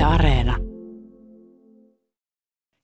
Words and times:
Yle 0.00 0.06
Areena. 0.06 0.56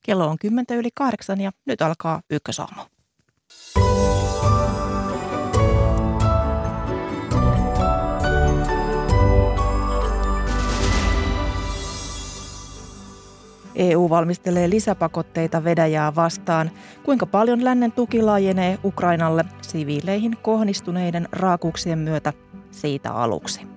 Kello 0.07 0.27
on 0.27 0.39
kymmentä 0.39 0.75
yli 0.75 0.89
kahdeksan 0.95 1.41
ja 1.41 1.51
nyt 1.67 1.83
alkaa 1.83 2.21
ykkösaamu. 2.31 2.83
EU 13.75 14.11
valmistelee 14.11 14.71
lisäpakotteita 14.71 15.65
Venäjää 15.65 16.15
vastaan. 16.15 16.71
Kuinka 17.03 17.27
paljon 17.27 17.65
lännen 17.65 17.93
tuki 17.93 18.23
laajenee 18.23 18.79
Ukrainalle 18.85 19.45
siviileihin 19.63 20.37
kohdistuneiden 20.43 21.29
raakuuksien 21.33 21.99
myötä 21.99 22.33
siitä 22.71 23.13
aluksi? 23.13 23.76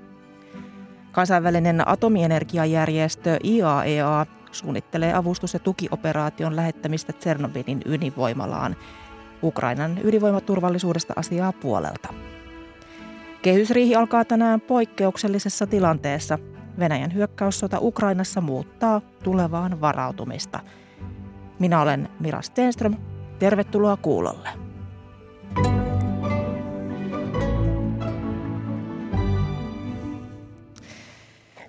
Kansainvälinen 1.19 1.87
atomienergiajärjestö 1.87 3.37
IAEA 3.43 4.21
e 4.21 4.25
suunnittelee 4.51 5.13
avustus- 5.13 5.53
ja 5.53 5.59
tukioperaation 5.59 6.55
lähettämistä 6.55 7.13
Tsernobylin 7.13 7.81
ydinvoimalaan. 7.85 8.75
Ukrainan 9.43 9.99
ydinvoimaturvallisuudesta 10.03 11.13
asiaa 11.15 11.53
puolelta. 11.53 12.13
Kehysriihi 13.41 13.95
alkaa 13.95 14.25
tänään 14.25 14.61
poikkeuksellisessa 14.61 15.67
tilanteessa. 15.67 16.39
Venäjän 16.79 17.13
hyökkäyssota 17.13 17.77
Ukrainassa 17.81 18.41
muuttaa 18.41 19.01
tulevaan 19.23 19.81
varautumista. 19.81 20.59
Minä 21.59 21.81
olen 21.81 22.09
Mira 22.19 22.41
Stenström. 22.41 22.95
Tervetuloa 23.39 23.97
kuulolle. 23.97 24.49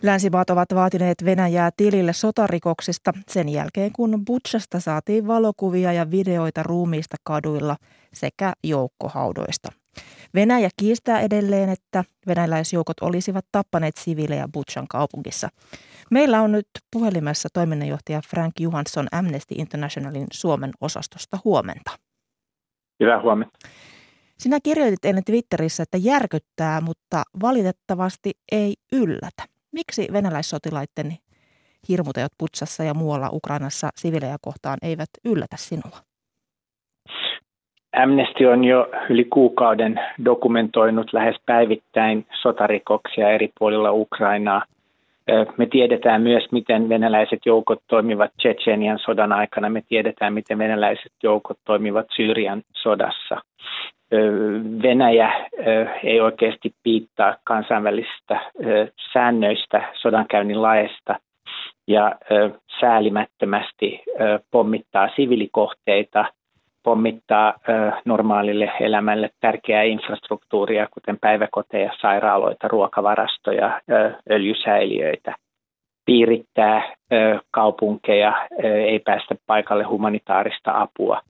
Länsimaat 0.02 0.50
ovat 0.50 0.74
vaatineet 0.74 1.24
Venäjää 1.24 1.70
tilille 1.76 2.12
sotarikoksista 2.12 3.12
sen 3.28 3.48
jälkeen, 3.48 3.92
kun 3.92 4.24
Butchasta 4.24 4.80
saatiin 4.80 5.26
valokuvia 5.26 5.92
ja 5.92 6.10
videoita 6.10 6.62
ruumiista 6.62 7.16
kaduilla 7.24 7.76
sekä 8.12 8.52
joukkohaudoista. 8.64 9.68
Venäjä 10.34 10.70
kiistää 10.76 11.20
edelleen, 11.20 11.68
että 11.68 12.04
venäläisjoukot 12.26 13.00
olisivat 13.00 13.44
tappaneet 13.52 13.96
siviilejä 13.96 14.48
Butchan 14.52 14.88
kaupungissa. 14.88 15.48
Meillä 16.10 16.42
on 16.42 16.52
nyt 16.52 16.66
puhelimessa 16.92 17.48
toiminnanjohtaja 17.52 18.20
Frank 18.30 18.60
Johansson 18.60 19.06
Amnesty 19.12 19.54
Internationalin 19.58 20.26
Suomen 20.32 20.70
osastosta 20.80 21.38
huomenta. 21.44 21.90
Hyvää 23.00 23.22
huomenta. 23.22 23.58
Sinä 24.38 24.58
kirjoitit 24.62 25.04
ennen 25.04 25.24
Twitterissä, 25.24 25.82
että 25.82 25.98
järkyttää, 25.98 26.80
mutta 26.80 27.22
valitettavasti 27.42 28.32
ei 28.52 28.74
yllätä. 28.92 29.49
Miksi 29.72 30.08
venäläissotilaiden 30.12 31.16
hirmuteot 31.88 32.32
Putsassa 32.38 32.84
ja 32.84 32.94
muualla 32.94 33.28
Ukrainassa 33.32 33.88
sivilejä 33.96 34.36
kohtaan 34.40 34.78
eivät 34.82 35.08
yllätä 35.24 35.56
sinua? 35.56 35.98
Amnesty 37.96 38.44
on 38.44 38.64
jo 38.64 38.88
yli 39.10 39.24
kuukauden 39.24 40.00
dokumentoinut 40.24 41.12
lähes 41.12 41.36
päivittäin 41.46 42.26
sotarikoksia 42.42 43.30
eri 43.30 43.48
puolilla 43.58 43.92
Ukrainaa. 43.92 44.64
Me 45.56 45.66
tiedetään 45.66 46.22
myös, 46.22 46.44
miten 46.52 46.88
venäläiset 46.88 47.38
joukot 47.46 47.82
toimivat 47.86 48.30
Tsetsenian 48.36 48.98
sodan 48.98 49.32
aikana. 49.32 49.68
Me 49.68 49.82
tiedetään, 49.88 50.34
miten 50.34 50.58
venäläiset 50.58 51.12
joukot 51.22 51.58
toimivat 51.64 52.06
Syyrian 52.16 52.62
sodassa. 52.72 53.40
Venäjä 54.82 55.32
ei 56.04 56.20
oikeasti 56.20 56.74
piittaa 56.82 57.36
kansainvälisistä 57.44 58.40
säännöistä 59.12 59.88
sodankäynnin 59.94 60.62
laesta 60.62 61.16
ja 61.88 62.12
säälimättömästi 62.80 64.02
pommittaa 64.50 65.08
sivilikohteita, 65.16 66.24
pommittaa 66.82 67.54
normaalille 68.04 68.72
elämälle 68.80 69.30
tärkeää 69.40 69.82
infrastruktuuria, 69.82 70.88
kuten 70.90 71.18
päiväkoteja, 71.20 71.92
sairaaloita, 72.00 72.68
ruokavarastoja, 72.68 73.80
öljysäiliöitä, 74.30 75.34
piirittää 76.04 76.94
kaupunkeja, 77.50 78.48
ei 78.62 78.98
päästä 78.98 79.34
paikalle 79.46 79.84
humanitaarista 79.84 80.80
apua– 80.80 81.20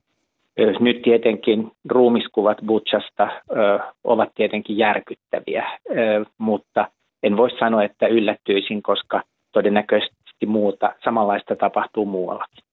nyt 0.81 1.03
tietenkin 1.03 1.71
ruumiskuvat 1.89 2.59
Butchasta 2.67 3.29
ovat 4.05 4.29
tietenkin 4.35 4.79
järkyttäviä, 4.79 5.79
mutta 6.39 6.89
en 7.23 7.37
voi 7.37 7.51
sanoa, 7.59 7.85
että 7.85 8.07
yllättyisin, 8.07 8.83
koska 8.83 9.23
todennäköisesti 9.53 10.47
muuta 10.47 10.93
samanlaista 11.05 11.57
tapahtuu 11.57 12.07
muuallakin. 12.07 12.65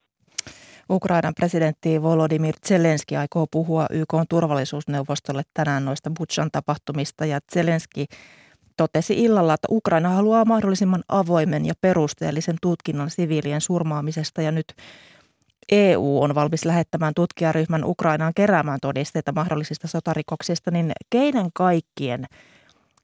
Ukrainan 0.89 1.33
presidentti 1.39 2.01
Volodymyr 2.01 2.53
Zelenski 2.67 3.17
aikoo 3.17 3.45
puhua 3.51 3.85
YK 3.91 4.13
turvallisuusneuvostolle 4.29 5.41
tänään 5.53 5.85
noista 5.85 6.09
Butchan 6.17 6.49
tapahtumista 6.51 7.25
ja 7.25 7.39
Zelenski 7.53 8.05
totesi 8.77 9.23
illalla, 9.23 9.53
että 9.53 9.67
Ukraina 9.71 10.09
haluaa 10.09 10.45
mahdollisimman 10.45 11.03
avoimen 11.09 11.65
ja 11.65 11.73
perusteellisen 11.81 12.55
tutkinnan 12.61 13.09
siviilien 13.09 13.61
surmaamisesta 13.61 14.41
ja 14.41 14.51
nyt 14.51 14.65
EU 15.72 16.22
on 16.22 16.35
valmis 16.35 16.66
lähettämään 16.66 17.13
tutkijaryhmän 17.16 17.85
Ukrainaan 17.85 18.33
keräämään 18.35 18.79
todisteita 18.81 19.31
mahdollisista 19.31 19.88
sotarikoksista, 19.88 20.72
niin 20.72 20.91
keiden 21.09 21.45
kaikkien 21.53 22.25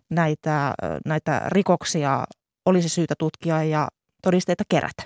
näitä, 0.09 0.73
näitä 1.05 1.41
rikoksia 1.47 2.23
olisi 2.65 2.89
syytä 2.89 3.13
tutkia 3.19 3.63
ja 3.63 3.87
todisteita 4.23 4.63
kerätä? 4.69 5.03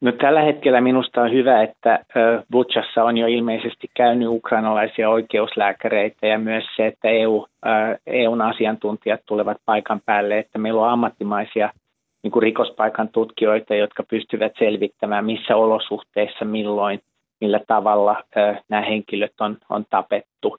No, 0.00 0.12
tällä 0.12 0.42
hetkellä 0.42 0.80
minusta 0.80 1.22
on 1.22 1.32
hyvä, 1.32 1.62
että 1.62 2.04
Butchassa 2.50 3.04
on 3.04 3.16
jo 3.16 3.26
ilmeisesti 3.26 3.90
käynyt 3.96 4.28
ukrainalaisia 4.28 5.10
oikeuslääkäreitä 5.10 6.26
ja 6.26 6.38
myös 6.38 6.64
se, 6.76 6.86
että 6.86 7.08
EU, 7.08 7.46
EUn 8.06 8.42
asiantuntijat 8.42 9.20
tulevat 9.26 9.56
paikan 9.64 10.00
päälle, 10.06 10.38
että 10.38 10.58
meillä 10.58 10.82
on 10.82 10.88
ammattimaisia 10.88 11.72
niin 12.22 12.30
kuin 12.30 12.42
rikospaikan 12.42 13.08
tutkijoita, 13.08 13.74
jotka 13.74 14.02
pystyvät 14.02 14.52
selvittämään, 14.58 15.24
missä 15.24 15.56
olosuhteissa, 15.56 16.44
milloin, 16.44 17.00
millä 17.40 17.60
tavalla 17.66 18.16
nämä 18.68 18.82
henkilöt 18.82 19.40
on, 19.40 19.56
on 19.70 19.84
tapettu. 19.90 20.56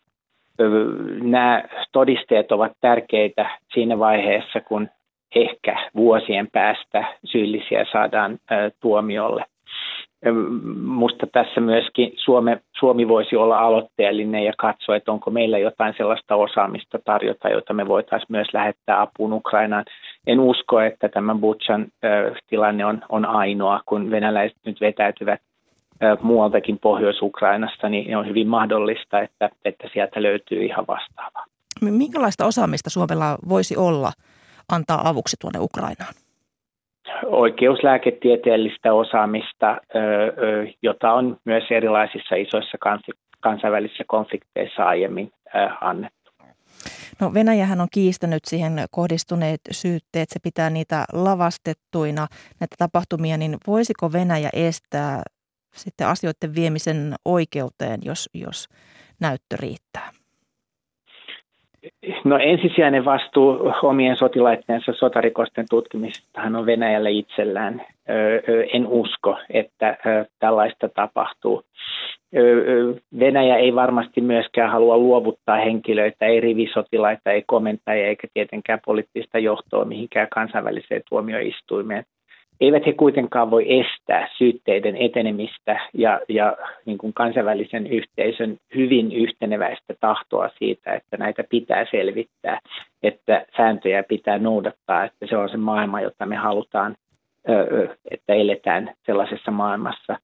Nämä 1.21 1.63
todisteet 1.91 2.51
ovat 2.51 2.71
tärkeitä 2.81 3.49
siinä 3.73 3.99
vaiheessa, 3.99 4.61
kun 4.61 4.89
ehkä 5.35 5.89
vuosien 5.95 6.47
päästä 6.51 7.05
syyllisiä 7.25 7.85
saadaan 7.91 8.39
tuomiolle. 8.79 9.45
Musta 10.83 11.27
tässä 11.31 11.61
myöskin 11.61 12.13
Suome, 12.15 12.61
Suomi 12.79 13.07
voisi 13.07 13.35
olla 13.35 13.59
aloitteellinen 13.59 14.45
ja 14.45 14.53
katsoa, 14.57 14.95
että 14.95 15.11
onko 15.11 15.31
meillä 15.31 15.57
jotain 15.57 15.93
sellaista 15.97 16.35
osaamista 16.35 16.99
tarjota, 17.05 17.49
jota 17.49 17.73
me 17.73 17.87
voitaisiin 17.87 18.27
myös 18.31 18.47
lähettää 18.53 19.01
apuun 19.01 19.33
Ukrainaan. 19.33 19.85
En 20.27 20.39
usko, 20.39 20.81
että 20.81 21.09
tämä 21.09 21.35
Butchan 21.35 21.87
tilanne 22.47 22.85
on, 22.85 23.01
on 23.09 23.25
ainoa, 23.25 23.81
kun 23.85 24.11
venäläiset 24.11 24.57
nyt 24.65 24.81
vetäytyvät 24.81 25.41
muualtakin 26.21 26.79
Pohjois-Ukrainasta, 26.79 27.89
niin 27.89 28.17
on 28.17 28.27
hyvin 28.27 28.47
mahdollista, 28.47 29.19
että, 29.19 29.49
että 29.65 29.89
sieltä 29.93 30.21
löytyy 30.21 30.65
ihan 30.65 30.85
vastaavaa. 30.87 31.45
Minkälaista 31.81 32.45
osaamista 32.45 32.89
Suomella 32.89 33.37
voisi 33.49 33.77
olla 33.77 34.11
antaa 34.71 35.09
avuksi 35.09 35.37
tuonne 35.41 35.59
Ukrainaan? 35.59 36.13
oikeuslääketieteellistä 37.25 38.93
osaamista, 38.93 39.77
jota 40.81 41.13
on 41.13 41.37
myös 41.45 41.63
erilaisissa 41.71 42.35
isoissa 42.35 42.77
kansainvälisissä 43.39 44.03
konflikteissa 44.07 44.83
aiemmin 44.83 45.31
annettu. 45.81 46.22
No 47.23 47.33
Venäjähän 47.33 47.81
on 47.81 47.87
kiistänyt 47.91 48.45
siihen 48.45 48.85
kohdistuneet 48.91 49.61
syytteet, 49.71 50.29
se 50.29 50.39
pitää 50.39 50.69
niitä 50.69 51.05
lavastettuina, 51.13 52.27
näitä 52.59 52.75
tapahtumia, 52.77 53.37
niin 53.37 53.57
voisiko 53.67 54.11
Venäjä 54.11 54.49
estää 54.53 55.23
sitten 55.75 56.07
asioiden 56.07 56.55
viemisen 56.55 57.15
oikeuteen, 57.25 57.99
jos, 58.03 58.29
jos 58.33 58.67
näyttö 59.19 59.57
riittää? 59.57 60.11
No 62.23 62.37
ensisijainen 62.37 63.05
vastuu 63.05 63.73
omien 63.83 64.17
sotilaittensa 64.17 64.93
sotarikosten 64.93 65.65
tutkimisestahan 65.69 66.55
on 66.55 66.65
Venäjällä 66.65 67.09
itsellään. 67.09 67.81
En 68.73 68.87
usko, 68.87 69.37
että 69.49 69.97
tällaista 70.39 70.89
tapahtuu. 70.89 71.63
Venäjä 73.19 73.57
ei 73.57 73.75
varmasti 73.75 74.21
myöskään 74.21 74.71
halua 74.71 74.97
luovuttaa 74.97 75.55
henkilöitä, 75.55 76.25
ei 76.25 76.39
rivisotilaita, 76.39 77.31
ei 77.31 77.43
komentajia 77.47 78.07
eikä 78.07 78.27
tietenkään 78.33 78.79
poliittista 78.85 79.39
johtoa 79.39 79.85
mihinkään 79.85 80.27
kansainväliseen 80.33 81.01
tuomioistuimeen 81.09 82.03
eivät 82.65 82.85
he 82.85 82.93
kuitenkaan 82.93 83.51
voi 83.51 83.79
estää 83.79 84.29
syytteiden 84.37 84.97
etenemistä 84.97 85.79
ja, 85.93 86.21
ja 86.29 86.57
niin 86.85 86.97
kuin 86.97 87.13
kansainvälisen 87.13 87.87
yhteisön 87.87 88.57
hyvin 88.75 89.11
yhteneväistä 89.11 89.93
tahtoa 89.99 90.49
siitä, 90.59 90.93
että 90.93 91.17
näitä 91.17 91.43
pitää 91.49 91.85
selvittää, 91.91 92.59
että 93.03 93.45
sääntöjä 93.57 94.03
pitää 94.03 94.37
noudattaa, 94.37 95.03
että 95.03 95.27
se 95.29 95.37
on 95.37 95.49
se 95.49 95.57
maailma, 95.57 96.01
jota 96.01 96.25
me 96.25 96.35
halutaan 96.35 96.95
että 98.11 98.33
eletään 98.33 98.91
sellaisessa 99.05 99.51
maailmassa. 99.51 100.17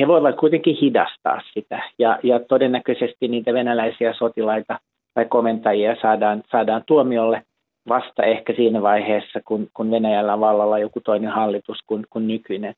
He 0.00 0.06
voivat 0.06 0.36
kuitenkin 0.36 0.76
hidastaa 0.76 1.40
sitä 1.54 1.82
ja, 1.98 2.18
ja 2.22 2.40
todennäköisesti 2.40 3.28
niitä 3.28 3.54
venäläisiä 3.54 4.12
sotilaita 4.12 4.78
tai 5.14 5.24
komentajia 5.24 5.96
saadaan, 6.02 6.42
saadaan 6.50 6.82
tuomiolle 6.86 7.42
vasta 7.88 8.22
ehkä 8.22 8.52
siinä 8.56 8.82
vaiheessa, 8.82 9.40
kun, 9.44 9.68
kun 9.74 9.90
Venäjällä 9.90 10.34
on 10.34 10.40
vallalla 10.40 10.78
joku 10.78 11.00
toinen 11.00 11.30
hallitus 11.30 11.78
kuin, 11.86 12.06
kuin 12.10 12.28
nykyinen. 12.28 12.74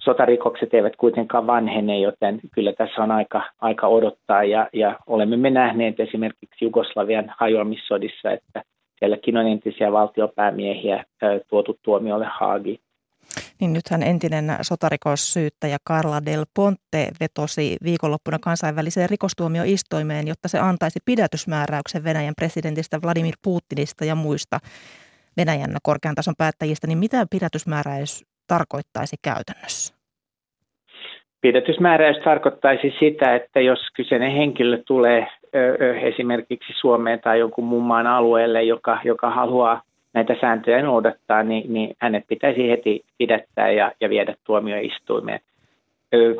Sotarikokset 0.00 0.74
eivät 0.74 0.96
kuitenkaan 0.96 1.46
vanhene, 1.46 1.98
joten 1.98 2.40
kyllä 2.54 2.72
tässä 2.72 3.02
on 3.02 3.10
aika, 3.10 3.42
aika 3.60 3.86
odottaa 3.86 4.44
ja, 4.44 4.68
ja 4.72 4.98
olemme 5.06 5.36
me 5.36 5.50
nähneet 5.50 6.00
esimerkiksi 6.00 6.64
Jugoslavian 6.64 7.34
hajoamissodissa, 7.38 8.30
että 8.30 8.62
sielläkin 8.98 9.36
on 9.36 9.46
entisiä 9.46 9.92
valtiopäämiehiä 9.92 11.04
tuotu 11.48 11.78
tuomiolle 11.82 12.26
Haagiin. 12.30 12.80
Niin 13.60 13.72
nythän 13.72 14.02
entinen 14.02 14.56
sotarikossyyttäjä 14.62 15.76
Carla 15.88 16.24
Del 16.26 16.44
Ponte 16.54 17.08
vetosi 17.20 17.76
viikonloppuna 17.84 18.38
kansainväliseen 18.38 19.10
rikostuomioistoimeen, 19.10 20.28
jotta 20.28 20.48
se 20.48 20.58
antaisi 20.58 20.98
pidätysmääräyksen 21.04 22.04
Venäjän 22.04 22.34
presidentistä 22.38 22.98
Vladimir 23.02 23.34
Putinista 23.42 24.04
ja 24.04 24.14
muista 24.14 24.58
Venäjän 25.36 25.76
korkean 25.82 26.14
tason 26.14 26.34
päättäjistä. 26.38 26.86
Niin 26.86 26.98
mitä 26.98 27.26
pidätysmääräys 27.30 28.24
tarkoittaisi 28.46 29.16
käytännössä? 29.22 29.94
Pidätysmääräys 31.40 32.16
tarkoittaisi 32.24 32.94
sitä, 33.00 33.34
että 33.34 33.60
jos 33.60 33.78
kyseinen 33.96 34.32
henkilö 34.32 34.82
tulee 34.86 35.26
esimerkiksi 36.02 36.72
Suomeen 36.80 37.20
tai 37.20 37.38
jonkun 37.38 37.64
muun 37.64 37.84
maan 37.84 38.06
alueelle, 38.06 38.62
joka, 38.62 38.98
joka 39.04 39.30
haluaa 39.30 39.82
näitä 40.18 40.36
sääntöjä 40.40 40.82
noudattaa, 40.82 41.42
niin, 41.42 41.72
niin 41.72 41.96
hänet 41.98 42.24
pitäisi 42.28 42.68
heti 42.68 43.04
pidättää 43.18 43.70
ja, 43.70 43.92
ja 44.00 44.10
viedä 44.10 44.34
tuomioistuimeen. 44.44 45.40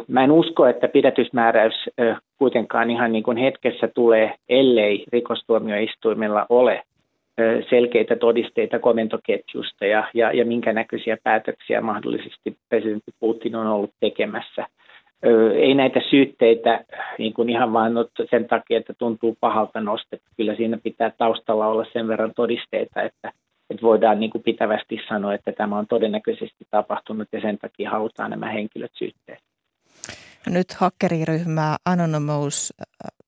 Mä 0.09 0.25
en 0.25 0.33
usko, 0.33 0.67
että 0.67 0.89
pidätysmääräys 0.89 1.91
kuitenkaan 2.39 2.91
ihan 2.91 3.13
niin 3.13 3.23
kuin 3.23 3.37
hetkessä 3.37 3.89
tulee, 3.89 4.35
ellei 4.49 5.05
rikostuomioistuimella 5.13 6.47
ole 6.49 6.83
selkeitä 7.71 8.17
todisteita 8.17 8.79
komentoketjusta 8.79 9.87
ja, 9.87 10.09
ja, 10.15 10.33
ja 10.33 10.45
minkä 10.45 10.73
näköisiä 10.73 11.17
päätöksiä 11.25 11.81
mahdollisesti 11.81 12.57
presidentti 12.69 13.13
Putin 13.21 13.57
on 13.57 13.67
ollut 13.67 13.93
tekemässä. 14.01 14.67
Ei 15.55 15.75
näitä 15.75 16.01
syytteitä 16.11 16.85
niin 17.19 17.35
kuin 17.35 17.51
ihan 17.51 17.73
vain 17.73 17.93
sen 18.31 18.45
takia, 18.45 18.79
että 18.79 18.95
tuntuu 18.99 19.37
pahalta 19.41 19.81
nostettu. 19.81 20.27
Kyllä 20.37 20.55
siinä 20.55 20.79
pitää 20.83 21.13
taustalla 21.19 21.67
olla 21.67 21.87
sen 21.93 22.09
verran 22.09 22.33
todisteita, 22.37 23.03
että 23.03 23.33
että 23.71 23.83
voidaan 23.83 24.21
niin 24.21 24.31
kuin 24.31 24.43
pitävästi 24.43 24.99
sanoa, 25.09 25.35
että 25.35 25.53
tämä 25.53 25.79
on 25.79 25.87
todennäköisesti 25.87 26.67
tapahtunut 26.71 27.29
ja 27.33 27.41
sen 27.41 27.59
takia 27.59 27.91
halutaan 27.91 28.31
nämä 28.31 28.53
henkilöt 28.53 28.93
syytteeseen. 28.95 29.49
Nyt 30.47 30.73
hakkeriryhmä 30.73 31.77
Anonymous 31.85 32.73
äh, 32.81 32.87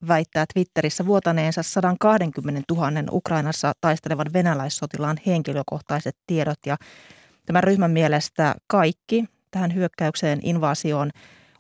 väittää 0.09 0.45
Twitterissä 0.55 1.07
vuotaneensa 1.07 1.63
120 1.63 2.75
000 2.75 2.91
Ukrainassa 3.11 3.73
taistelevan 3.81 4.27
venäläissotilaan 4.33 5.17
henkilökohtaiset 5.27 6.17
tiedot. 6.27 6.59
Ja 6.67 6.77
tämän 7.47 7.65
ryhmän 7.65 7.91
mielestä 7.91 8.55
kaikki 8.67 9.25
tähän 9.51 9.75
hyökkäykseen, 9.75 10.39
invaasioon 10.43 11.11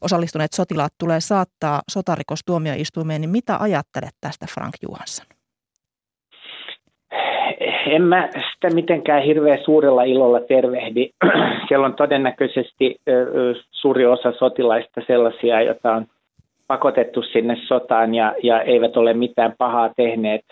osallistuneet 0.00 0.52
sotilaat 0.52 0.92
tulee 0.98 1.20
saattaa 1.20 1.82
sotarikostuomioistuimeen. 1.90 3.20
Niin 3.20 3.30
mitä 3.30 3.56
ajattelet 3.60 4.14
tästä 4.20 4.46
Frank 4.54 4.74
Johansson? 4.82 5.39
En 7.86 8.02
mä 8.02 8.28
sitä 8.32 8.74
mitenkään 8.74 9.22
hirveän 9.22 9.58
suurella 9.64 10.02
ilolla 10.02 10.40
tervehdi. 10.40 11.10
Siellä 11.68 11.86
on 11.86 11.94
todennäköisesti 11.94 12.96
suuri 13.70 14.06
osa 14.06 14.32
sotilaista 14.32 15.00
sellaisia, 15.06 15.62
joita 15.62 15.92
on 15.92 16.06
pakotettu 16.66 17.22
sinne 17.22 17.56
sotaan 17.66 18.14
ja, 18.14 18.34
ja 18.42 18.62
eivät 18.62 18.96
ole 18.96 19.14
mitään 19.14 19.54
pahaa 19.58 19.90
tehneet, 19.96 20.44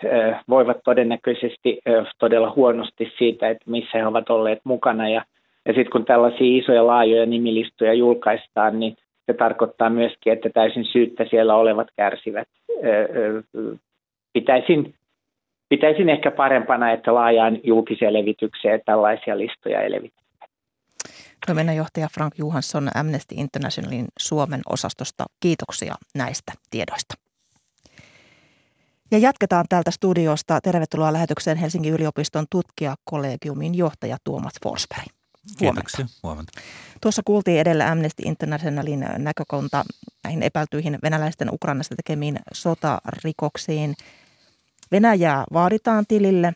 voivat 0.49 0.77
todennäköisesti 0.83 1.79
todella 2.19 2.53
huonosti 2.55 3.11
siitä, 3.17 3.49
että 3.49 3.71
missä 3.71 3.97
he 3.97 4.05
ovat 4.05 4.29
olleet 4.29 4.59
mukana. 4.63 5.09
Ja, 5.09 5.23
ja 5.65 5.73
sitten 5.73 5.91
kun 5.91 6.05
tällaisia 6.05 6.59
isoja 6.59 6.87
laajoja 6.87 7.25
nimilistoja 7.25 7.93
julkaistaan, 7.93 8.79
niin 8.79 8.97
se 9.25 9.33
tarkoittaa 9.33 9.89
myöskin, 9.89 10.33
että 10.33 10.49
täysin 10.49 10.85
syyttä 10.85 11.25
siellä 11.29 11.55
olevat 11.55 11.87
kärsivät. 11.97 12.47
Pitäisin 14.33 14.93
pitäisin 15.69 16.09
ehkä 16.09 16.31
parempana, 16.31 16.91
että 16.91 17.13
laajaan 17.13 17.59
julkiseen 17.63 18.13
levitykseen 18.13 18.81
tällaisia 18.85 19.37
listoja 19.37 19.81
ei 19.81 19.91
levitä. 19.91 20.19
Toiminnanjohtaja 21.47 22.07
Frank 22.13 22.33
Johansson 22.37 22.89
Amnesty 22.95 23.35
Internationalin 23.37 24.05
Suomen 24.19 24.61
osastosta. 24.69 25.25
Kiitoksia 25.39 25.95
näistä 26.15 26.51
tiedoista. 26.71 27.15
Ja 29.11 29.17
jatketaan 29.17 29.65
täältä 29.69 29.91
studiosta. 29.91 30.61
Tervetuloa 30.61 31.13
lähetykseen 31.13 31.57
Helsingin 31.57 31.93
yliopiston 31.93 32.45
tutkijakollegiumin 32.49 33.75
johtaja 33.75 34.17
Tuomas 34.23 34.53
Forsberg. 34.63 35.07
Kiitoksia. 35.59 36.05
Huomenta. 36.23 36.51
Tuossa 37.01 37.21
kuultiin 37.25 37.59
edellä 37.59 37.91
Amnesty 37.91 38.23
Internationalin 38.25 39.05
näkökulta 39.17 39.83
näihin 40.23 40.43
epäiltyihin 40.43 40.97
venäläisten 41.03 41.53
Ukrainasta 41.53 41.95
tekemiin 41.95 42.39
sotarikoksiin– 42.53 43.93
Venäjää 44.91 45.43
vaaditaan 45.53 46.05
tilille, 46.07 46.53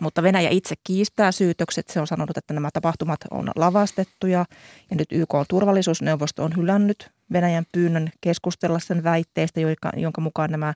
mutta 0.00 0.22
Venäjä 0.22 0.50
itse 0.50 0.74
kiistää 0.84 1.32
syytökset. 1.32 1.88
Se 1.88 2.00
on 2.00 2.06
sanonut, 2.06 2.36
että 2.36 2.54
nämä 2.54 2.70
tapahtumat 2.72 3.20
on 3.30 3.50
lavastettuja 3.56 4.44
ja 4.90 4.96
nyt 4.96 5.12
YK 5.12 5.34
on 5.34 5.44
turvallisuusneuvosto 5.48 6.44
on 6.44 6.56
hylännyt 6.56 7.10
Venäjän 7.32 7.64
pyynnön 7.72 8.10
keskustella 8.20 8.78
sen 8.78 9.04
väitteistä, 9.04 9.60
jonka 9.96 10.20
mukaan 10.20 10.50
nämä 10.50 10.74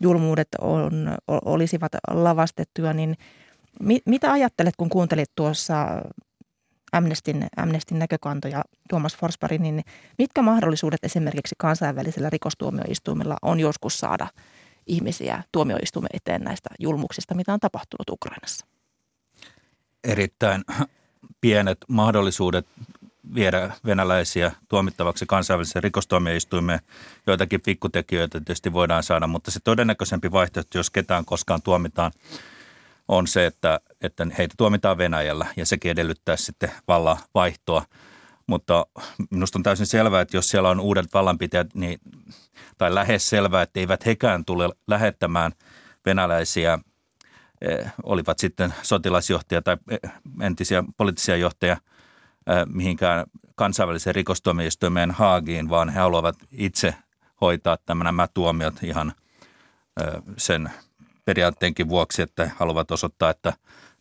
julmuudet 0.00 0.48
on, 0.60 1.16
olisivat 1.28 1.92
lavastettuja, 2.10 2.92
niin 2.92 3.16
mi, 3.80 3.98
mitä 4.06 4.32
ajattelet, 4.32 4.76
kun 4.76 4.88
kuuntelit 4.88 5.30
tuossa 5.36 6.02
Amnestin, 6.92 7.46
Amnestin 7.56 7.98
näkökantoja 7.98 8.62
Tuomas 8.88 9.16
Forsberg, 9.16 9.60
niin 9.60 9.84
mitkä 10.18 10.42
mahdollisuudet 10.42 11.04
esimerkiksi 11.04 11.54
kansainvälisellä 11.58 12.30
rikostuomioistuimella 12.30 13.36
on 13.42 13.60
joskus 13.60 13.98
saada– 13.98 14.26
ihmisiä 14.88 15.42
tuomioistuimen 15.52 16.10
eteen 16.12 16.42
näistä 16.42 16.70
julmuksista, 16.78 17.34
mitä 17.34 17.52
on 17.52 17.60
tapahtunut 17.60 18.10
Ukrainassa? 18.10 18.66
Erittäin 20.04 20.64
pienet 21.40 21.78
mahdollisuudet 21.88 22.66
viedä 23.34 23.70
venäläisiä 23.86 24.52
tuomittavaksi 24.68 25.26
kansainväliseen 25.26 25.82
rikostuomioistuimeen. 25.82 26.80
Joitakin 27.26 27.60
pikkutekijöitä 27.60 28.40
tietysti 28.40 28.72
voidaan 28.72 29.02
saada, 29.02 29.26
mutta 29.26 29.50
se 29.50 29.60
todennäköisempi 29.64 30.32
vaihtoehto, 30.32 30.78
jos 30.78 30.90
ketään 30.90 31.24
koskaan 31.24 31.62
tuomitaan, 31.62 32.12
on 33.08 33.26
se, 33.26 33.46
että, 33.46 33.80
että 34.00 34.26
heitä 34.38 34.54
tuomitaan 34.58 34.98
Venäjällä 34.98 35.46
ja 35.56 35.66
sekin 35.66 35.90
edellyttää 35.90 36.36
sitten 36.36 36.72
vallan 36.88 37.18
vaihtoa. 37.34 37.84
Mutta 38.48 38.86
minusta 39.30 39.58
on 39.58 39.62
täysin 39.62 39.86
selvää, 39.86 40.20
että 40.20 40.36
jos 40.36 40.50
siellä 40.50 40.70
on 40.70 40.80
uudet 40.80 41.06
vallanpitäjät, 41.14 41.74
niin, 41.74 41.98
tai 42.78 42.94
lähes 42.94 43.28
selvää, 43.28 43.62
että 43.62 43.80
eivät 43.80 44.06
hekään 44.06 44.44
tule 44.44 44.68
lähettämään 44.86 45.52
venäläisiä, 46.06 46.78
eh, 47.60 47.92
olivat 48.02 48.38
sitten 48.38 48.74
sotilasjohtajia 48.82 49.62
tai 49.62 49.76
eh, 49.90 50.10
entisiä 50.40 50.84
poliittisia 50.96 51.36
johtajia 51.36 51.72
eh, 51.72 52.66
mihinkään 52.66 53.26
kansainväliseen 53.54 54.14
rikostuomioistuimeen 54.14 55.10
Haagiin, 55.10 55.68
vaan 55.68 55.88
he 55.88 56.00
haluavat 56.00 56.36
itse 56.52 56.94
hoitaa 57.40 57.78
nämä 58.04 58.28
tuomiot 58.34 58.82
ihan 58.82 59.12
sen 60.36 60.70
periaatteenkin 61.24 61.88
vuoksi, 61.88 62.22
että 62.22 62.50
haluavat 62.56 62.90
osoittaa, 62.90 63.30
että 63.30 63.52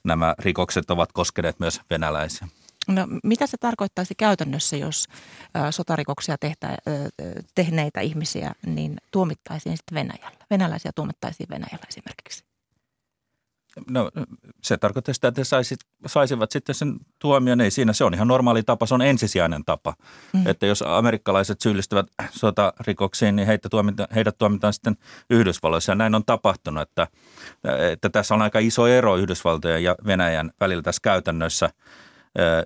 nämä 0.04 0.36
rikokset 0.40 0.92
ovat 0.92 1.12
koskeneet 1.12 1.60
myös 1.60 1.82
venäläisiä. 1.90 2.48
No, 2.88 3.08
mitä 3.24 3.48
se 3.48 3.58
tarkoittaisi 3.58 4.16
käytännössä, 4.16 4.78
jos 4.78 5.08
sotarikoksia 5.72 6.38
tehtä, 6.38 6.78
tehneitä 7.56 8.02
ihmisiä 8.02 8.54
niin 8.66 8.98
tuomittaisiin 9.12 9.78
sitten 9.78 9.96
Venäjällä? 9.96 10.46
Venäläisiä 10.50 10.92
tuomittaisiin 10.96 11.50
Venäjällä 11.50 11.86
esimerkiksi. 11.90 12.44
No 13.90 14.12
se 14.64 14.78
tarkoittaa 14.78 15.14
sitä, 15.14 15.28
että 15.28 15.42
he 15.42 15.44
saisit, 15.44 15.80
saisivat 16.06 16.52
sitten 16.52 16.76
sen 16.76 17.00
tuomion. 17.20 17.62
Ei 17.62 17.72
siinä, 17.72 17.94
se 17.94 18.04
on 18.04 18.14
ihan 18.14 18.28
normaali 18.28 18.64
tapa, 18.64 18.86
se 18.86 18.94
on 18.94 19.02
ensisijainen 19.02 19.66
tapa. 19.66 19.94
Mm. 20.34 20.48
Että 20.48 20.66
jos 20.66 20.84
amerikkalaiset 20.88 21.62
syyllistyvät 21.62 22.06
sotarikoksiin, 22.32 23.36
niin 23.36 23.48
heitä 23.48 23.70
tuomita, 23.70 24.08
heidät 24.16 24.38
tuomitaan 24.38 24.74
sitten 24.74 24.98
Yhdysvalloissa. 25.30 25.92
Ja 25.92 25.96
näin 25.96 26.16
on 26.16 26.26
tapahtunut, 26.26 26.82
että, 26.82 27.08
että 27.92 28.10
tässä 28.10 28.36
on 28.36 28.42
aika 28.42 28.60
iso 28.60 28.88
ero 28.88 29.18
Yhdysvaltojen 29.18 29.84
ja 29.84 29.96
Venäjän 30.06 30.52
välillä 30.60 30.82
tässä 30.82 31.00
käytännössä– 31.04 31.70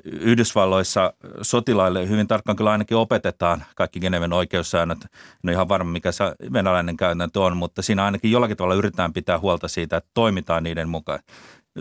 Yhdysvalloissa 0.04 1.14
sotilaille 1.42 2.10
hyvin 2.10 2.28
tarkkaan 2.28 2.56
kyllä 2.56 2.72
ainakin 2.72 2.98
opetetaan 2.98 3.64
kaikki 3.76 4.00
Geneven 4.00 4.34
oikeussäännöt. 4.34 5.04
En 5.04 5.10
ole 5.44 5.52
ihan 5.52 5.70
varma, 5.70 5.92
mikä 5.92 6.12
se 6.12 6.24
venäläinen 6.54 6.98
käytäntö 6.98 7.42
on, 7.42 7.58
mutta 7.58 7.82
siinä 7.82 8.06
ainakin 8.06 8.32
jollakin 8.32 8.58
tavalla 8.58 8.76
yritetään 8.76 9.14
pitää 9.14 9.40
huolta 9.40 9.68
siitä, 9.68 9.98
että 9.98 10.10
toimitaan 10.14 10.64
niiden 10.64 10.90
mukaan. 10.90 11.20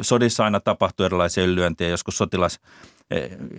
Sodissa 0.00 0.44
aina 0.44 0.60
tapahtuu 0.60 1.06
erilaisia 1.06 1.44
ylilyöntiä, 1.44 1.88
joskus 1.88 2.18
sotilas 2.18 2.60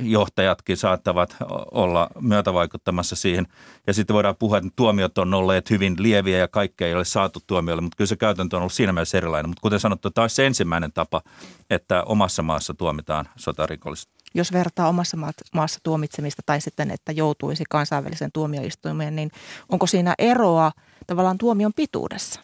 johtajatkin 0.01 0.77
saattavat 0.77 1.35
olla 1.71 2.09
myötävaikuttamassa 2.19 3.15
siihen. 3.15 3.47
Ja 3.87 3.93
sitten 3.93 4.13
voidaan 4.13 4.35
puhua, 4.39 4.57
että 4.57 4.69
tuomiot 4.75 5.17
on 5.17 5.33
olleet 5.33 5.69
hyvin 5.69 5.95
lieviä 5.99 6.37
ja 6.37 6.47
kaikkea 6.47 6.87
ei 6.87 6.95
ole 6.95 7.05
saatu 7.05 7.39
tuomiolle, 7.47 7.81
mutta 7.81 7.97
kyllä 7.97 8.07
se 8.07 8.15
käytäntö 8.15 8.55
on 8.55 8.61
ollut 8.61 8.73
siinä 8.73 8.93
mielessä 8.93 9.17
erilainen. 9.17 9.49
Mutta 9.49 9.61
kuten 9.61 9.79
sanottu, 9.79 10.11
tämä 10.11 10.23
on 10.23 10.29
se 10.29 10.45
ensimmäinen 10.45 10.93
tapa, 10.93 11.21
että 11.69 12.03
omassa 12.03 12.43
maassa 12.43 12.73
tuomitaan 12.73 13.29
sotarikolliset. 13.35 14.20
Jos 14.33 14.53
vertaa 14.53 14.87
omassa 14.87 15.17
maassa 15.53 15.79
tuomitsemista 15.83 16.41
tai 16.45 16.61
sitten, 16.61 16.91
että 16.91 17.11
joutuisi 17.11 17.63
kansainvälisen 17.69 18.31
tuomioistuimeen, 18.31 19.15
niin 19.15 19.31
onko 19.69 19.87
siinä 19.87 20.15
eroa 20.17 20.71
tavallaan 21.07 21.37
tuomion 21.37 21.73
pituudessa? 21.73 22.39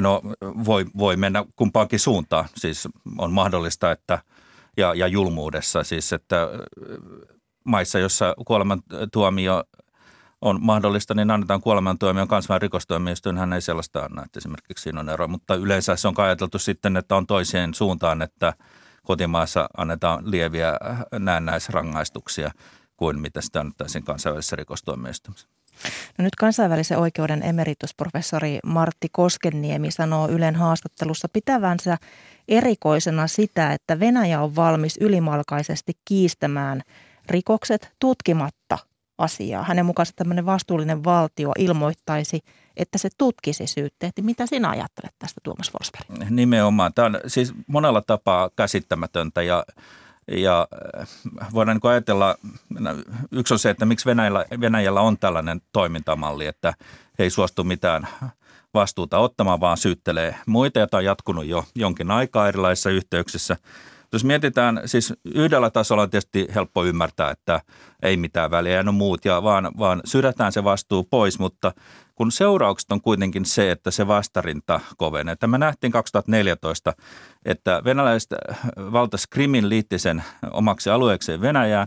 No 0.00 0.22
voi, 0.42 0.86
voi 0.98 1.16
mennä 1.16 1.44
kumpaankin 1.56 2.00
suuntaan. 2.00 2.48
Siis 2.56 2.88
on 3.18 3.32
mahdollista, 3.32 3.92
että 3.92 4.18
ja, 4.76 4.94
ja 4.94 5.06
julmuudessa 5.06 5.84
siis, 5.84 6.12
että 6.12 6.48
maissa, 7.64 7.98
jossa 7.98 8.34
kuolemantuomio 8.46 9.64
on 10.40 10.58
mahdollista, 10.62 11.14
niin 11.14 11.30
annetaan 11.30 11.60
kuolemantuomio 11.60 12.26
kansainvälinen 12.26 12.62
rikostuomioistuin, 12.62 13.38
hän 13.38 13.52
ei 13.52 13.60
sellaista 13.60 14.00
anna, 14.00 14.24
että 14.24 14.38
esimerkiksi 14.38 14.82
siinä 14.82 15.00
on 15.00 15.08
ero. 15.08 15.28
Mutta 15.28 15.54
yleensä 15.54 15.96
se 15.96 16.08
on 16.08 16.14
ajateltu 16.16 16.58
sitten, 16.58 16.96
että 16.96 17.16
on 17.16 17.26
toiseen 17.26 17.74
suuntaan, 17.74 18.22
että 18.22 18.54
kotimaassa 19.06 19.68
annetaan 19.76 20.30
lieviä 20.30 20.72
näennäisrangaistuksia 21.18 22.50
kuin 22.96 23.20
mitä 23.20 23.40
sitä 23.40 23.60
annettaisiin 23.60 24.04
kansainvälisessä 24.04 24.56
rikostuomioistuimessa. 24.56 25.48
No 26.18 26.24
nyt 26.24 26.34
kansainvälisen 26.34 26.98
oikeuden 26.98 27.42
emeritusprofessori 27.42 28.58
Martti 28.64 29.08
Koskeniemi 29.12 29.90
sanoo 29.90 30.28
Ylen 30.28 30.54
haastattelussa 30.54 31.28
pitävänsä 31.32 31.96
erikoisena 32.48 33.26
sitä, 33.26 33.72
että 33.72 34.00
Venäjä 34.00 34.42
on 34.42 34.56
valmis 34.56 34.96
ylimalkaisesti 35.00 35.92
kiistämään 36.04 36.82
rikokset 37.28 37.92
tutkimatta 37.98 38.78
asiaa. 39.18 39.62
Hänen 39.62 39.86
mukaansa 39.86 40.12
tämmöinen 40.16 40.46
vastuullinen 40.46 41.04
valtio 41.04 41.52
ilmoittaisi, 41.58 42.40
että 42.76 42.98
se 42.98 43.08
tutkisi 43.18 43.66
syytteet. 43.66 44.12
Mitä 44.20 44.46
sinä 44.46 44.70
ajattelet 44.70 45.14
tästä 45.18 45.40
Tuomas 45.44 45.70
Forsberg? 45.70 46.30
Nimenomaan. 46.30 46.94
Tämä 46.94 47.06
on 47.06 47.20
siis 47.26 47.52
monella 47.66 48.02
tapaa 48.06 48.50
käsittämätöntä 48.56 49.42
ja 49.42 49.64
ja 50.32 50.68
äh, 51.00 51.08
voidaan 51.54 51.76
niin 51.82 51.90
ajatella, 51.90 52.36
yksi 53.32 53.54
on 53.54 53.58
se, 53.58 53.70
että 53.70 53.86
miksi 53.86 54.06
Venäjällä, 54.06 54.44
Venäjällä 54.60 55.00
on 55.00 55.18
tällainen 55.18 55.60
toimintamalli, 55.72 56.46
että 56.46 56.74
he 57.18 57.24
ei 57.24 57.30
suostu 57.30 57.64
mitään 57.64 58.08
vastuuta 58.74 59.18
ottamaan, 59.18 59.60
vaan 59.60 59.76
syyttelee 59.76 60.36
muita, 60.46 60.80
jota 60.80 60.96
on 60.96 61.04
jatkunut 61.04 61.46
jo 61.46 61.64
jonkin 61.74 62.10
aikaa 62.10 62.48
erilaisissa 62.48 62.90
yhteyksissä. 62.90 63.56
Jos 64.12 64.24
mietitään, 64.24 64.82
siis 64.86 65.14
yhdellä 65.34 65.70
tasolla 65.70 66.02
on 66.02 66.10
tietysti 66.10 66.46
helppo 66.54 66.84
ymmärtää, 66.84 67.30
että 67.30 67.60
ei 68.02 68.16
mitään 68.16 68.50
väliä, 68.50 68.82
no 68.82 68.92
muut, 68.92 69.24
ja 69.24 69.42
vaan, 69.42 69.70
vaan 69.78 70.00
sydätään 70.04 70.52
se 70.52 70.64
vastuu 70.64 71.04
pois, 71.04 71.38
mutta 71.38 71.72
kun 72.16 72.32
seuraukset 72.32 72.92
on 72.92 73.00
kuitenkin 73.00 73.44
se, 73.44 73.70
että 73.70 73.90
se 73.90 74.06
vastarinta 74.06 74.80
kovenee. 74.96 75.32
Että 75.32 75.46
me 75.46 75.58
nähtiin 75.58 75.92
2014, 75.92 76.92
että 77.44 77.82
venäläiset 77.84 78.34
valtas 78.92 79.26
Krimin 79.26 79.68
liitti 79.68 79.98
sen 79.98 80.24
omaksi 80.50 80.90
alueekseen 80.90 81.40
Venäjää 81.40 81.86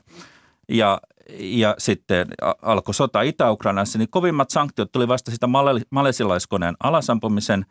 ja 0.70 1.02
ja 1.40 1.76
sitten 1.78 2.28
alkoi 2.62 2.94
sota 2.94 3.22
Itä-Ukrainassa, 3.22 3.98
niin 3.98 4.10
kovimmat 4.10 4.50
sanktiot 4.50 4.92
tuli 4.92 5.08
vasta 5.08 5.32
sitä 5.32 5.48
malesilaiskoneen 5.90 6.76
alasampumisen 6.84 7.66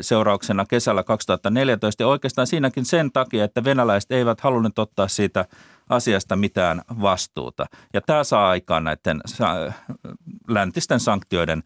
seurauksena 0.00 0.66
kesällä 0.66 1.02
2014 1.02 2.02
ja 2.02 2.06
oikeastaan 2.08 2.46
siinäkin 2.46 2.84
sen 2.84 3.12
takia, 3.12 3.44
että 3.44 3.64
venäläiset 3.64 4.12
eivät 4.12 4.40
halunneet 4.40 4.78
ottaa 4.78 5.08
siitä 5.08 5.44
asiasta 5.88 6.36
mitään 6.36 6.82
vastuuta. 7.00 7.66
Ja 7.94 8.00
tämä 8.00 8.24
saa 8.24 8.48
aikaan 8.48 8.84
näiden 8.84 9.20
läntisten 10.48 11.00
sanktioiden 11.00 11.62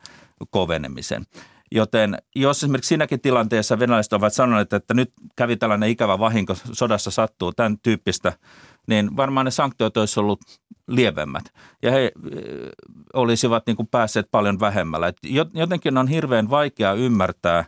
kovenemisen. 0.50 1.26
Joten 1.74 2.18
jos 2.36 2.58
esimerkiksi 2.58 2.88
siinäkin 2.88 3.20
tilanteessa 3.20 3.78
venäläiset 3.78 4.12
ovat 4.12 4.32
sanoneet, 4.32 4.72
että 4.72 4.94
nyt 4.94 5.12
kävi 5.36 5.56
tällainen 5.56 5.88
ikävä 5.88 6.18
vahinko, 6.18 6.54
sodassa 6.72 7.10
sattuu 7.10 7.52
tämän 7.52 7.78
tyyppistä, 7.78 8.32
niin 8.86 9.16
varmaan 9.16 9.44
ne 9.44 9.50
sanktiot 9.50 9.96
olisivat 9.96 10.22
ollut 10.22 10.40
lievemmät. 10.88 11.44
Ja 11.82 11.90
he 11.90 12.12
olisivat 13.14 13.66
niin 13.66 13.76
kuin 13.76 13.88
päässeet 13.88 14.26
paljon 14.30 14.60
vähemmällä. 14.60 15.12
jotenkin 15.54 15.98
on 15.98 16.08
hirveän 16.08 16.50
vaikea 16.50 16.92
ymmärtää 16.92 17.64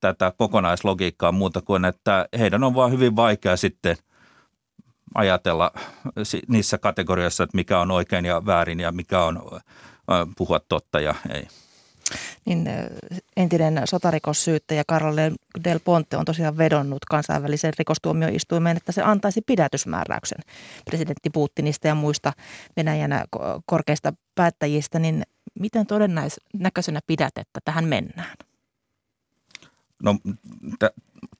tätä 0.00 0.32
kokonaislogiikkaa 0.38 1.32
muuta 1.32 1.62
kuin, 1.62 1.84
että 1.84 2.26
heidän 2.38 2.64
on 2.64 2.74
vaan 2.74 2.90
hyvin 2.90 3.16
vaikea 3.16 3.56
sitten 3.56 3.96
ajatella 5.14 5.72
niissä 6.48 6.78
kategorioissa, 6.78 7.44
että 7.44 7.56
mikä 7.56 7.80
on 7.80 7.90
oikein 7.90 8.24
ja 8.24 8.46
väärin 8.46 8.80
ja 8.80 8.92
mikä 8.92 9.24
on 9.24 9.60
puhua 10.36 10.60
totta 10.60 11.00
ja 11.00 11.14
ei 11.34 11.46
niin 12.44 12.68
entinen 13.36 13.82
sotarikossyyttäjä 13.84 14.82
Karol 14.86 15.16
Del 15.64 15.80
Ponte 15.84 16.16
on 16.16 16.24
tosiaan 16.24 16.58
vedonnut 16.58 17.04
kansainvälisen 17.04 17.72
rikostuomioistuimeen, 17.78 18.76
että 18.76 18.92
se 18.92 19.02
antaisi 19.02 19.40
pidätysmääräyksen 19.46 20.38
presidentti 20.84 21.30
Putinista 21.30 21.88
ja 21.88 21.94
muista 21.94 22.32
Venäjän 22.76 23.24
korkeista 23.66 24.12
päättäjistä, 24.34 24.98
niin 24.98 25.22
miten 25.60 25.86
todennäköisenä 25.86 27.00
pidät, 27.06 27.38
että 27.38 27.60
tähän 27.64 27.84
mennään? 27.84 28.36
No 30.02 30.16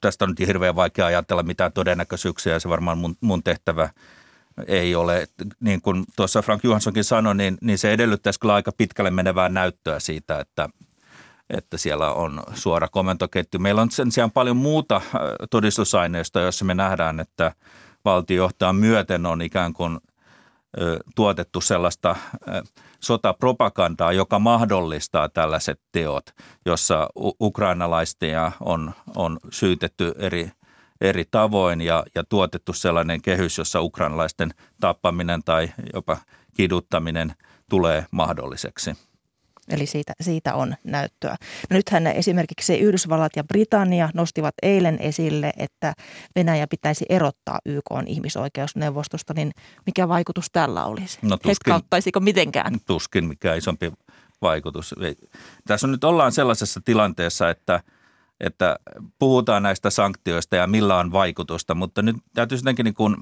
tästä 0.00 0.25
on 0.25 0.28
nyt 0.28 0.49
hirveän 0.49 0.76
vaikea 0.76 1.07
ajatella 1.07 1.42
mitään 1.42 1.73
todennäköisyyksiä 1.73 2.52
ja 2.52 2.61
se 2.61 2.69
varmaan 2.69 2.99
mun, 2.99 3.16
mun 3.21 3.42
tehtävä 3.42 3.88
ei 4.66 4.95
ole. 4.95 5.26
Niin 5.61 5.83
kuin 5.83 6.04
tuossa 6.16 6.42
Frank 6.42 6.64
Johanssonkin 6.64 7.04
sanoi, 7.04 7.35
niin, 7.35 7.59
niin 7.61 7.78
se 7.78 7.92
edellyttäisi 7.92 8.40
kyllä 8.40 8.54
aika 8.54 8.73
pitkälle 8.73 9.11
menevää 9.11 9.49
näyttöä 9.49 10.00
siitä, 10.00 10.40
että, 10.40 10.69
että 11.50 11.78
siellä 11.78 12.12
on 12.12 12.42
suora 12.54 12.88
komentoketju. 12.88 13.61
Meillä 13.61 13.83
on 13.83 13.90
sen 13.90 14.12
sijaan 14.12 14.30
paljon 14.30 14.57
muuta 14.57 14.97
äh, 14.97 15.02
todistusaineistoa, 15.50 16.42
jossa 16.42 16.64
me 16.64 16.75
nähdään, 16.75 17.21
että 17.21 17.52
valtiojohtajan 18.04 18.76
myöten 18.76 19.26
on 19.26 19.42
ikään 19.42 19.73
kuin 19.73 19.99
tuotettu 21.16 21.60
sellaista 21.60 22.16
sotapropagandaa, 23.00 24.12
joka 24.12 24.38
mahdollistaa 24.38 25.28
tällaiset 25.28 25.80
teot, 25.92 26.24
jossa 26.66 27.08
ukrainalaistia 27.40 28.52
on, 28.60 28.92
on 29.16 29.38
syytetty 29.50 30.14
eri 30.18 30.50
eri 31.00 31.24
tavoin 31.30 31.80
ja, 31.80 32.04
ja 32.14 32.24
tuotettu 32.24 32.72
sellainen 32.72 33.22
kehys, 33.22 33.58
jossa 33.58 33.80
ukrainalaisten 33.80 34.50
tappaminen 34.80 35.42
tai 35.44 35.70
jopa 35.94 36.16
kiduttaminen 36.54 37.34
tulee 37.70 38.06
mahdolliseksi. 38.10 39.09
Eli 39.70 39.86
siitä, 39.86 40.12
siitä 40.20 40.54
on 40.54 40.74
näyttöä. 40.84 41.36
No 41.70 41.76
nythän 41.76 42.06
esimerkiksi 42.06 42.78
Yhdysvallat 42.78 43.32
ja 43.36 43.44
Britannia 43.44 44.08
nostivat 44.14 44.54
eilen 44.62 44.98
esille, 45.00 45.52
että 45.56 45.94
Venäjä 46.36 46.66
pitäisi 46.66 47.04
erottaa 47.08 47.58
YK 47.66 47.84
ihmisoikeusneuvostosta, 48.06 49.34
niin 49.34 49.52
mikä 49.86 50.08
vaikutus 50.08 50.46
tällä 50.52 50.84
olisi? 50.84 51.18
No 51.22 51.36
tuskin, 51.36 51.74
mitenkään? 52.24 52.80
Tuskin 52.86 53.24
mikä 53.24 53.54
isompi 53.54 53.92
vaikutus. 54.42 54.94
Tässä 55.66 55.86
on 55.86 55.90
nyt 55.90 56.04
ollaan 56.04 56.32
sellaisessa 56.32 56.80
tilanteessa, 56.84 57.50
että– 57.50 57.80
että 58.40 58.76
puhutaan 59.18 59.62
näistä 59.62 59.90
sanktioista 59.90 60.56
ja 60.56 60.66
millä 60.66 60.96
on 60.96 61.12
vaikutusta, 61.12 61.74
mutta 61.74 62.02
nyt 62.02 62.16
täytyy 62.34 62.58
jotenkin 62.58 62.84
niin 62.84 62.94
kuin 62.94 63.16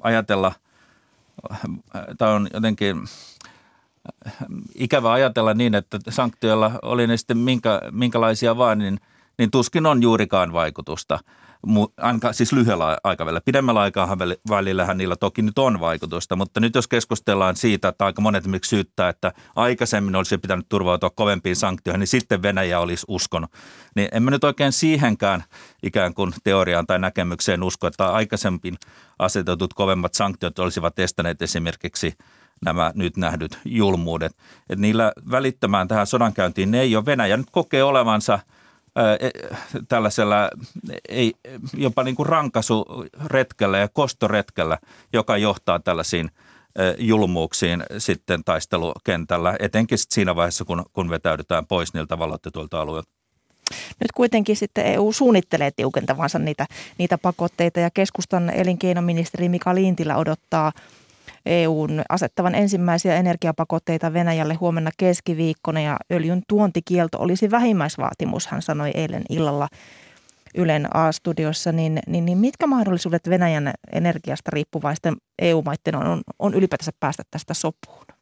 ajatella, 0.00 0.52
tämä 2.18 2.30
on 2.30 2.48
jotenkin 2.54 2.96
ikävä 4.74 5.12
ajatella 5.12 5.54
niin, 5.54 5.74
että 5.74 5.98
sanktioilla 6.08 6.70
oli 6.82 7.06
ne 7.06 7.16
sitten 7.16 7.38
minkä, 7.38 7.80
minkälaisia 7.90 8.56
vaan, 8.56 8.78
niin, 8.78 9.00
niin 9.38 9.50
tuskin 9.50 9.86
on 9.86 10.02
juurikaan 10.02 10.52
vaikutusta– 10.52 11.18
ainakaan 11.96 12.34
siis 12.34 12.52
lyhyellä 12.52 12.98
aikavälillä. 13.04 13.40
Pidemmällä 13.44 13.80
aikavälillähän 13.80 14.98
niillä 14.98 15.16
toki 15.16 15.42
nyt 15.42 15.58
on 15.58 15.80
vaikutusta, 15.80 16.36
mutta 16.36 16.60
nyt 16.60 16.74
jos 16.74 16.88
keskustellaan 16.88 17.56
siitä, 17.56 17.88
että 17.88 18.04
aika 18.04 18.22
monet 18.22 18.44
esimerkiksi 18.44 18.68
syyttää, 18.68 19.08
että 19.08 19.32
aikaisemmin 19.56 20.16
olisi 20.16 20.38
pitänyt 20.38 20.68
turvautua 20.68 21.10
kovempiin 21.10 21.56
sanktioihin, 21.56 21.98
niin 21.98 22.06
sitten 22.08 22.42
Venäjä 22.42 22.80
olisi 22.80 23.06
uskonut. 23.08 23.50
Niin 23.96 24.08
en 24.12 24.22
mä 24.22 24.30
nyt 24.30 24.44
oikein 24.44 24.72
siihenkään 24.72 25.44
ikään 25.82 26.14
kuin 26.14 26.34
teoriaan 26.44 26.86
tai 26.86 26.98
näkemykseen 26.98 27.62
usko, 27.62 27.86
että 27.86 28.06
aikaisemmin 28.06 28.76
asetetut 29.18 29.74
kovemmat 29.74 30.14
sanktiot 30.14 30.58
olisivat 30.58 30.98
estäneet 30.98 31.42
esimerkiksi 31.42 32.14
nämä 32.64 32.92
nyt 32.94 33.16
nähdyt 33.16 33.58
julmuudet. 33.64 34.32
Että 34.70 34.82
niillä 34.82 35.12
välittämään 35.30 35.88
tähän 35.88 36.06
sodankäyntiin 36.06 36.70
ne 36.70 36.80
ei 36.80 36.96
ole 36.96 37.06
Venäjä 37.06 37.36
nyt 37.36 37.50
kokee 37.50 37.84
olevansa– 37.84 38.38
E, 38.96 39.30
tällaisella 39.88 40.50
ei, 41.08 41.34
jopa 41.72 42.02
niin 42.02 42.16
kuin 42.16 42.26
rankasuretkellä 42.26 43.78
ja 43.78 43.88
kostoretkellä, 43.88 44.78
joka 45.12 45.36
johtaa 45.36 45.78
tällaisiin 45.80 46.30
julmuuksiin 46.98 47.82
sitten 47.98 48.44
taistelukentällä, 48.44 49.56
etenkin 49.58 49.98
siinä 49.98 50.36
vaiheessa, 50.36 50.64
kun, 50.64 50.84
kun 50.92 51.10
vetäydytään 51.10 51.66
pois 51.66 51.94
niiltä 51.94 52.18
valloitetuilta 52.18 52.80
alueilta. 52.80 53.10
Nyt 54.00 54.12
kuitenkin 54.14 54.56
sitten 54.56 54.86
EU 54.86 55.12
suunnittelee 55.12 55.70
tiukentavansa 55.70 56.38
niitä, 56.38 56.66
niitä 56.98 57.18
pakotteita 57.18 57.80
ja 57.80 57.90
keskustan 57.90 58.50
elinkeinoministeri 58.50 59.48
Mika 59.48 59.74
Lintilä 59.74 60.16
odottaa 60.16 60.72
EUn 61.46 62.02
asettavan 62.08 62.54
ensimmäisiä 62.54 63.16
energiapakotteita 63.16 64.12
Venäjälle 64.12 64.54
huomenna 64.54 64.90
keskiviikkona 64.96 65.80
ja 65.80 65.96
öljyn 66.12 66.42
tuontikielto 66.48 67.18
olisi 67.18 67.50
vähimmäisvaatimus, 67.50 68.46
hän 68.46 68.62
sanoi 68.62 68.90
eilen 68.94 69.22
illalla 69.30 69.68
Ylen 70.54 70.96
A-studiossa, 70.96 71.72
niin, 71.72 72.00
niin, 72.06 72.24
niin 72.24 72.38
mitkä 72.38 72.66
mahdollisuudet 72.66 73.30
Venäjän 73.30 73.72
energiasta 73.92 74.50
riippuvaisten 74.52 75.16
EU-maiden 75.38 75.96
on, 75.96 76.22
on 76.38 76.54
ylipäätänsä 76.54 76.92
päästä 77.00 77.22
tästä 77.30 77.54
sopuun? 77.54 78.13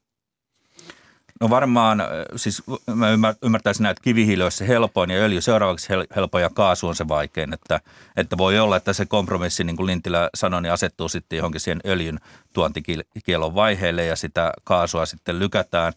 No 1.41 1.51
varmaan, 1.51 2.03
siis 2.37 2.63
mä 2.95 3.35
ymmärtäisin 3.43 3.87
että 3.87 4.03
kivihiili 4.03 4.43
olisi 4.43 4.57
se 4.57 4.69
helpoin 4.69 5.11
ja 5.11 5.17
öljy 5.17 5.41
seuraavaksi 5.41 5.89
helpoin 6.17 6.43
ja 6.43 6.51
kaasu 6.51 6.89
on 6.89 6.97
se 6.97 7.09
vaikein. 7.09 7.55
Että, 7.55 7.81
että 8.17 8.39
voi 8.39 8.59
olla, 8.59 8.77
että 8.77 8.93
se 8.93 9.07
kompromissi, 9.07 9.65
niin 9.65 9.77
kuin 9.77 9.87
Lintilä 9.87 10.31
sanoi, 10.35 10.63
niin 10.63 10.73
asettuu 10.73 11.09
sitten 11.09 11.37
johonkin 11.37 11.61
siihen 11.61 11.81
öljyn 11.87 12.21
tuontikielon 12.53 13.55
vaiheelle 13.55 14.05
ja 14.05 14.17
sitä 14.17 14.53
kaasua 14.65 15.07
sitten 15.07 15.39
lykätään. 15.39 15.93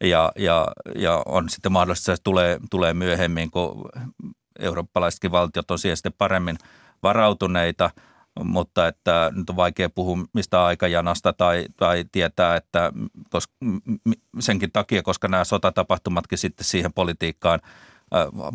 Ja, 0.00 0.32
ja, 0.36 0.68
ja 0.94 1.22
on 1.26 1.48
sitten 1.48 1.72
mahdollista, 1.72 2.12
että 2.12 2.16
se 2.16 2.22
tulee, 2.22 2.58
tulee 2.70 2.94
myöhemmin, 2.94 3.50
kun 3.50 3.88
eurooppalaisetkin 4.58 5.32
valtiot 5.32 5.70
on 5.70 5.78
siihen 5.78 5.96
sitten 5.96 6.14
paremmin 6.18 6.58
varautuneita– 7.02 7.90
mutta 8.44 8.88
että 8.88 9.32
nyt 9.34 9.50
on 9.50 9.56
vaikea 9.56 9.90
puhua 9.90 10.18
mistä 10.32 10.64
aikajanasta 10.64 11.32
tai, 11.32 11.66
tai 11.76 12.04
tietää, 12.12 12.56
että 12.56 12.92
koska, 13.30 13.54
senkin 14.40 14.72
takia, 14.72 15.02
koska 15.02 15.28
nämä 15.28 15.44
sotatapahtumatkin 15.44 16.38
sitten 16.38 16.64
siihen 16.64 16.92
politiikkaan 16.92 17.60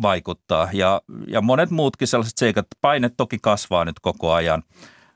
vaikuttaa. 0.02 0.68
Ja, 0.72 1.02
ja 1.26 1.40
monet 1.40 1.70
muutkin 1.70 2.08
sellaiset 2.08 2.38
seikat, 2.38 2.66
paine 2.80 3.10
toki 3.16 3.38
kasvaa 3.42 3.84
nyt 3.84 4.00
koko 4.00 4.32
ajan 4.32 4.62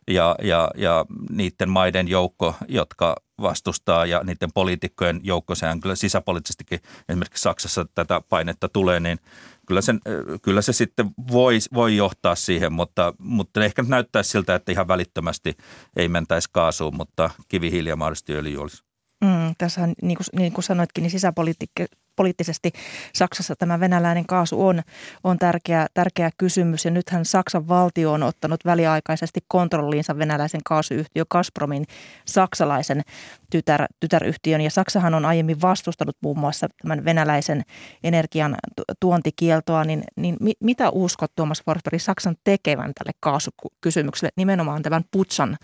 ja, 0.09 0.37
ja, 0.43 0.71
ja 0.77 1.07
niiden 1.31 1.69
maiden 1.69 2.09
joukko, 2.09 2.55
jotka 2.69 3.17
vastustaa 3.41 4.07
ja 4.07 4.21
niiden 4.25 4.53
poliitikkojen 4.55 5.21
joukko, 5.23 5.55
sehän 5.55 5.81
kyllä 5.81 5.95
sisäpoliittisestikin 5.95 6.81
esimerkiksi 7.09 7.43
Saksassa 7.43 7.87
tätä 7.95 8.21
painetta 8.29 8.69
tulee, 8.69 9.01
niin– 9.01 9.19
kyllä, 9.73 9.81
sen, 9.81 10.01
kyllä 10.43 10.63
se 10.63 10.73
sitten 10.73 11.11
voi, 11.33 11.59
voi 11.75 11.97
johtaa 11.97 12.35
siihen, 12.35 12.73
mutta, 12.73 13.15
mutta 13.19 13.65
ehkä 13.65 13.83
näyttäisi 13.83 14.31
siltä, 14.31 14.55
että 14.55 14.73
ihan 14.73 14.89
välittömästi 14.89 15.57
ei 15.97 16.09
mentäisi 16.09 16.49
kaasuun, 16.53 16.97
mutta 16.97 17.31
kivihiili 17.49 17.89
ja 17.89 17.97
mahdollisesti 17.97 18.35
öljy 18.35 18.59
olisi. 18.59 18.92
Mm, 19.23 19.55
tässä 19.59 19.89
niin 20.03 20.17
kuin, 20.17 20.27
niin 20.37 20.53
kuin 20.53 20.65
sanoitkin, 20.65 21.03
niin 21.03 21.11
sisäpolitiikka 21.11 21.85
poliittisesti 22.17 22.73
Saksassa 23.15 23.55
tämä 23.57 23.81
venäläinen 23.81 24.27
kaasu 24.27 24.67
on, 24.67 24.83
on 25.25 25.39
tärkeä, 25.39 25.87
tärkeä 25.95 26.31
kysymys. 26.39 26.85
Ja 26.85 26.91
nythän 26.91 27.25
Saksan 27.25 27.69
valtio 27.69 28.13
on 28.13 28.23
ottanut 28.23 28.65
väliaikaisesti 28.65 29.41
kontrolliinsa 29.49 30.19
venäläisen 30.19 30.61
kaasuyhtiö 30.65 31.25
Gazpromin 31.31 31.85
saksalaisen 32.27 33.03
tytär, 33.51 33.87
tytäryhtiön. 34.01 34.61
Ja 34.61 34.71
Saksahan 34.71 35.15
on 35.15 35.25
aiemmin 35.25 35.61
vastustanut 35.61 36.17
muun 36.21 36.39
muassa 36.39 36.69
tämän 36.83 37.05
venäläisen 37.05 37.63
energian 38.05 38.57
tuontikieltoa. 39.01 39.85
Niin, 39.85 40.03
niin 40.17 40.37
mitä 40.61 40.91
uskot 40.91 41.33
Tuomas 41.37 41.63
Forsberg 41.65 42.01
Saksan 42.01 42.37
tekevän 42.45 42.93
tälle 42.95 43.13
kaasukysymykselle 43.21 44.33
nimenomaan 44.37 44.83
tämän 44.83 45.05
Putsan 45.11 45.57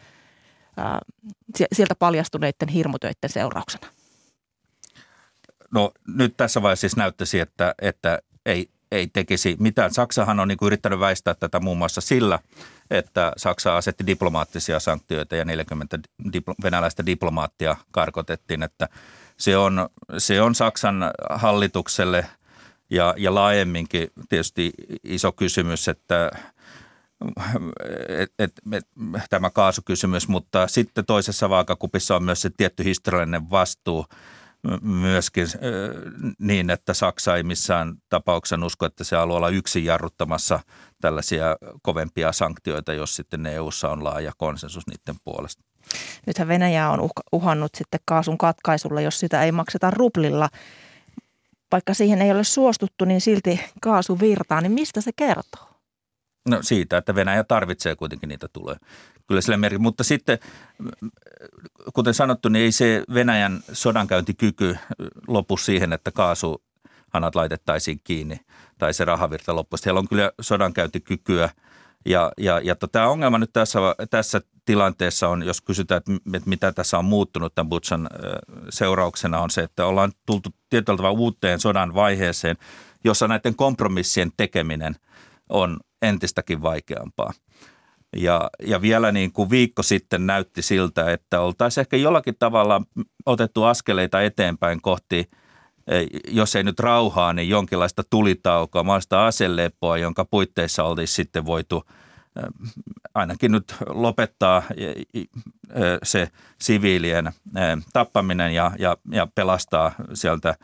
sieltä 1.73 1.95
paljastuneiden 1.95 2.69
hirmutöiden 2.69 3.31
seurauksena? 3.31 3.87
No 5.71 5.93
nyt 6.07 6.37
tässä 6.37 6.63
vaiheessa 6.63 6.81
siis 6.81 6.97
näyttäisi, 6.97 7.41
että, 7.41 7.75
että 7.83 8.19
ei, 8.47 8.71
ei 8.93 9.07
tekisi 9.07 9.57
mitään. 9.61 9.95
Saksahan 9.95 10.41
on 10.41 10.49
niin 10.49 10.59
kuin 10.59 10.67
yrittänyt 10.67 11.01
väistää 11.01 11.35
tätä 11.35 11.61
muun 11.61 11.79
muassa 11.79 12.01
sillä, 12.01 12.39
että 12.91 13.33
Saksa 13.37 13.77
asetti 13.77 14.07
diplomaattisia 14.07 14.81
sanktioita 14.81 15.37
ja 15.37 15.45
40 15.45 15.99
diplo, 16.33 16.55
venäläistä 16.63 17.07
diplomaattia 17.07 17.77
karkotettiin, 17.91 18.63
että 18.63 18.89
se 19.37 19.57
on, 19.57 19.89
se 20.19 20.43
on 20.43 20.55
Saksan 20.55 21.11
hallitukselle 21.31 22.27
ja, 22.91 23.15
ja 23.17 23.35
laajemminkin 23.35 24.09
tietysti 24.29 24.73
iso 25.05 25.33
kysymys, 25.33 25.89
että 25.89 26.31
et, 28.09 28.33
et, 28.39 28.53
et, 28.73 28.85
tämä 29.31 29.51
kaasukysymys, 29.51 30.29
mutta 30.29 30.67
sitten 30.67 31.07
toisessa 31.07 31.51
vaakakupissa 31.51 32.17
on 32.17 32.23
myös 32.23 32.43
se 32.43 32.51
tietty 32.57 32.85
historiallinen 32.85 33.51
vastuu– 33.51 34.07
myöskin 34.83 35.47
niin, 36.39 36.71
että 36.71 36.95
Saksa 36.95 37.37
ei 37.37 37.43
missään 37.43 37.95
tapauksessa 38.09 38.67
usko, 38.67 38.87
että 38.87 39.05
se 39.05 39.17
haluaa 39.17 39.37
olla 39.37 39.49
yksin 39.49 39.85
jarruttamassa 39.85 40.61
tällaisia 41.01 41.57
kovempia 41.83 42.33
sanktioita, 42.33 42.93
jos 42.93 43.17
sitten 43.17 43.47
EUssa 43.47 43.91
on 43.91 44.05
laaja 44.05 44.33
konsensus 44.37 44.85
niiden 44.87 45.21
puolesta. 45.25 45.63
Nythän 46.27 46.49
Venäjä 46.49 46.91
on 46.91 47.11
uhannut 47.33 47.75
sitten 47.75 48.01
kaasun 48.05 48.39
katkaisulla, 48.39 49.01
jos 49.01 49.21
sitä 49.21 49.43
ei 49.43 49.53
makseta 49.53 49.91
ruplilla. 49.91 50.49
Vaikka 51.73 51.95
siihen 51.95 52.23
ei 52.23 52.31
ole 52.31 52.45
suostuttu, 52.45 53.05
niin 53.05 53.21
silti 53.21 53.61
kaasu 53.81 54.21
virtaa, 54.21 54.61
niin 54.61 54.73
mistä 54.73 55.01
se 55.01 55.11
kertoo? 55.17 55.68
No 56.49 56.59
siitä, 56.63 56.97
että 56.97 57.15
Venäjä 57.15 57.45
tarvitsee 57.45 57.97
kuitenkin 57.97 58.29
niitä 58.29 58.49
tulee. 58.53 58.77
Kyllä 59.27 59.41
sille 59.41 59.57
merkki. 59.57 59.79
Mutta 59.79 60.05
sitten, 60.05 60.39
kuten 61.95 62.15
sanottu, 62.15 62.49
niin 62.49 62.65
ei 62.65 62.73
se 62.73 63.05
Venäjän 63.15 63.61
sodankäyntikyky 63.73 64.77
lopu 65.27 65.57
siihen, 65.57 65.93
että 65.93 66.11
kaasuhanat 66.11 67.35
laitettaisiin 67.35 68.01
kiinni 68.05 68.41
tai 68.79 68.95
se 68.95 69.05
rahavirta 69.05 69.55
loppuisi. 69.55 69.85
Heillä 69.85 70.01
on 70.01 70.09
kyllä 70.09 70.33
sodankäyntikykyä 70.41 71.51
ja, 72.07 72.33
ja, 72.39 72.61
ja 72.61 72.77
tämä 72.93 73.09
ongelma 73.09 73.39
nyt 73.39 73.53
tässä, 73.53 73.79
tässä 74.11 74.41
tilanteessa 74.65 75.29
on, 75.29 75.43
jos 75.43 75.61
kysytään, 75.61 76.03
että 76.35 76.51
mitä 76.51 76.73
tässä 76.73 76.99
on 76.99 77.05
muuttunut 77.05 77.55
tämän 77.55 77.69
Butchan 77.69 78.09
seurauksena, 78.69 79.41
on 79.41 79.51
se, 79.51 79.63
että 79.63 79.87
ollaan 79.87 80.13
tultu 80.27 80.51
tietyllä 80.71 81.11
uuteen 81.11 81.61
sodan 81.61 81.95
vaiheeseen, 81.95 82.57
jossa 83.05 83.29
näiden 83.29 83.55
kompromissien 83.55 84.33
tekeminen 84.37 84.97
on 85.49 85.81
entistäkin 86.03 86.63
vaikeampaa. 86.63 87.33
Ja, 88.17 88.51
ja 88.67 88.81
vielä 88.83 89.13
niin 89.13 89.33
kuin 89.33 89.51
viikko 89.51 89.83
sitten 89.83 90.27
näytti 90.27 90.63
siltä, 90.63 91.13
että 91.13 91.41
oltaisiin 91.41 91.83
ehkä 91.83 91.97
jollakin 91.97 92.37
tavalla 92.39 92.83
otettu 93.27 93.65
askeleita 93.65 94.23
eteenpäin 94.23 94.83
kohti, 94.83 95.31
e, 95.87 96.07
jos 96.29 96.57
ei 96.57 96.65
nyt 96.65 96.81
rauhaa, 96.81 97.33
niin 97.33 97.49
jonkinlaista 97.49 98.03
tulitaukoa, 98.11 98.83
maasta 98.83 99.27
aselepoa, 99.27 99.99
jonka 99.99 100.25
puitteissa 100.25 100.85
olisi 100.85 101.15
sitten 101.15 101.47
voitu 101.47 101.85
e, 102.37 102.41
ainakin 103.15 103.53
nyt 103.53 103.75
lopettaa 103.87 104.63
e, 104.77 104.93
se 106.03 106.29
siviilien 106.61 107.33
tappaminen 107.93 108.55
ja, 108.55 108.71
ja, 108.79 108.97
ja 109.13 109.29
pelastaa 109.35 109.93
sieltä 110.15 110.55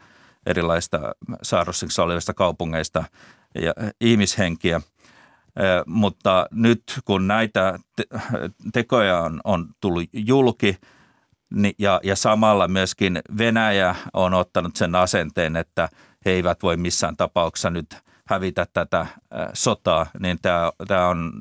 erilaista 0.47 1.15
saarrossiksi 1.43 2.01
olevista 2.01 2.35
kaupungeista 2.35 3.05
ja 3.55 3.75
ihmishenkiä– 4.01 4.81
mutta 5.87 6.47
nyt 6.51 6.83
kun 7.05 7.27
näitä 7.27 7.79
tekoja 8.73 9.21
on, 9.21 9.41
on 9.45 9.69
tullut 9.81 10.05
julki 10.13 10.77
niin, 11.51 11.75
ja, 11.79 12.01
ja 12.03 12.17
samalla 12.17 12.69
myöskin 12.69 13.23
Venäjä 13.39 13.95
on 14.13 14.35
ottanut 14.35 14.77
sen 14.77 14.95
asenteen, 14.95 15.57
että 15.57 15.89
he 16.25 16.31
eivät 16.31 16.63
voi 16.63 16.77
missään 16.77 17.17
tapauksessa 17.17 17.71
nyt 17.71 17.97
hävitä 18.27 18.67
tätä 18.73 19.07
sotaa, 19.53 20.07
niin 20.19 20.39
tämä, 20.43 20.73
tämä 20.89 21.09
on 21.09 21.33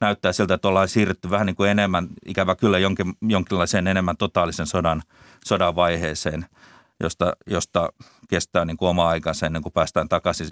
näyttää 0.00 0.32
siltä, 0.32 0.54
että 0.54 0.68
ollaan 0.68 0.88
siirrytty 0.88 1.30
vähän 1.30 1.46
niin 1.46 1.56
kuin 1.56 1.70
enemmän, 1.70 2.08
ikävä 2.26 2.56
kyllä 2.56 2.78
jonkin, 2.78 3.14
jonkinlaiseen 3.22 3.86
enemmän 3.86 4.16
totaalisen 4.16 4.66
sodan, 4.66 5.02
sodan 5.44 5.76
vaiheeseen– 5.76 6.46
josta, 7.00 7.32
josta 7.46 7.88
kestää 8.28 8.64
niin 8.64 8.76
oma 8.80 9.08
aikansa 9.08 9.46
ennen 9.46 9.62
kuin 9.62 9.72
päästään 9.72 10.08
takaisin 10.08 10.48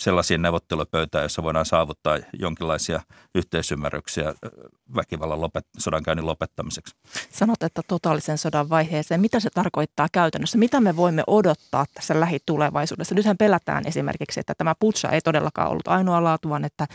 sellaisiin 0.00 0.42
neuvottelupöytään, 0.42 1.24
jossa 1.24 1.42
voidaan 1.42 1.66
saavuttaa 1.66 2.18
jonkinlaisia 2.38 3.00
yhteisymmärryksiä 3.34 4.34
väkivallan 4.96 5.40
lopet, 5.40 5.66
sodankäynnin 5.78 6.26
lopettamiseksi. 6.26 6.96
Sanot, 7.30 7.62
että 7.62 7.82
totaalisen 7.88 8.38
sodan 8.38 8.68
vaiheeseen. 8.68 9.20
Mitä 9.20 9.40
se 9.40 9.50
tarkoittaa 9.54 10.08
käytännössä? 10.12 10.58
Mitä 10.58 10.80
me 10.80 10.96
voimme 10.96 11.22
odottaa 11.26 11.84
tässä 11.94 12.20
lähitulevaisuudessa? 12.20 13.14
Nythän 13.14 13.36
pelätään 13.36 13.86
esimerkiksi, 13.86 14.40
että 14.40 14.54
tämä 14.58 14.74
putsa 14.80 15.08
ei 15.08 15.20
todellakaan 15.20 15.70
ollut 15.70 15.88
ainoa 15.88 16.24
laatu, 16.24 16.48
vaan 16.48 16.64
että, 16.64 16.86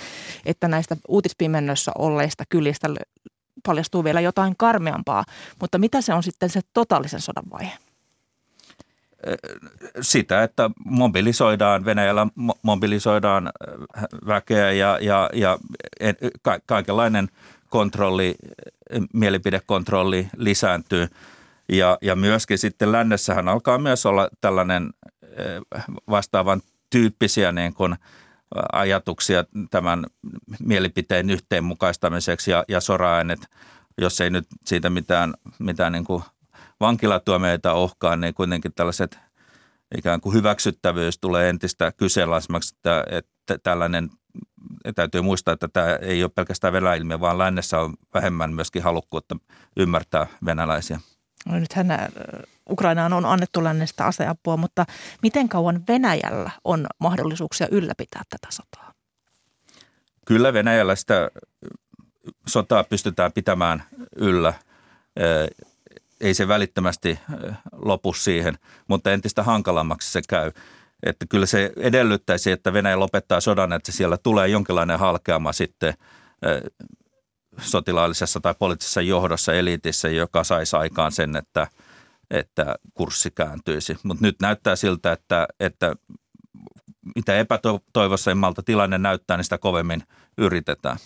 että 0.45 0.67
näistä 0.67 0.97
uutispimennössä 1.07 1.91
olleista 1.97 2.43
kylistä 2.49 2.87
paljastuu 3.67 4.03
vielä 4.03 4.21
jotain 4.21 4.53
karmeampaa. 4.57 5.25
Mutta 5.61 5.77
mitä 5.77 6.01
se 6.01 6.13
on 6.13 6.23
sitten 6.23 6.49
se 6.49 6.61
totaalisen 6.73 7.21
sodan 7.21 7.49
vaihe? 7.51 7.90
Sitä, 10.01 10.43
että 10.43 10.69
mobilisoidaan, 10.85 11.85
Venäjällä 11.85 12.27
mobilisoidaan 12.61 13.47
äh, 13.47 14.03
väkeä 14.27 14.71
ja, 14.71 14.97
ja, 15.01 15.29
ja 15.33 15.57
ka- 16.41 16.59
kaikenlainen 16.65 17.29
kontrolli, 17.69 18.35
mielipidekontrolli 19.13 20.27
lisääntyy. 20.37 21.07
Ja, 21.69 21.97
ja 22.01 22.15
myöskin 22.15 22.57
sitten 22.57 22.91
lännessähän 22.91 23.47
alkaa 23.47 23.77
myös 23.77 24.05
olla 24.05 24.29
tällainen 24.41 24.89
äh, 25.23 25.83
vastaavan 26.09 26.61
tyyppisiä 26.89 27.51
niin 27.51 27.73
kuin 27.73 27.95
ajatuksia 28.71 29.43
tämän 29.71 30.05
mielipiteen 30.59 31.29
yhteenmukaistamiseksi 31.29 32.51
ja, 32.51 32.63
ja 32.67 32.81
sora-aineet, 32.81 33.47
jos 33.97 34.21
ei 34.21 34.29
nyt 34.29 34.47
siitä 34.65 34.89
mitään, 34.89 35.33
mitään 35.59 35.91
niin 35.91 36.05
kuin 36.05 36.23
vankilatuomioita 36.81 37.73
ohkaan, 37.73 38.21
niin 38.21 38.33
kuitenkin 38.33 38.73
tällaiset 38.73 39.19
ikään 39.97 40.21
kuin 40.21 40.35
hyväksyttävyys 40.35 41.17
tulee 41.19 41.49
entistä 41.49 41.91
kyseenalaisemmaksi, 41.91 42.75
että, 42.75 43.03
että 43.09 43.57
tällainen 43.63 44.09
täytyy 44.95 45.21
muistaa, 45.21 45.53
että 45.53 45.67
tämä 45.67 45.95
ei 45.95 46.23
ole 46.23 46.31
pelkästään 46.35 46.73
Venäjä-ilmiö, 46.73 47.19
vaan 47.19 47.37
lännessä 47.37 47.79
on 47.79 47.93
vähemmän 48.13 48.53
myöskin 48.53 48.83
halukkuutta 48.83 49.35
ymmärtää 49.77 50.27
venäläisiä. 50.45 50.99
No 51.45 51.59
nythän 51.59 51.91
äh, 51.91 52.07
Ukrainaan 52.69 53.13
on 53.13 53.25
annettu 53.25 53.63
lännestä 53.63 54.05
aseapua, 54.05 54.57
mutta 54.57 54.85
miten 55.23 55.49
kauan 55.49 55.83
Venäjällä 55.87 56.51
on 56.63 56.87
mahdollisuuksia 56.99 57.67
ylläpitää 57.71 58.21
tätä 58.29 58.47
sotaa? 58.49 58.93
Kyllä 60.25 60.53
Venäjällä 60.53 60.95
sitä 60.95 61.29
sotaa 62.47 62.83
pystytään 62.83 63.31
pitämään 63.31 63.83
yllä. 64.15 64.53
Äh, 66.21 66.27
ei 66.27 66.33
se 66.33 66.47
välittömästi 66.47 67.19
äh, 67.49 67.57
lopu 67.71 68.13
siihen, 68.13 68.57
mutta 68.87 69.11
entistä 69.11 69.43
hankalammaksi 69.43 70.11
se 70.11 70.21
käy. 70.29 70.51
Että 71.03 71.25
kyllä 71.29 71.45
se 71.45 71.71
edellyttäisi, 71.77 72.51
että 72.51 72.73
Venäjä 72.73 72.99
lopettaa 72.99 73.41
sodan, 73.41 73.73
että 73.73 73.91
siellä 73.91 74.17
tulee 74.17 74.47
jonkinlainen 74.47 74.99
halkeama 74.99 75.53
sitten 75.53 75.93
sotilaallisessa 77.61 78.39
tai 78.39 78.55
poliittisessa 78.59 79.01
johdossa 79.01 79.53
eliitissä, 79.53 80.09
joka 80.09 80.43
saisi 80.43 80.75
aikaan 80.75 81.11
sen, 81.11 81.35
että, 81.35 81.67
että 82.31 82.75
kurssi 82.93 83.31
kääntyisi. 83.31 83.97
Mutta 84.03 84.25
nyt 84.25 84.35
näyttää 84.41 84.75
siltä, 84.75 85.11
että, 85.11 85.47
että 85.59 85.95
mitä 87.15 87.37
epätoivoisemmalta 87.39 88.63
tilanne 88.63 88.97
näyttää, 88.97 89.37
niin 89.37 89.43
sitä 89.43 89.57
kovemmin 89.57 90.03
yritetään 90.37 90.97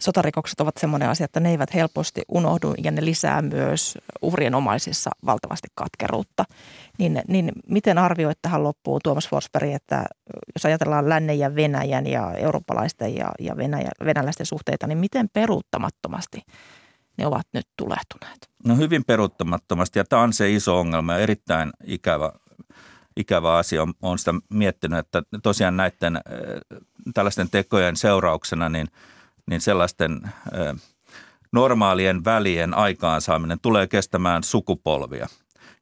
sotarikokset 0.00 0.60
ovat 0.60 0.76
sellainen 0.76 1.08
asia, 1.08 1.24
että 1.24 1.40
ne 1.40 1.50
eivät 1.50 1.74
helposti 1.74 2.22
unohdu 2.28 2.74
ja 2.84 2.90
ne 2.90 3.04
lisää 3.04 3.42
myös 3.42 3.98
uhrien 4.22 4.54
omaisissa 4.54 5.10
valtavasti 5.26 5.68
katkeruutta. 5.74 6.44
Niin, 6.98 7.22
niin 7.28 7.52
miten 7.68 7.98
arvioit 7.98 8.38
tähän 8.42 8.62
loppuun 8.62 9.00
Tuomas 9.04 9.28
Forsberg, 9.28 9.70
että 9.70 10.04
jos 10.54 10.66
ajatellaan 10.66 11.08
lännen 11.08 11.38
ja 11.38 11.54
Venäjän 11.54 12.06
ja 12.06 12.32
eurooppalaisten 12.32 13.16
ja, 13.16 13.32
ja 13.40 13.56
Venäjä, 13.56 13.90
venäläisten 14.04 14.46
suhteita, 14.46 14.86
niin 14.86 14.98
miten 14.98 15.28
peruuttamattomasti 15.32 16.42
ne 17.16 17.26
ovat 17.26 17.46
nyt 17.52 17.66
tulehtuneet? 17.76 18.50
No 18.64 18.76
hyvin 18.76 19.04
peruuttamattomasti 19.04 19.98
ja 19.98 20.04
tämä 20.04 20.22
on 20.22 20.32
se 20.32 20.50
iso 20.50 20.80
ongelma 20.80 21.12
ja 21.12 21.18
erittäin 21.18 21.70
ikävä, 21.84 22.32
ikävä 23.16 23.56
asia. 23.56 23.86
Olen 24.02 24.18
sitä 24.18 24.34
miettinyt, 24.48 24.98
että 24.98 25.22
tosiaan 25.42 25.76
näiden 25.76 26.20
tällaisten 27.14 27.50
tekojen 27.50 27.96
seurauksena 27.96 28.68
niin– 28.68 28.88
niin 29.50 29.60
sellaisten 29.60 30.20
normaalien 31.52 32.24
välien 32.24 32.74
aikaansaaminen 32.74 33.60
tulee 33.60 33.86
kestämään 33.86 34.42
sukupolvia. 34.42 35.28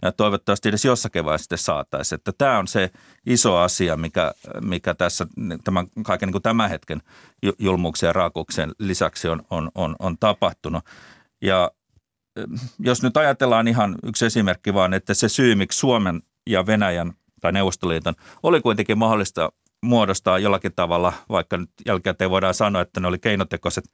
Ja 0.03 0.13
toivottavasti 0.13 0.69
edes 0.69 0.85
jossakin 0.85 1.25
vaiheessa 1.25 1.43
sitten 1.43 1.59
saataisiin. 1.59 2.17
Että 2.17 2.33
tämä 2.39 2.59
on 2.59 2.69
se 2.69 2.91
iso 3.27 3.57
asia, 3.57 3.97
mikä, 3.97 4.33
mikä 4.61 4.95
tässä 4.95 5.27
tämän, 5.65 5.87
kaiken 6.03 6.27
niin 6.27 6.33
kuin 6.33 6.43
tämän 6.43 6.71
hetken 6.71 7.03
julmuuksien 7.59 8.09
ja 8.09 8.13
raakuuksien 8.13 8.73
lisäksi 8.79 9.29
on, 9.29 9.43
on, 9.51 9.71
on, 9.75 9.97
on 9.99 10.19
tapahtunut. 10.19 10.85
Ja 11.43 11.71
jos 12.79 13.03
nyt 13.03 13.17
ajatellaan 13.17 13.69
ihan 13.69 13.97
yksi 14.03 14.27
esimerkki 14.27 14.75
vaan, 14.75 14.95
että 14.95 15.15
se 15.15 15.29
syy, 15.29 15.55
miksi 15.55 15.79
Suomen 15.79 16.23
ja 16.47 16.67
Venäjän 16.67 17.13
tai 17.41 17.53
Neuvostoliiton 17.53 18.15
oli 18.43 18.61
kuitenkin 18.61 18.99
mahdollista 18.99 19.53
muodostaa 19.83 20.39
jollakin 20.39 20.73
tavalla, 20.77 21.13
vaikka 21.29 21.57
nyt 21.57 21.71
jälkikäteen 21.87 22.31
voidaan 22.31 22.55
sanoa, 22.55 22.83
että 22.83 23.01
ne 23.01 23.07
oli 23.07 23.19
keinotekoiset 23.19 23.85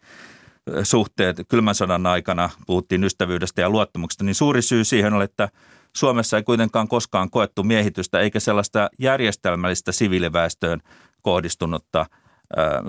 suhteet 0.82 1.36
kylmän 1.48 1.74
sodan 1.74 2.06
aikana, 2.06 2.50
puhuttiin 2.66 3.04
ystävyydestä 3.04 3.60
ja 3.60 3.70
luottamuksesta, 3.70 4.24
niin 4.24 4.34
suuri 4.34 4.62
syy 4.62 4.84
siihen 4.84 5.12
oli, 5.12 5.24
että 5.24 5.48
Suomessa 5.96 6.36
ei 6.36 6.42
kuitenkaan 6.42 6.88
koskaan 6.88 7.30
koettu 7.30 7.62
miehitystä 7.62 8.20
eikä 8.20 8.40
sellaista 8.40 8.90
järjestelmällistä 8.98 9.92
siviiliväestöön 9.92 10.80
kohdistunutta 11.22 12.06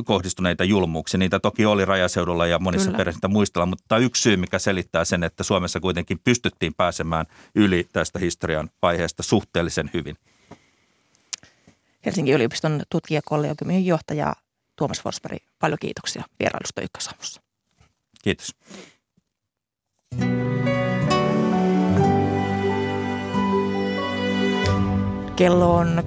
kohdistuneita 0.05 0.63
julmuuksia. 0.63 1.17
Niitä 1.17 1.39
toki 1.39 1.65
oli 1.65 1.85
rajaseudulla 1.85 2.47
ja 2.47 2.59
monissa 2.59 2.91
perheissä 2.91 3.27
muistella, 3.27 3.65
mutta 3.65 3.97
yksi 3.97 4.21
syy, 4.21 4.37
mikä 4.37 4.59
selittää 4.59 5.05
sen, 5.05 5.23
että 5.23 5.43
Suomessa 5.43 5.79
kuitenkin 5.79 6.19
pystyttiin 6.23 6.73
pääsemään 6.77 7.25
yli 7.55 7.87
tästä 7.93 8.19
historian 8.19 8.69
vaiheesta 8.81 9.23
suhteellisen 9.23 9.89
hyvin. 9.93 10.15
Helsingin 12.05 12.35
yliopiston 12.35 12.81
tutkijakollegiumin 12.89 13.85
johtaja 13.85 14.33
Tuomas 14.75 15.01
Forsberg. 15.01 15.43
Paljon 15.59 15.77
kiitoksia 15.81 16.23
vierailusta 16.39 16.81
Ykkösaamussa. 16.81 17.41
Kiitos. 18.23 18.55
Kello 25.35 25.75
on 25.75 26.03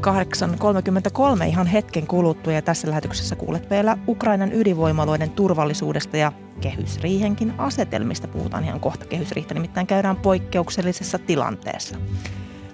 8.33 1.39 1.45
ihan 1.45 1.67
hetken 1.67 2.07
kuluttua 2.07 2.53
ja 2.53 2.63
tässä 2.63 2.91
lähetyksessä 2.91 3.37
kuulet 3.37 3.71
vielä 3.71 3.99
Ukrainan 4.09 4.53
ydinvoimaloiden 4.53 5.31
turvallisuudesta 5.31 6.17
ja 6.17 6.33
kehysriihenkin 6.61 7.55
asetelmista. 7.59 8.29
Puhutaan 8.29 8.65
ihan 8.65 8.81
kohta 8.81 9.07
kehysriihtä, 9.07 9.55
nimittäin 9.55 9.87
käydään 9.87 10.17
poikkeuksellisessa 10.17 11.19
tilanteessa. 11.19 11.97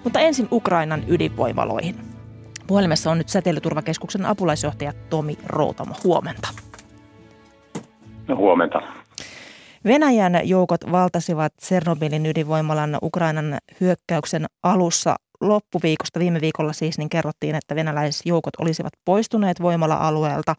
Mutta 0.04 0.20
ensin 0.20 0.48
Ukrainan 0.52 1.04
ydinvoimaloihin. 1.08 2.07
Puhelimessa 2.68 3.10
on 3.10 3.18
nyt 3.18 3.28
Säteilyturvakeskuksen 3.28 4.26
apulaisjohtaja 4.26 4.92
Tomi 5.10 5.38
Routamo. 5.46 5.94
Huomenta. 6.04 6.48
No, 8.28 8.36
huomenta. 8.36 8.82
Venäjän 9.84 10.48
joukot 10.48 10.80
valtasivat 10.92 11.56
Tsernobylin 11.56 12.26
ydinvoimalan 12.26 12.98
Ukrainan 13.02 13.58
hyökkäyksen 13.80 14.46
alussa 14.62 15.16
loppuviikosta, 15.40 16.20
viime 16.20 16.40
viikolla 16.40 16.72
siis, 16.72 16.98
niin 16.98 17.08
kerrottiin, 17.08 17.54
että 17.54 17.74
venäläisjoukot 17.74 18.54
olisivat 18.58 18.92
poistuneet 19.04 19.62
voimala-alueelta. 19.62 20.54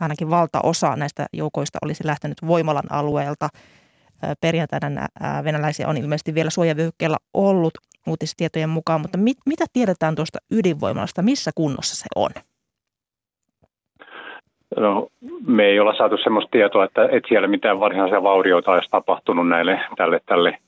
Ainakin 0.00 0.30
valtaosa 0.30 0.96
näistä 0.96 1.26
joukoista 1.32 1.78
olisi 1.82 2.06
lähtenyt 2.06 2.38
voimalan 2.46 2.92
alueelta. 2.92 3.48
Perjantaina 4.40 5.06
venäläisiä 5.44 5.88
on 5.88 5.96
ilmeisesti 5.96 6.34
vielä 6.34 6.50
suojavyöhykkeellä 6.50 7.16
ollut 7.34 7.72
uutistietojen 8.06 8.68
mukaan, 8.68 9.00
mutta 9.00 9.18
mit, 9.18 9.36
mitä 9.46 9.64
tiedetään 9.72 10.14
tuosta 10.14 10.38
ydinvoimalasta, 10.50 11.22
missä 11.22 11.50
kunnossa 11.54 11.96
se 11.96 12.06
on? 12.16 12.30
No, 14.76 15.08
me 15.46 15.64
ei 15.64 15.80
olla 15.80 15.94
saatu 15.94 16.16
sellaista 16.16 16.50
tietoa, 16.50 16.84
että, 16.84 17.04
että 17.04 17.28
siellä 17.28 17.48
mitään 17.48 17.80
varsinaisia 17.80 18.22
vaurioita 18.22 18.72
olisi 18.72 18.90
tapahtunut 18.90 19.48
näille 19.48 19.80
tälle, 19.96 20.20
tälle 20.26 20.58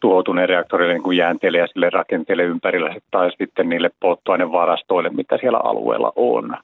tuhoutuneen 0.00 0.48
reaktorille 0.48 0.92
niin 0.92 1.02
kuin 1.02 1.16
jäänteille 1.16 1.58
ja 1.58 1.66
sille 1.66 1.90
rakenteelle 1.90 2.42
ympärillä 2.42 2.94
tai 3.10 3.30
sitten 3.38 3.68
niille 3.68 3.90
polttoainevarastoille, 4.00 5.10
mitä 5.10 5.38
siellä 5.40 5.58
alueella 5.58 6.12
on. 6.16 6.56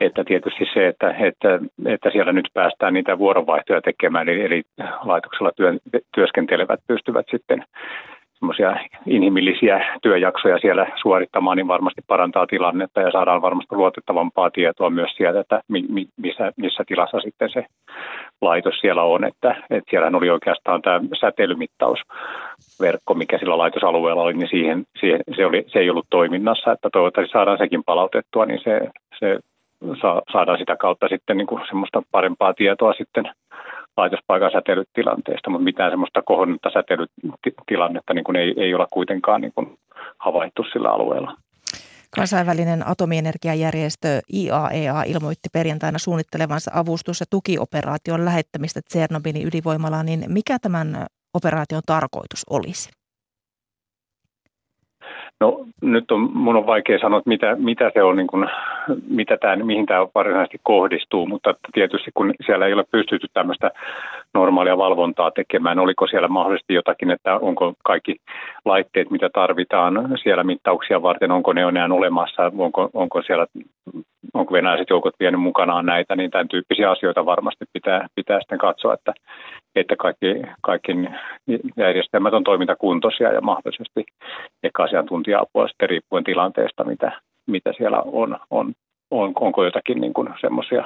Että 0.00 0.24
tietysti 0.24 0.64
se, 0.74 0.88
että, 0.88 1.10
että, 1.10 1.58
että 1.86 2.10
siellä 2.10 2.32
nyt 2.32 2.48
päästään 2.54 2.94
niitä 2.94 3.18
vuoronvaihtoja 3.18 3.80
tekemään, 3.80 4.28
eli, 4.28 4.42
eli 4.44 4.62
laitoksella 5.04 5.52
työ, 5.56 5.74
työskentelevät 6.14 6.80
pystyvät 6.86 7.26
sitten 7.30 7.64
inhimillisiä 9.06 9.98
työjaksoja 10.02 10.58
siellä 10.58 10.86
suorittamaan, 11.02 11.56
niin 11.56 11.68
varmasti 11.68 12.00
parantaa 12.06 12.46
tilannetta 12.46 13.00
ja 13.00 13.10
saadaan 13.10 13.42
varmasti 13.42 13.76
luotettavampaa 13.76 14.50
tietoa 14.50 14.90
myös 14.90 15.10
sieltä, 15.16 15.40
että 15.40 15.60
missä, 16.16 16.52
missä 16.56 16.84
tilassa 16.86 17.20
sitten 17.20 17.50
se 17.50 17.64
laitos 18.40 18.74
siellä 18.80 19.02
on. 19.02 19.24
Että, 19.24 19.56
että 19.70 19.90
siellähän 19.90 20.14
oli 20.14 20.30
oikeastaan 20.30 20.82
tämä 20.82 21.00
säteilymittausverkko, 21.20 23.14
mikä 23.14 23.38
sillä 23.38 23.58
laitosalueella 23.58 24.22
oli, 24.22 24.32
niin 24.32 24.48
siihen, 24.48 24.84
siihen 25.00 25.20
se, 25.36 25.46
oli, 25.46 25.64
se 25.66 25.78
ei 25.78 25.90
ollut 25.90 26.06
toiminnassa, 26.10 26.72
että 26.72 26.88
toivottavasti 26.92 27.32
saadaan 27.32 27.58
sekin 27.58 27.84
palautettua, 27.84 28.46
niin 28.46 28.60
se, 28.64 28.80
se 29.18 29.38
saadaan 30.32 30.58
sitä 30.58 30.76
kautta 30.76 31.08
sitten 31.08 31.36
niin 31.36 31.46
kuin 31.46 31.62
semmoista 31.68 32.02
parempaa 32.10 32.54
tietoa 32.54 32.92
sitten 32.92 33.24
laitospaikan 33.96 34.50
säteilytilanteesta, 34.52 35.50
mutta 35.50 35.64
mitään 35.64 35.92
semmoista 35.92 36.22
kohonnutta 36.22 36.70
säteilytilannetta 36.70 38.14
niin 38.14 38.24
kuin 38.24 38.36
ei, 38.36 38.54
ei 38.56 38.74
ole 38.74 38.86
kuitenkaan 38.92 39.40
niin 39.40 39.52
kuin 39.54 39.78
havaittu 40.18 40.64
sillä 40.64 40.90
alueella. 40.90 41.36
Kansainvälinen 42.16 42.86
atomienergiajärjestö 42.88 44.20
IAEA 44.34 45.02
e 45.02 45.10
ilmoitti 45.10 45.48
perjantaina 45.52 45.98
suunnittelevansa 45.98 46.70
avustus- 46.74 47.20
ja 47.20 47.26
tukioperaation 47.30 48.24
lähettämistä 48.24 48.80
Tsernobylin 48.88 49.46
ydinvoimalaan, 49.46 50.06
niin 50.06 50.24
mikä 50.28 50.58
tämän 50.58 51.06
operaation 51.34 51.82
tarkoitus 51.86 52.44
olisi? 52.50 53.01
No 55.42 55.64
nyt 55.80 56.10
on, 56.10 56.30
mun 56.34 56.56
on 56.56 56.66
vaikea 56.66 56.98
sanoa, 56.98 57.18
että 57.18 57.28
mitä, 57.28 57.56
mitä 57.58 57.90
se 57.94 58.02
on, 58.02 58.16
niin 58.16 58.26
kuin, 58.26 58.48
mitä 59.08 59.36
tämä, 59.36 59.56
mihin 59.56 59.86
tämä 59.86 60.06
varsinaisesti 60.14 60.60
kohdistuu, 60.62 61.26
mutta 61.26 61.54
tietysti 61.72 62.10
kun 62.14 62.34
siellä 62.46 62.66
ei 62.66 62.72
ole 62.72 62.84
pystytty 62.90 63.26
tämmöistä 63.32 63.70
normaalia 64.34 64.78
valvontaa 64.78 65.30
tekemään. 65.30 65.78
Oliko 65.78 66.06
siellä 66.06 66.28
mahdollisesti 66.28 66.74
jotakin, 66.74 67.10
että 67.10 67.36
onko 67.36 67.74
kaikki 67.84 68.16
laitteet, 68.64 69.10
mitä 69.10 69.30
tarvitaan 69.34 70.18
siellä 70.22 70.44
mittauksia 70.44 71.02
varten, 71.02 71.30
onko 71.30 71.52
ne 71.52 71.62
enää 71.62 71.88
olemassa, 71.90 72.52
onko, 72.58 72.90
onko 72.94 73.22
siellä 73.22 73.46
onko 74.34 74.52
venäläiset 74.52 74.90
joukot 74.90 75.14
vienyt 75.20 75.40
mukanaan 75.40 75.86
näitä, 75.86 76.16
niin 76.16 76.30
tämän 76.30 76.48
tyyppisiä 76.48 76.90
asioita 76.90 77.26
varmasti 77.26 77.64
pitää, 77.72 78.06
pitää 78.14 78.40
sitten 78.40 78.58
katsoa, 78.58 78.94
että, 78.94 79.12
että 79.76 79.96
kaikki, 79.96 80.42
kaikki 80.60 80.92
järjestelmät 81.76 82.34
on 82.34 82.44
toimintakuntoisia 82.44 83.32
ja 83.32 83.40
mahdollisesti 83.40 84.04
ehkä 84.62 84.82
asiantuntija-apua 84.82 85.68
sitten 85.68 85.88
riippuen 85.88 86.24
tilanteesta, 86.24 86.84
mitä, 86.84 87.20
mitä 87.46 87.72
siellä 87.72 88.02
on, 88.02 88.38
on 88.50 88.72
on, 89.12 89.32
onko 89.40 89.64
jotakin 89.64 90.00
niin 90.00 90.14
kuin 90.14 90.28
semmoisia 90.40 90.84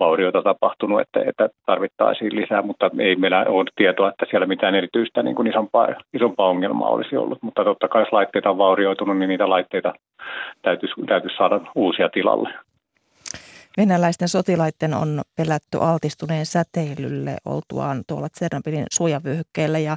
vaurioita 0.00 0.42
tapahtunut, 0.42 1.00
että, 1.00 1.20
että 1.26 1.48
tarvittaisiin 1.66 2.36
lisää, 2.36 2.62
mutta 2.62 2.90
ei 2.98 3.16
meillä 3.16 3.44
ole 3.48 3.64
tietoa, 3.76 4.08
että 4.08 4.26
siellä 4.30 4.46
mitään 4.46 4.74
erityistä 4.74 5.22
niin 5.22 5.36
kuin 5.36 5.48
isompaa, 5.48 5.88
isompaa 6.14 6.48
ongelmaa 6.48 6.88
olisi 6.88 7.16
ollut. 7.16 7.42
Mutta 7.42 7.64
totta 7.64 7.88
kai 7.88 8.02
jos 8.02 8.12
laitteita 8.12 8.50
on 8.50 8.58
vaurioitunut, 8.58 9.18
niin 9.18 9.28
niitä 9.28 9.50
laitteita 9.50 9.92
täytyisi, 10.62 10.94
täytyisi 11.06 11.36
saada 11.36 11.60
uusia 11.74 12.08
tilalle. 12.08 12.48
Venäläisten 13.76 14.28
sotilaiden 14.28 14.94
on 14.94 15.22
pelätty 15.36 15.78
altistuneen 15.80 16.46
säteilylle 16.46 17.36
oltuaan 17.44 18.02
tuolla 18.06 18.28
Tsernobylin 18.28 18.86
suojavyöhykkeellä 18.92 19.78
ja 19.78 19.96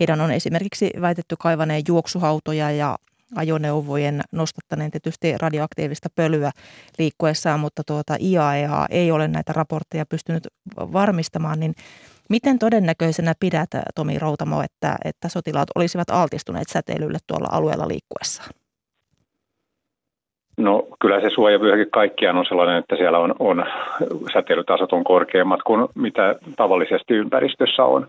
heidän 0.00 0.20
on 0.20 0.30
esimerkiksi 0.30 0.90
väitetty 1.00 1.36
kaivaneen 1.38 1.82
juoksuhautoja 1.88 2.70
ja 2.70 2.98
ajoneuvojen 3.34 4.22
nostattaneen 4.32 4.90
tietysti 4.90 5.38
radioaktiivista 5.38 6.08
pölyä 6.14 6.50
liikkuessaan, 6.98 7.60
mutta 7.60 7.82
tuota 7.86 8.16
IAEA 8.20 8.86
ei 8.90 9.10
ole 9.10 9.28
näitä 9.28 9.52
raportteja 9.52 10.06
pystynyt 10.06 10.48
varmistamaan, 10.76 11.60
niin 11.60 11.74
miten 12.28 12.58
todennäköisenä 12.58 13.34
pidät 13.40 13.70
Tomi 13.94 14.18
Routamo, 14.18 14.62
että, 14.62 14.96
että 15.04 15.28
sotilaat 15.28 15.68
olisivat 15.74 16.10
altistuneet 16.10 16.68
säteilylle 16.68 17.18
tuolla 17.26 17.48
alueella 17.50 17.88
liikkuessaan? 17.88 18.61
No 20.56 20.82
kyllä 21.00 21.20
se 21.20 21.30
suojavyöhyke 21.30 21.90
kaikkiaan 21.90 22.36
on 22.36 22.46
sellainen, 22.46 22.76
että 22.76 22.96
siellä 22.96 23.18
on, 23.18 23.34
on 23.38 23.64
säteilytasot 24.32 24.92
on 24.92 25.04
korkeammat 25.04 25.62
kuin 25.62 25.88
mitä 25.94 26.34
tavallisesti 26.56 27.14
ympäristössä 27.14 27.84
on. 27.84 28.06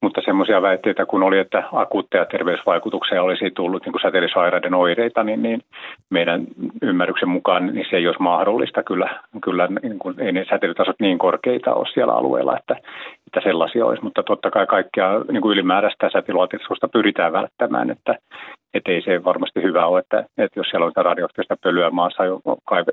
Mutta 0.00 0.20
semmoisia 0.24 0.62
väitteitä 0.62 1.06
kun 1.06 1.22
oli, 1.22 1.38
että 1.38 1.62
akuutteja 1.72 2.24
terveysvaikutuksia 2.24 3.22
olisi 3.22 3.50
tullut 3.50 3.86
niin 3.86 4.02
säteilysairaiden 4.02 4.74
oireita, 4.74 5.24
niin, 5.24 5.42
niin 5.42 5.62
meidän 6.10 6.46
ymmärryksen 6.82 7.28
mukaan 7.28 7.66
niin 7.66 7.86
se 7.90 7.96
ei 7.96 8.06
olisi 8.06 8.22
mahdollista. 8.22 8.82
Kyllä, 8.82 9.20
kyllä 9.44 9.68
niin 9.82 9.98
kuin, 9.98 10.20
ei 10.20 10.32
ne 10.32 10.44
säteilytasot 10.50 10.96
niin 11.00 11.18
korkeita 11.18 11.74
ole 11.74 11.86
siellä 11.94 12.12
alueella, 12.12 12.58
että, 12.58 12.76
että 13.26 13.40
sellaisia 13.42 13.86
olisi. 13.86 14.02
Mutta 14.04 14.22
totta 14.22 14.50
kai 14.50 14.66
kaikkea 14.66 15.20
niin 15.32 15.42
kuin 15.42 15.52
ylimääräistä 15.52 16.10
säteilyaltistusta 16.12 16.88
pyritään 16.88 17.32
välttämään, 17.32 17.90
että, 17.90 18.18
että 18.74 18.92
ei 18.92 19.02
se 19.02 19.24
varmasti 19.24 19.62
hyvä 19.62 19.86
ole, 19.86 20.00
että, 20.00 20.24
että 20.38 20.60
jos 20.60 20.66
siellä 20.68 20.86
on 20.86 20.92
radioaktiivista 20.96 21.56
pölyä 21.62 21.90
maassa 21.90 22.24
jo 22.24 22.40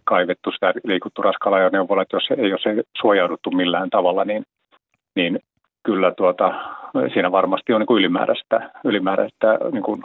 kaivettu 0.05 0.51
sitä 0.51 0.73
liikuttu 0.83 1.21
raskaalla 1.21 1.57
ajoneuvolla, 1.57 2.01
että 2.01 2.15
jos, 2.15 2.23
ei, 2.37 2.49
jos 2.49 2.65
ei 2.65 2.83
suojauduttu 3.01 3.51
millään 3.51 3.89
tavalla, 3.89 4.25
niin, 4.25 4.43
niin 5.15 5.39
kyllä 5.83 6.11
tuota, 6.11 6.53
siinä 7.13 7.31
varmasti 7.31 7.73
on 7.73 7.79
niin 7.81 7.87
kuin 7.87 7.99
ylimääräistä, 7.99 8.69
ylimääräistä 8.83 9.57
niin 9.71 9.83
kuin 9.83 10.03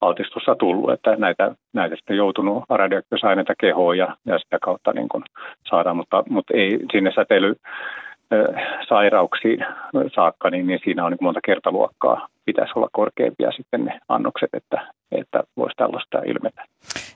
altistusta 0.00 0.54
tullut, 0.54 0.90
että 0.90 1.16
näitä, 1.16 1.54
näitä 1.72 1.96
sitten 1.96 2.16
joutunut 2.16 2.64
radioaktiivisia 2.68 3.28
aineita 3.28 3.54
kehoon 3.60 3.98
ja, 3.98 4.16
ja 4.26 4.38
sitä 4.38 4.58
kautta 4.62 4.92
niin 4.92 5.08
kuin 5.08 5.24
saadaan, 5.70 5.96
mutta, 5.96 6.24
mutta 6.28 6.54
ei 6.56 6.78
sinne 6.92 7.12
säteily 7.12 7.54
sairauksiin 8.88 9.66
saakka, 10.14 10.50
niin, 10.50 10.66
niin 10.66 10.80
siinä 10.84 11.04
on 11.04 11.12
niin 11.12 11.18
monta 11.20 11.40
kertaluokkaa. 11.44 12.28
Pitäisi 12.44 12.72
olla 12.76 12.88
korkeampia 12.92 13.52
sitten 13.52 13.84
ne 13.84 14.00
annokset, 14.08 14.50
että, 14.52 14.92
että 15.12 15.42
voisi 15.56 15.76
tällaista 15.76 16.18
ilmetä. 16.18 16.64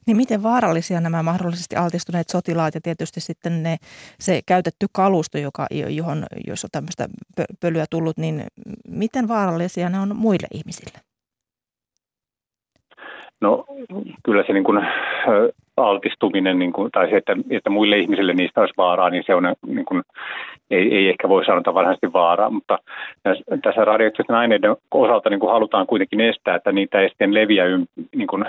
Niin 0.07 0.17
miten 0.17 0.43
vaarallisia 0.43 1.01
nämä 1.01 1.23
mahdollisesti 1.23 1.77
altistuneet 1.77 2.29
sotilaat 2.29 2.75
ja 2.75 2.81
tietysti 2.81 3.21
sitten 3.21 3.63
ne, 3.63 3.77
se 4.19 4.41
käytetty 4.47 4.87
kalusto, 4.93 5.39
joka, 5.39 5.67
johon, 5.89 6.27
jos 6.47 6.65
on 6.65 6.71
tämmöistä 6.73 7.09
pölyä 7.61 7.85
tullut, 7.91 8.17
niin 8.17 8.45
miten 8.89 9.29
vaarallisia 9.29 9.89
ne 9.89 10.01
on 10.01 10.17
muille 10.17 10.47
ihmisille? 10.55 10.99
No 13.41 13.65
kyllä 14.25 14.45
se 14.47 14.53
niin 14.53 14.65
kuin, 14.65 14.87
altistuminen 15.89 16.59
niin 16.59 16.73
kuin, 16.73 16.91
tai 16.93 17.11
se, 17.11 17.17
että, 17.17 17.37
että 17.51 17.71
muille 17.71 17.99
ihmisille 17.99 18.35
niistä 18.35 18.61
olisi 18.61 18.75
vaaraa, 18.77 19.11
niin 19.11 19.23
se 19.27 19.35
on 19.35 19.55
niin 19.67 19.85
kuin, 19.85 20.03
ei, 20.71 20.97
ei 20.97 21.09
ehkä 21.09 21.29
voi 21.29 21.45
sanota 21.45 21.75
varsinaisesti 21.75 22.13
vaaraa, 22.13 22.51
mutta 22.51 22.79
tässä 23.63 23.85
radioaktiivisten 23.85 24.37
aineiden 24.37 24.77
osalta 24.95 25.31
niin 25.31 25.41
kuin 25.41 25.53
halutaan 25.53 25.87
kuitenkin 25.87 26.21
estää, 26.21 26.55
että 26.55 26.73
niitä 26.73 27.01
ei 27.01 27.09
sitten 27.09 27.35
leviä 27.35 27.65
ym, 27.65 27.87
niin 28.17 28.27
kuin, 28.27 28.45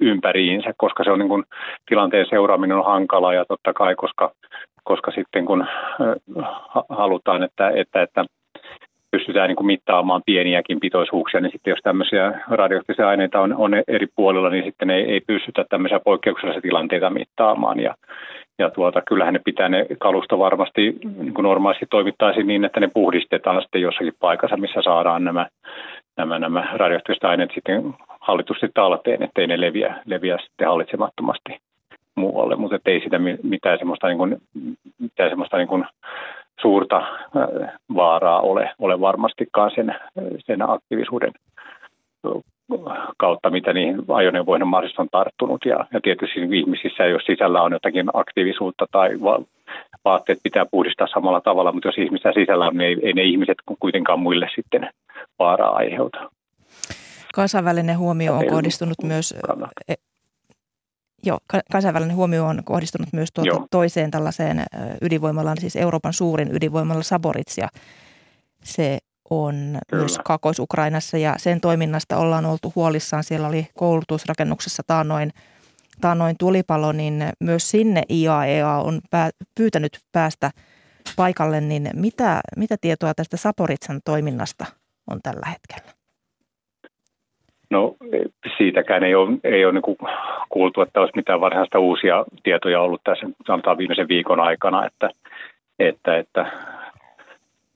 ympäriinsä, 0.00 0.72
koska 0.76 1.04
se 1.04 1.10
on 1.10 1.18
niin 1.18 1.28
kuin, 1.28 1.44
tilanteen 1.88 2.26
seuraaminen 2.28 2.76
on 2.76 2.84
hankalaa 2.84 3.34
ja 3.34 3.44
totta 3.44 3.72
kai, 3.72 3.94
koska, 3.94 4.30
koska 4.84 5.10
sitten 5.10 5.46
kun 5.46 5.66
halutaan, 6.88 7.42
että, 7.42 7.70
että, 7.70 8.02
että 8.02 8.24
pystytään 9.14 9.48
niin 9.48 9.56
kuin 9.56 9.66
mittaamaan 9.66 10.22
pieniäkin 10.26 10.80
pitoisuuksia, 10.80 11.40
niin 11.40 11.52
sitten 11.52 11.70
jos 11.70 11.80
tämmöisiä 11.82 12.40
radioaktiivisia 12.50 13.08
aineita 13.08 13.40
on, 13.40 13.54
on 13.56 13.74
eri 13.88 14.06
puolilla, 14.16 14.50
niin 14.50 14.64
sitten 14.64 14.90
ei, 14.90 15.04
ei 15.12 15.20
pystytä 15.26 15.64
tämmöisiä 15.68 16.00
poikkeuksellisia 16.00 16.62
tilanteita 16.62 17.10
mittaamaan. 17.10 17.80
Ja, 17.80 17.94
ja 18.58 18.70
tuota, 18.70 19.02
kyllähän 19.08 19.34
ne 19.34 19.40
pitää 19.44 19.68
ne 19.68 19.86
kalusto 19.98 20.38
varmasti 20.38 20.96
niin 21.16 21.34
kuin 21.34 21.42
normaalisti 21.42 21.86
toimittaisiin 21.90 22.46
niin, 22.46 22.64
että 22.64 22.80
ne 22.80 22.90
puhdistetaan 22.94 23.62
sitten 23.62 23.80
jossakin 23.80 24.14
paikassa, 24.20 24.56
missä 24.56 24.82
saadaan 24.82 25.24
nämä, 25.24 25.46
nämä, 26.16 26.38
nämä 26.38 26.68
radioaktiiviset 26.72 27.24
aineet 27.24 27.50
sitten 27.54 27.94
hallitusti 28.20 28.66
talteen, 28.74 29.22
ettei 29.22 29.46
ne 29.46 29.60
leviä, 29.60 29.94
leviä 30.06 30.38
sitten 30.38 30.68
hallitsemattomasti 30.68 31.58
muualle, 32.14 32.56
mutta 32.56 32.78
ei 32.86 33.00
sitä 33.00 33.18
mitään 33.42 33.78
semmoista, 33.78 34.06
niin 34.06 34.18
kuin, 34.18 34.36
mitään 34.98 35.30
semmoista 35.30 35.56
niin 35.56 35.68
kuin 35.68 35.84
suurta 36.60 37.06
vaaraa 37.94 38.40
ole, 38.40 38.70
ole 38.78 39.00
varmastikaan 39.00 39.70
sen, 39.74 39.94
sen 40.38 40.70
aktiivisuuden 40.70 41.32
kautta, 43.16 43.50
mitä 43.50 43.72
niihin 43.72 44.04
ajoneuvoihin 44.08 44.68
mahdollisesti 44.68 45.02
on 45.02 45.08
tarttunut. 45.10 45.64
Ja, 45.64 45.86
ja 45.92 46.00
tietysti 46.00 46.40
ihmisissä, 46.40 47.04
jos 47.04 47.22
sisällä 47.26 47.62
on 47.62 47.72
jotakin 47.72 48.06
aktiivisuutta 48.12 48.86
tai 48.92 49.20
va- 49.22 49.42
vaatteet 50.04 50.38
pitää 50.42 50.66
puhdistaa 50.70 51.06
samalla 51.06 51.40
tavalla, 51.40 51.72
mutta 51.72 51.88
jos 51.88 51.98
ihmisissä 51.98 52.32
sisällä 52.34 52.66
on, 52.66 52.76
niin 52.76 52.88
ei, 52.88 53.06
ei 53.06 53.12
ne 53.12 53.22
ihmiset 53.22 53.58
kuitenkaan 53.80 54.20
muille 54.20 54.48
sitten 54.54 54.90
vaaraa 55.38 55.76
aiheuta. 55.76 56.30
Kansainvälinen 57.34 57.98
huomio 57.98 58.34
on 58.34 58.46
kohdistunut 58.46 59.02
myös 59.02 59.34
Joo, 61.24 61.38
kansainvälinen 61.72 62.16
huomio 62.16 62.46
on 62.46 62.64
kohdistunut 62.64 63.08
myös 63.12 63.28
tuota 63.32 63.66
toiseen 63.70 64.10
tällaiseen 64.10 64.64
ydinvoimalaan, 65.00 65.60
siis 65.60 65.76
Euroopan 65.76 66.12
suurin 66.12 66.56
ydinvoimalla 66.56 67.02
Saboritsia. 67.02 67.68
Se 68.64 68.98
on 69.30 69.78
Kyllä. 69.86 70.02
myös 70.02 70.18
Kaakkois-Ukrainassa 70.24 71.18
ja 71.18 71.34
sen 71.38 71.60
toiminnasta 71.60 72.16
ollaan 72.16 72.46
oltu 72.46 72.72
huolissaan. 72.76 73.24
Siellä 73.24 73.48
oli 73.48 73.66
koulutusrakennuksessa 73.74 74.82
taannoin, 74.86 75.32
taannoin 76.00 76.36
tulipalo, 76.38 76.92
niin 76.92 77.24
myös 77.40 77.70
sinne 77.70 78.02
IAEA 78.08 78.58
e 78.58 78.64
on 78.64 79.00
pää, 79.10 79.30
pyytänyt 79.54 79.98
päästä 80.12 80.50
paikalle. 81.16 81.60
Niin 81.60 81.90
mitä, 81.94 82.40
mitä 82.56 82.76
tietoa 82.80 83.14
tästä 83.14 83.36
Saporitsan 83.36 84.00
toiminnasta 84.04 84.66
on 85.10 85.20
tällä 85.22 85.46
hetkellä? 85.46 86.03
No 87.74 87.94
siitäkään 88.58 89.04
ei 89.04 89.14
ole, 89.14 89.38
ei 89.44 89.64
ole 89.64 89.72
niin 89.72 89.96
kuultu, 90.48 90.80
että 90.80 91.00
olisi 91.00 91.16
mitään 91.16 91.40
varsinaista 91.40 91.78
uusia 91.78 92.24
tietoja 92.42 92.80
ollut 92.80 93.00
tässä 93.04 93.26
sanotaan 93.46 93.78
viimeisen 93.78 94.08
viikon 94.08 94.40
aikana, 94.40 94.86
että, 94.86 95.10
että, 95.78 96.16
että 96.16 96.46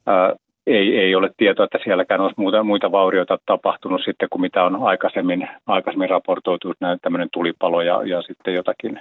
ää, 0.06 0.34
ei, 0.66 0.98
ei 0.98 1.14
ole 1.14 1.30
tietoa, 1.37 1.64
että 1.64 1.78
sielläkään 1.84 2.20
olisi 2.20 2.34
muuta, 2.37 2.62
muita 2.62 2.92
vaurioita 2.92 3.38
tapahtunut 3.46 4.00
sitten 4.04 4.28
kuin 4.30 4.40
mitä 4.42 4.64
on 4.64 4.82
aikaisemmin, 4.82 5.48
aikaisemmin 5.66 6.11
raportoitu, 6.11 6.74
näin 6.80 6.98
tämmöinen 7.02 7.28
tulipalo 7.32 7.82
ja, 7.82 8.02
ja 8.04 8.22
sitten 8.22 8.54
jotakin, 8.54 9.00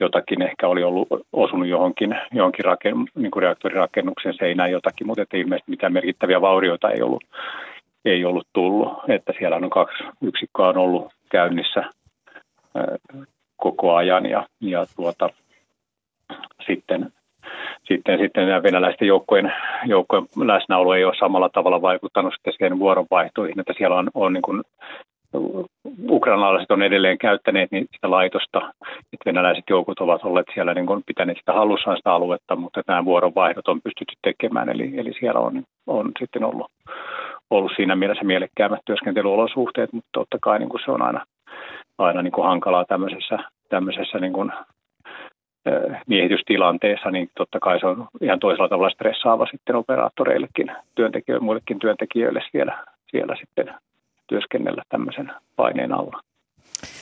jotakin 0.00 0.42
ehkä 0.42 0.68
oli 0.68 0.82
ollut 0.82 1.08
osunut 1.32 1.68
johonkin, 1.68 2.16
johonkin 2.32 2.64
raken, 2.64 2.94
niin 3.14 3.30
reaktorirakennuksen 3.36 4.34
seinään 4.34 4.70
jotakin, 4.70 5.06
mutta 5.06 5.36
ilmeisesti 5.36 5.70
mitään 5.70 5.92
merkittäviä 5.92 6.40
vaurioita 6.40 6.90
ei 6.90 7.02
ollut, 7.02 7.24
ei 8.04 8.24
ollut 8.24 8.46
tullut, 8.52 8.88
että 9.08 9.32
siellä 9.38 9.56
on 9.56 9.70
kaksi 9.70 10.04
yksikköä 10.22 10.68
on 10.68 10.78
ollut 10.78 11.12
käynnissä 11.30 11.84
koko 13.56 13.94
ajan 13.94 14.26
ja, 14.26 14.46
ja 14.60 14.86
tuota, 14.96 15.28
sitten, 16.66 17.12
sitten, 17.84 18.18
sitten 18.18 18.48
nämä 18.48 18.62
venäläisten 18.62 19.08
joukkojen, 19.08 19.52
joukkojen 19.86 20.26
läsnäolo 20.36 20.94
ei 20.94 21.04
ole 21.04 21.14
samalla 21.18 21.48
tavalla 21.48 21.82
vaikuttanut 21.82 22.34
sitten 22.34 22.52
siihen 22.52 22.78
vuoronvaihtoihin, 22.78 23.60
että 23.60 23.74
siellä 23.78 23.96
on, 23.96 24.10
on 24.14 24.32
niin 24.32 24.42
kuin 24.42 24.62
ukrainalaiset 26.10 26.70
on 26.70 26.82
edelleen 26.82 27.18
käyttäneet 27.18 27.70
niin 27.70 27.86
sitä 27.94 28.10
laitosta, 28.10 28.72
että 29.12 29.24
venäläiset 29.26 29.64
joukot 29.70 30.00
ovat 30.00 30.24
olleet 30.24 30.46
siellä 30.54 30.74
niin 30.74 30.86
kuin 30.86 31.02
pitäneet 31.06 31.38
sitä 31.38 31.52
hallussaan 31.52 31.96
sitä 31.96 32.12
aluetta, 32.12 32.56
mutta 32.56 32.82
nämä 32.86 33.04
vuoronvaihdot 33.04 33.68
on 33.68 33.82
pystytty 33.82 34.14
tekemään, 34.22 34.68
eli, 34.68 34.92
eli 34.98 35.12
siellä 35.18 35.40
on, 35.40 35.62
on 35.86 36.12
sitten 36.18 36.44
ollut, 36.44 36.70
ollut 37.50 37.72
siinä 37.76 37.96
mielessä 37.96 38.24
mielekkäämät 38.24 38.80
työskentelyolosuhteet, 38.84 39.92
mutta 39.92 40.08
totta 40.12 40.38
kai 40.42 40.58
niin 40.58 40.68
kuin 40.68 40.80
se 40.84 40.90
on 40.90 41.02
aina, 41.02 41.26
aina 41.98 42.22
niin 42.22 42.32
kuin 42.32 42.46
hankalaa 42.46 42.84
tämmöisessä, 42.84 43.38
tämmöisessä 43.68 44.18
niin 44.18 44.32
kuin 44.32 44.52
miehitystilanteessa, 46.06 47.10
niin 47.10 47.30
totta 47.36 47.60
kai 47.60 47.80
se 47.80 47.86
on 47.86 48.08
ihan 48.22 48.38
toisella 48.40 48.68
tavalla 48.68 48.90
stressaava 48.90 49.46
sitten 49.50 49.76
operaattoreillekin, 49.76 50.72
työntekijöille, 50.94 51.44
muillekin 51.44 51.78
työntekijöille 51.78 52.40
siellä, 52.52 52.84
siellä 53.10 53.36
sitten 53.36 53.74
työskennellä 54.26 54.82
tämmöisen 54.88 55.32
paineen 55.56 55.92
alla. 55.92 56.20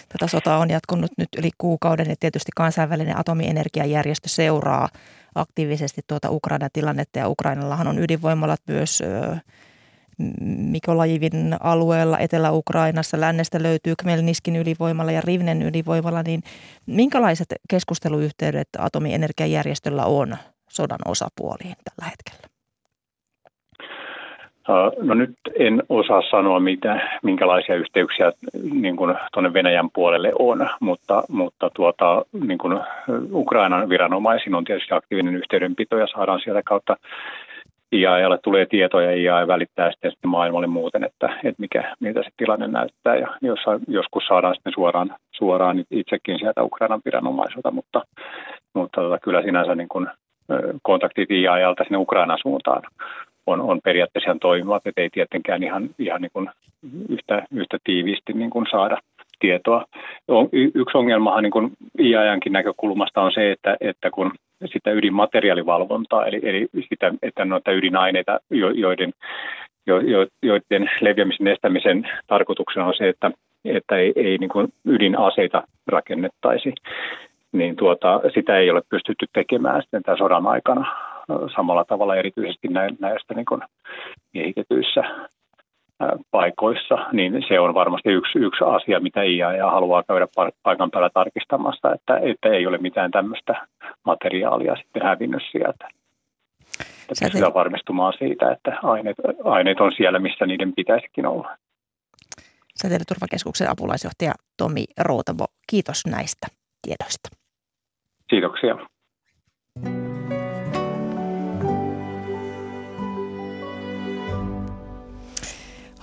Tätä 0.08 0.26
sotaa 0.26 0.58
on 0.58 0.70
jatkunut 0.70 1.10
nyt 1.18 1.28
yli 1.38 1.50
kuukauden 1.58 2.06
ja 2.08 2.16
tietysti 2.20 2.52
kansainvälinen 2.56 3.18
atomienergiajärjestö 3.18 4.28
seuraa 4.28 4.88
aktiivisesti 5.34 6.00
tuota 6.08 6.30
Ukrainan 6.30 6.70
tilannetta 6.72 7.18
ja 7.18 7.28
Ukrainallahan 7.28 7.88
on 7.88 7.98
ydinvoimalat 7.98 8.60
myös 8.68 9.02
Mikolajivin 10.72 11.56
alueella 11.60 12.18
Etelä-Ukrainassa. 12.18 13.20
Lännestä 13.20 13.62
löytyy 13.62 13.94
Kmelniskin 14.02 14.56
ydinvoimalla 14.56 15.12
ja 15.12 15.20
Rivnen 15.20 15.62
ydinvoimalla, 15.62 16.22
niin 16.22 16.42
minkälaiset 16.86 17.48
keskusteluyhteydet 17.70 18.68
atomienergiajärjestöllä 18.78 20.04
on 20.04 20.36
sodan 20.68 20.98
osapuoliin 21.06 21.74
tällä 21.84 22.10
hetkellä? 22.10 22.56
No 25.02 25.14
nyt 25.14 25.34
en 25.58 25.82
osaa 25.88 26.22
sanoa, 26.30 26.60
mitä, 26.60 27.18
minkälaisia 27.22 27.74
yhteyksiä 27.74 28.32
niin 28.72 28.96
kuin 28.96 29.16
tuonne 29.32 29.52
Venäjän 29.52 29.90
puolelle 29.94 30.32
on, 30.38 30.68
mutta, 30.80 31.22
mutta 31.28 31.70
tuota, 31.74 32.24
niin 32.46 32.58
kuin 32.58 32.80
Ukrainan 33.32 33.88
viranomaisiin 33.88 34.54
on 34.54 34.64
tietysti 34.64 34.94
aktiivinen 34.94 35.36
yhteydenpito 35.36 35.96
ja 35.96 36.06
saadaan 36.06 36.40
sieltä 36.40 36.62
kautta 36.62 36.96
IAElle 37.98 38.38
tulee 38.38 38.66
tietoja 38.66 39.10
ja 39.10 39.16
IAE 39.16 39.46
välittää 39.46 39.90
sitten, 39.90 40.10
sitten 40.10 40.30
maailmalle 40.30 40.66
muuten, 40.66 41.04
että, 41.04 41.26
että 41.44 41.60
mikä, 41.60 41.94
miltä 42.00 42.22
se 42.22 42.30
tilanne 42.36 42.66
näyttää. 42.66 43.16
Ja 43.16 43.28
jossa, 43.42 43.80
joskus 43.88 44.26
saadaan 44.26 44.54
sitten 44.54 44.72
suoraan, 44.72 45.16
suoraan 45.32 45.84
itsekin 45.90 46.38
sieltä 46.38 46.62
Ukrainan 46.62 47.00
viranomaiselta, 47.04 47.70
mutta, 47.70 48.02
mutta 48.74 49.00
tota, 49.00 49.18
kyllä 49.18 49.42
sinänsä 49.42 49.74
niin 49.74 49.88
kuin, 49.88 50.06
kontaktit 50.82 51.30
IAElta 51.30 51.84
sinne 51.84 51.98
Ukrainan 51.98 52.38
suuntaan 52.42 52.82
on, 53.46 53.60
on 53.60 53.80
periaatteessa 53.84 54.30
ihan 54.30 54.38
toimivat, 54.38 54.86
että 54.86 55.00
ei 55.00 55.10
tietenkään 55.12 55.62
ihan, 55.62 55.90
ihan 55.98 56.22
niin 56.22 56.30
kuin 56.32 56.50
yhtä, 57.08 57.46
yhtä 57.54 57.78
tiiviisti 57.84 58.32
niin 58.32 58.50
kuin 58.50 58.66
saada 58.70 58.98
tietoa. 59.38 59.84
Yksi 60.74 60.98
ongelmahan 60.98 61.42
niin 61.42 61.50
kuin 61.50 61.70
IAEankin 61.98 62.52
näkökulmasta 62.52 63.22
on 63.22 63.32
se, 63.32 63.52
että, 63.52 63.76
että 63.80 64.10
kun 64.10 64.32
sitä 64.64 64.90
ydinmateriaalivalvontaa, 64.90 66.26
eli, 66.26 66.40
eli 66.42 66.66
sitä, 66.88 67.12
että 67.22 67.44
noita 67.44 67.72
ydinaineita, 67.72 68.40
joiden, 68.74 69.12
jo, 69.86 70.00
jo, 70.00 70.26
joiden 70.42 70.90
leviämisen 71.00 71.48
estämisen 71.48 72.08
tarkoituksena 72.26 72.86
on 72.86 72.94
se, 72.96 73.08
että, 73.08 73.30
että 73.64 73.96
ei, 73.96 74.12
ei 74.16 74.38
niin 74.38 74.50
kuin 74.50 74.68
ydinaseita 74.84 75.62
rakennettaisi, 75.86 76.72
niin 77.52 77.76
tuota, 77.76 78.20
sitä 78.34 78.58
ei 78.58 78.70
ole 78.70 78.82
pystytty 78.88 79.26
tekemään 79.32 79.82
sitten 79.82 80.02
tämän 80.02 80.18
sodan 80.18 80.46
aikana 80.46 80.96
samalla 81.56 81.84
tavalla 81.84 82.16
erityisesti 82.16 82.68
näistä 83.00 83.34
niin 83.34 83.46
kuin 83.46 83.60
miehitetyissä 84.34 85.04
paikoissa, 86.30 86.94
niin 87.12 87.44
se 87.48 87.60
on 87.60 87.74
varmasti 87.74 88.08
yksi, 88.08 88.38
yksi 88.38 88.64
asia, 88.64 89.00
mitä 89.00 89.22
IAEA 89.22 89.70
haluaa 89.70 90.02
käydä 90.02 90.28
paikan 90.62 90.90
päällä 90.90 91.10
tarkistamassa, 91.14 91.94
että, 91.94 92.18
että 92.22 92.48
ei 92.48 92.66
ole 92.66 92.78
mitään 92.78 93.10
tämmöistä 93.10 93.66
materiaalia 94.04 94.76
sitten 94.76 95.02
hävinnyt 95.02 95.42
sieltä. 95.52 95.88
Että 96.80 97.24
pystytään 97.24 97.54
varmistumaan 97.54 98.12
siitä, 98.18 98.52
että 98.52 98.78
aineet, 98.82 99.16
aineet 99.44 99.80
on 99.80 99.92
siellä, 99.96 100.18
missä 100.18 100.46
niiden 100.46 100.72
pitäisikin 100.76 101.26
olla. 101.26 101.56
Säteilyturvakeskuksen 102.82 103.70
apulaisjohtaja 103.70 104.32
Tomi 104.56 104.84
Routavo, 105.00 105.44
kiitos 105.70 106.06
näistä 106.06 106.46
tiedoista. 106.82 107.28
Kiitoksia. 108.30 108.76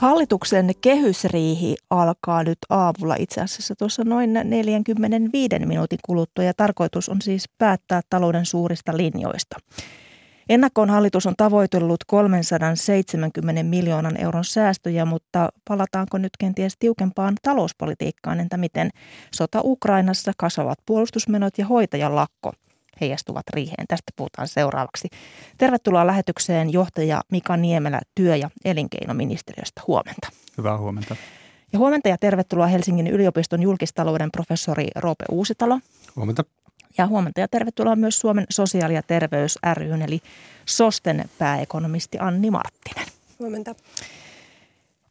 Hallituksen 0.03 0.71
kehysriihi 0.81 1.75
alkaa 1.89 2.43
nyt 2.43 2.57
aamulla. 2.69 3.15
Itse 3.19 3.41
asiassa 3.41 3.75
tuossa 3.75 4.03
noin 4.03 4.33
45 4.43 5.65
minuutin 5.65 5.99
kuluttua 6.05 6.43
ja 6.43 6.53
tarkoitus 6.53 7.09
on 7.09 7.21
siis 7.21 7.49
päättää 7.57 8.01
talouden 8.09 8.45
suurista 8.45 8.97
linjoista. 8.97 9.59
Ennakkoon 10.49 10.89
hallitus 10.89 11.25
on 11.25 11.33
tavoitellut 11.37 12.03
370 12.07 13.63
miljoonan 13.63 14.21
euron 14.21 14.45
säästöjä, 14.45 15.05
mutta 15.05 15.49
palataanko 15.67 16.17
nyt 16.17 16.37
kenties 16.39 16.73
tiukempaan 16.79 17.35
talouspolitiikkaan, 17.41 18.39
entä 18.39 18.57
miten? 18.57 18.89
Sota 19.35 19.61
Ukrainassa, 19.63 20.31
kasvavat 20.37 20.79
puolustusmenot 20.85 21.57
ja 21.57 21.65
hoitajan 21.65 22.15
lakko 22.15 22.51
heijastuvat 23.01 23.43
riiheen. 23.53 23.87
Tästä 23.87 24.11
puhutaan 24.15 24.47
seuraavaksi. 24.47 25.07
Tervetuloa 25.57 26.07
lähetykseen 26.07 26.73
johtaja 26.73 27.21
Mika 27.31 27.57
Niemelä 27.57 28.01
työ- 28.15 28.35
ja 28.35 28.49
elinkeinoministeriöstä. 28.65 29.81
Huomenta. 29.87 30.29
Hyvää 30.57 30.77
huomenta. 30.77 31.15
Ja 31.73 31.79
huomenta 31.79 32.09
ja 32.09 32.17
tervetuloa 32.17 32.67
Helsingin 32.67 33.07
yliopiston 33.07 33.63
julkistalouden 33.63 34.31
professori 34.31 34.87
Roope 34.95 35.25
Uusitalo. 35.31 35.79
Huomenta. 36.15 36.43
Ja 36.97 37.07
huomenta 37.07 37.39
ja 37.39 37.47
tervetuloa 37.47 37.95
myös 37.95 38.19
Suomen 38.19 38.45
sosiaali- 38.49 38.93
ja 38.93 39.03
terveys 39.03 39.59
ryn 39.73 40.01
eli 40.01 40.21
SOSTEN 40.65 41.29
pääekonomisti 41.37 42.17
Anni 42.19 42.51
Marttinen. 42.51 43.07
Huomenta. 43.39 43.75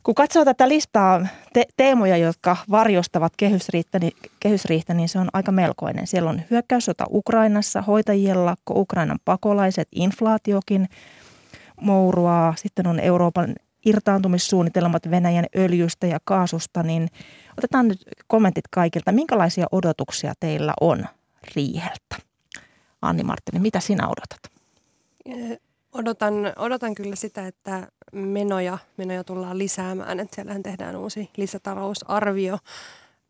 Kun 0.02 0.14
katsoo 0.14 0.44
tätä 0.44 0.68
listaa 0.68 1.26
te- 1.52 1.66
teemoja, 1.76 2.16
jotka 2.16 2.56
varjostavat 2.70 3.32
kehysriihtä 3.36 3.98
niin, 3.98 4.12
kehysriihtä, 4.40 4.94
niin 4.94 5.08
se 5.08 5.18
on 5.18 5.28
aika 5.32 5.52
melkoinen. 5.52 6.06
Siellä 6.06 6.30
on 6.30 6.42
hyökkäyssota 6.50 7.04
Ukrainassa, 7.10 7.82
hoitajien 7.82 8.46
lakko, 8.46 8.74
Ukrainan 8.80 9.18
pakolaiset, 9.24 9.88
inflaatiokin 9.92 10.88
mouruaa. 11.80 12.54
Sitten 12.56 12.86
on 12.86 13.00
Euroopan 13.00 13.54
irtaantumissuunnitelmat 13.86 15.10
Venäjän 15.10 15.46
öljystä 15.56 16.06
ja 16.06 16.18
kaasusta, 16.24 16.82
niin 16.82 17.08
otetaan 17.58 17.88
nyt 17.88 18.02
kommentit 18.26 18.64
kaikilta. 18.70 19.12
Minkälaisia 19.12 19.66
odotuksia 19.72 20.32
teillä 20.40 20.74
on 20.80 21.06
riiheltä? 21.56 22.16
Anni 23.02 23.22
Marttinen, 23.22 23.62
mitä 23.62 23.80
sinä 23.80 24.08
odotat? 24.08 24.52
Odotan, 25.92 26.34
odotan 26.56 26.94
kyllä 26.94 27.16
sitä, 27.16 27.46
että 27.46 27.88
menoja, 28.12 28.78
menoja 28.96 29.24
tullaan 29.24 29.58
lisäämään. 29.58 30.20
Että 30.20 30.34
siellähän 30.34 30.62
tehdään 30.62 30.96
uusi 30.96 31.30
lisätalousarvio. 31.36 32.58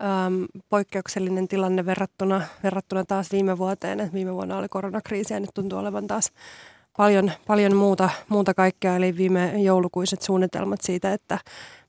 Öm, 0.03 0.46
poikkeuksellinen 0.68 1.48
tilanne 1.48 1.87
verrattuna, 1.87 2.42
verrattuna 2.62 3.05
taas 3.05 3.33
viime 3.33 3.59
vuoteen. 3.59 4.01
Et 4.01 4.12
viime 4.12 4.35
vuonna 4.35 4.59
oli 4.59 4.68
koronakriisi 4.68 5.35
ja 5.35 5.40
nyt 5.40 5.51
tuntuu 5.55 5.79
olevan 5.79 6.07
taas 6.07 6.33
paljon, 6.96 7.33
paljon 7.46 7.77
muuta, 7.77 8.11
muuta 8.29 8.55
kaikkea. 8.55 8.96
Eli 8.96 9.16
viime 9.16 9.53
joulukuiset 9.59 10.22
suunnitelmat 10.22 10.81
siitä, 10.81 11.12
että 11.12 11.38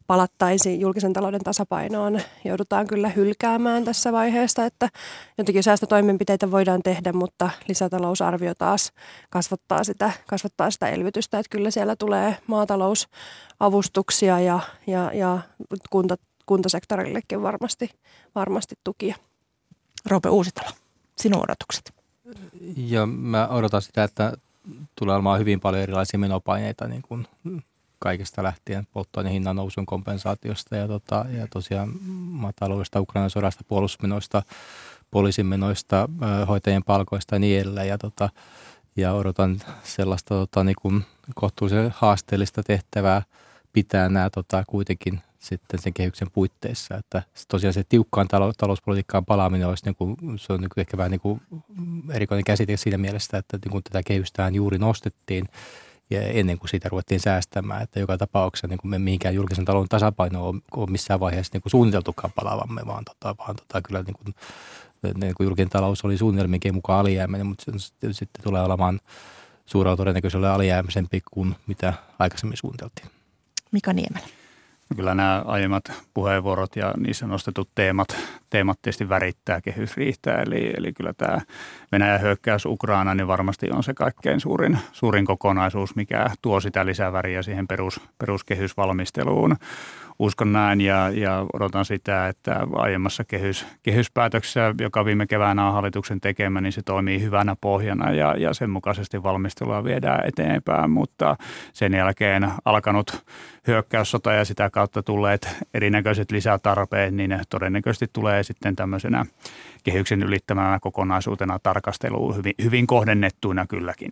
palattaisiin 0.08 0.80
julkisen 0.80 1.14
talouden 1.14 1.44
tasapainoon, 1.44 2.22
joudutaan 2.46 2.88
kyllä 2.88 3.10
hylkäämään 3.10 3.86
tässä 3.86 4.12
vaiheessa, 4.12 4.66
että 4.66 4.90
jotenkin 5.38 5.64
säästötoimenpiteitä 5.64 6.52
voidaan 6.52 6.84
tehdä, 6.84 7.14
mutta 7.14 7.50
lisätalousarvio 7.68 8.56
taas 8.56 8.92
kasvattaa 9.30 9.84
sitä, 9.84 10.12
kasvattaa 10.28 10.72
sitä 10.72 10.90
elvytystä, 10.90 11.40
että 11.40 11.50
kyllä 11.50 11.72
siellä 11.72 11.96
tulee 11.96 12.38
maatalousavustuksia 12.48 14.40
ja, 14.40 14.60
ja, 14.88 15.12
ja 15.14 15.40
kunta, 15.90 16.16
kuntasektorillekin 16.46 17.42
varmasti, 17.42 17.90
varmasti 18.36 18.76
tukia. 18.84 19.16
Roope 20.06 20.30
Uusitalo, 20.30 20.70
sinun 21.18 21.44
odotukset? 21.44 21.94
Ja 22.78 23.06
mä 23.06 23.48
odotan 23.48 23.82
sitä, 23.82 24.04
että 24.04 24.34
tulee 24.96 25.16
olemaan 25.16 25.40
hyvin 25.40 25.60
paljon 25.60 25.84
erilaisia 25.84 26.20
menopaineita 26.20 26.88
niin 26.88 27.02
kuin 27.02 27.28
kaikesta 28.04 28.44
lähtien 28.44 28.88
polttoaineen 28.94 29.34
hinnan 29.34 29.56
nousun 29.56 29.86
kompensaatiosta 29.86 30.76
ja, 30.76 30.88
tota, 30.88 31.26
ja 31.38 31.48
tosiaan 31.48 31.90
maataloudesta, 32.30 33.02
Ukrainan 33.02 33.30
sodasta, 33.30 33.64
puolustusmenoista, 33.68 34.44
poliisimenoista, 35.12 36.10
hoitajien 36.48 36.84
palkoista 36.84 37.36
ja 37.36 37.40
niin 37.40 37.62
edelleen. 37.62 37.88
Ja, 37.88 37.98
tota, 37.98 38.30
ja 38.96 39.14
odotan 39.14 39.62
sellaista 39.84 40.36
tota, 40.36 40.64
niin 40.64 40.76
kuin 40.82 41.06
kohtuullisen 41.36 41.94
haasteellista 41.96 42.64
tehtävää 42.64 43.22
pitää 43.74 44.10
nämä 44.10 44.30
tota, 44.30 44.64
kuitenkin 44.68 45.22
sitten 45.40 45.80
sen 45.80 45.94
kehyksen 45.94 46.32
puitteissa. 46.34 46.96
Että 46.98 47.24
tosiaan 47.48 47.74
se 47.74 47.84
tiukkaan 47.84 48.28
talou- 48.28 48.54
talouspolitiikkaan 48.58 49.26
palaaminen 49.26 49.68
olisi 49.68 49.86
niin 49.86 49.96
kuin, 49.96 50.18
se 50.36 50.54
on 50.54 50.62
niin 50.62 50.70
kuin 50.74 50.82
ehkä 50.82 50.98
vähän 50.98 51.12
niin 51.12 51.22
kuin 51.22 51.42
erikoinen 52.12 52.44
käsite 52.44 52.78
siinä 52.78 52.98
mielessä, 52.98 53.38
että 53.38 53.58
niin 53.66 53.72
kuin 53.72 53.84
tätä 53.84 54.04
kehystään 54.04 54.56
juuri 54.56 54.78
nostettiin 54.78 55.48
ja 56.10 56.22
ennen 56.22 56.60
kuin 56.60 56.70
siitä 56.70 56.90
ruvettiin 56.90 57.20
säästämään. 57.20 57.82
Että 57.82 58.00
joka 58.00 58.18
tapauksessa 58.18 58.68
niin 58.68 58.78
kuin 58.78 58.90
me 58.90 59.00
mihinkään 59.00 59.36
julkisen 59.36 59.66
talouden 59.66 59.90
tasapaino 59.90 60.48
on, 60.48 60.62
on 60.72 60.92
missään 60.92 61.20
vaiheessa 61.20 61.52
niin 61.54 61.62
kuin 61.62 61.72
suunniteltukaan 61.72 62.34
palavamme, 62.36 62.82
vaan, 62.88 63.06
tota, 63.06 63.36
vaan 63.38 63.56
tota, 63.56 63.82
kyllä 63.82 64.04
niin 64.04 64.16
kuin, 64.24 64.36
niin 65.22 65.34
kuin 65.38 65.46
julkinen 65.46 65.70
talous 65.70 66.06
oli 66.06 66.18
suunnitelmienkin 66.18 66.76
mukaan 66.76 67.00
alijäämäinen, 67.00 67.48
mutta 67.48 67.64
sitten, 67.78 68.14
sitten 68.14 68.44
tulee 68.44 68.64
olemaan 68.64 69.00
suurella 69.66 69.98
todennäköisellä 69.98 70.54
alijäämäisempi 70.54 71.22
kuin 71.32 71.56
mitä 71.68 71.94
aikaisemmin 72.20 72.58
suunniteltiin. 72.58 73.08
Mika 73.72 73.94
Niemelä. 73.94 74.43
Kyllä 74.96 75.16
nämä 75.16 75.44
aiemmat 75.46 75.84
puheenvuorot 76.14 76.76
ja 76.76 76.94
niissä 76.98 77.28
nostetut 77.28 77.70
teemat, 77.76 78.08
teemat 78.50 78.82
tietysti 78.82 79.10
värittää 79.10 79.62
kehysriihtää. 79.62 80.42
Eli, 80.42 80.74
eli 80.78 80.94
kyllä 80.94 81.14
tämä 81.14 81.42
Venäjän 81.92 82.22
hyökkäys 82.22 82.66
Ukraina 82.66 83.16
niin 83.16 83.28
varmasti 83.28 83.72
on 83.72 83.84
se 83.84 83.94
kaikkein 83.94 84.40
suurin, 84.40 84.78
suurin 84.92 85.26
kokonaisuus, 85.26 85.96
mikä 85.96 86.30
tuo 86.42 86.60
sitä 86.60 86.86
lisäväriä 86.86 87.42
siihen 87.42 87.68
perus, 87.68 88.00
peruskehysvalmisteluun 88.18 89.56
uskon 90.20 90.54
näin 90.54 90.82
ja, 90.82 91.10
ja 91.10 91.46
odotan 91.54 91.86
sitä, 91.86 92.28
että 92.28 92.68
aiemmassa 92.76 93.24
kehys, 93.24 93.66
kehyspäätöksessä, 93.84 94.76
joka 94.82 95.06
viime 95.06 95.28
keväänä 95.28 95.68
on 95.68 95.74
hallituksen 95.74 96.22
tekemä, 96.22 96.62
niin 96.62 96.74
se 96.74 96.82
toimii 96.82 97.22
hyvänä 97.22 97.56
pohjana 97.62 98.12
ja, 98.12 98.36
ja 98.38 98.54
sen 98.54 98.70
mukaisesti 98.70 99.24
valmistelua 99.24 99.84
viedään 99.84 100.28
eteenpäin, 100.28 100.92
mutta 100.92 101.36
sen 101.74 101.94
jälkeen 101.94 102.52
alkanut 102.66 103.24
hyökkäyssota 103.68 104.34
ja 104.34 104.46
sitä 104.46 104.70
kautta 104.70 105.04
tulleet 105.04 105.50
erinäköiset 105.74 106.32
lisätarpeet, 106.32 107.14
niin 107.14 107.30
ne 107.30 107.42
todennäköisesti 107.50 108.08
tulee 108.14 108.44
sitten 108.44 108.76
tämmöisenä 108.76 109.26
kehyksen 109.84 110.24
ylittämänä 110.24 110.80
kokonaisuutena 110.82 111.60
tarkasteluun 111.60 112.38
hyvin, 112.38 112.54
hyvin 112.64 112.88
kohdennettuina 112.88 113.66
kylläkin. 113.68 114.12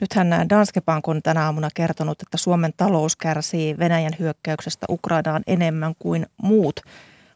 Nythän 0.00 0.48
Danske 0.48 0.80
Bank 0.80 1.08
on 1.08 1.22
tänä 1.22 1.44
aamuna 1.44 1.68
kertonut, 1.74 2.22
että 2.22 2.36
Suomen 2.36 2.72
talous 2.76 3.16
kärsii 3.16 3.78
Venäjän 3.78 4.12
hyökkäyksestä 4.18 4.86
Ukrainaan 4.90 5.42
enemmän 5.46 5.94
kuin 5.98 6.26
muut 6.42 6.80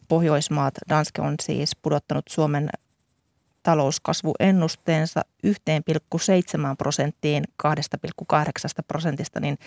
Pohjoismaat. 0.09 0.75
Danske 0.89 1.23
on 1.23 1.35
siis 1.43 1.77
pudottanut 1.77 2.25
Suomen 2.29 2.69
talouskasvuennusteensa 3.63 5.25
1,7 5.47 5.53
prosenttiin 6.79 7.45
2,8 7.67 8.35
prosentista, 8.89 9.41
niin, 9.41 9.59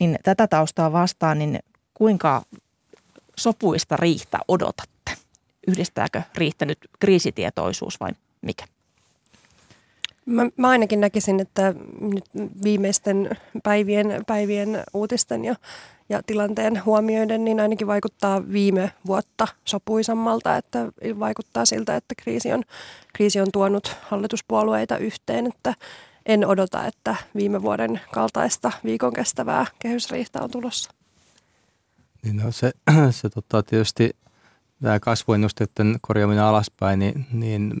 niin 0.00 0.18
tätä 0.22 0.46
taustaa 0.46 0.92
vastaan, 0.92 1.38
niin 1.38 1.58
kuinka 1.94 2.42
sopuista 3.36 3.96
riihtä 3.96 4.38
odotatte? 4.48 5.12
Yhdistääkö 5.68 6.22
riittänyt 6.36 6.78
kriisitietoisuus 6.98 8.00
vai 8.00 8.10
mikä? 8.42 8.64
Mä, 10.26 10.42
mä 10.56 10.68
ainakin 10.68 11.00
näkisin, 11.00 11.40
että 11.40 11.74
nyt 12.00 12.24
viimeisten 12.64 13.30
päivien, 13.62 14.22
päivien 14.26 14.82
uutisten 14.94 15.44
ja, 15.44 15.54
ja 16.08 16.22
tilanteen 16.26 16.84
huomioiden, 16.84 17.44
niin 17.44 17.60
ainakin 17.60 17.86
vaikuttaa 17.86 18.52
viime 18.52 18.92
vuotta 19.06 19.48
sopuisammalta, 19.64 20.56
että 20.56 20.92
vaikuttaa 21.18 21.64
siltä, 21.64 21.96
että 21.96 22.14
kriisi 22.22 22.52
on, 22.52 22.62
kriisi 23.12 23.40
on 23.40 23.48
tuonut 23.52 23.96
hallituspuolueita 24.02 24.96
yhteen, 24.96 25.46
että 25.46 25.74
en 26.26 26.46
odota, 26.46 26.86
että 26.86 27.16
viime 27.34 27.62
vuoden 27.62 28.00
kaltaista 28.12 28.72
viikon 28.84 29.12
kestävää 29.12 29.66
kehysriihtä 29.78 30.42
on 30.42 30.50
tulossa. 30.50 30.90
Niin 32.22 32.36
no 32.36 32.52
se, 32.52 32.72
se 33.10 33.30
tota, 33.30 33.62
tietysti 33.62 34.10
tämä 34.82 35.00
kasvuennusteiden 35.00 35.96
korjaaminen 36.00 36.44
alaspäin, 36.44 36.98
niin, 36.98 37.26
niin 37.32 37.72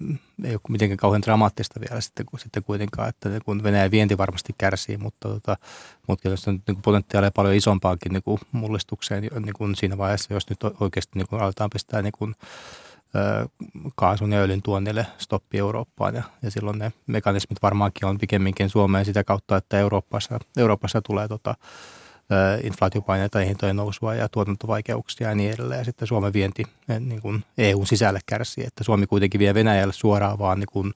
ei 0.44 0.52
ole 0.52 0.60
mitenkään 0.68 0.96
kauhean 0.96 1.22
dramaattista 1.22 1.80
vielä 1.80 2.00
sitten, 2.00 2.26
kun, 2.26 2.38
sitten 2.38 2.62
kuitenkaan, 2.62 3.08
että 3.08 3.28
kun 3.44 3.62
Venäjän 3.62 3.90
vienti 3.90 4.18
varmasti 4.18 4.54
kärsii, 4.58 4.96
mutta, 4.96 5.28
tota, 5.28 5.56
mutta 6.08 6.28
jos 6.28 6.48
on 6.48 6.62
niin 6.68 6.82
potentiaalia 6.82 7.30
paljon 7.30 7.54
isompaankin 7.54 8.12
niin 8.12 8.22
kuin 8.22 8.38
mullistukseen 8.52 9.22
niin 9.22 9.54
kuin 9.56 9.76
siinä 9.76 9.98
vaiheessa, 9.98 10.34
jos 10.34 10.50
nyt 10.50 10.58
oikeasti 10.80 11.18
niin 11.18 11.26
kuin 11.28 11.42
aletaan 11.42 11.70
pistää 11.70 12.02
niin 12.02 12.12
kuin, 12.18 12.34
kaasun 13.96 14.32
ja 14.32 14.38
öljyn 14.38 14.62
tuonnille 14.62 15.06
stoppi 15.18 15.58
Eurooppaan. 15.58 16.14
Ja, 16.14 16.22
ja 16.42 16.50
silloin 16.50 16.78
ne 16.78 16.92
mekanismit 17.06 17.62
varmaankin 17.62 18.08
on 18.08 18.18
pikemminkin 18.18 18.70
Suomeen 18.70 19.04
sitä 19.04 19.24
kautta, 19.24 19.56
että 19.56 19.78
Euroopassa, 19.78 20.38
Euroopassa 20.56 21.02
tulee 21.02 21.28
tota, 21.28 21.54
inflaatiopaineita, 22.62 23.38
hintojen 23.38 23.76
nousua 23.76 24.14
ja 24.14 24.28
tuotantovaikeuksia 24.28 25.28
ja 25.28 25.34
niin 25.34 25.52
edelleen. 25.52 25.78
Ja 25.78 25.84
sitten 25.84 26.08
Suomen 26.08 26.32
vienti 26.32 26.64
niin 27.00 27.20
kuin 27.20 27.44
EUn 27.58 27.86
sisälle 27.86 28.20
kärsii, 28.26 28.64
että 28.66 28.84
Suomi 28.84 29.06
kuitenkin 29.06 29.38
vie 29.38 29.54
Venäjälle 29.54 29.92
suoraan 29.92 30.38
vaan 30.38 30.60
niin 30.60 30.68
kuin, 30.72 30.94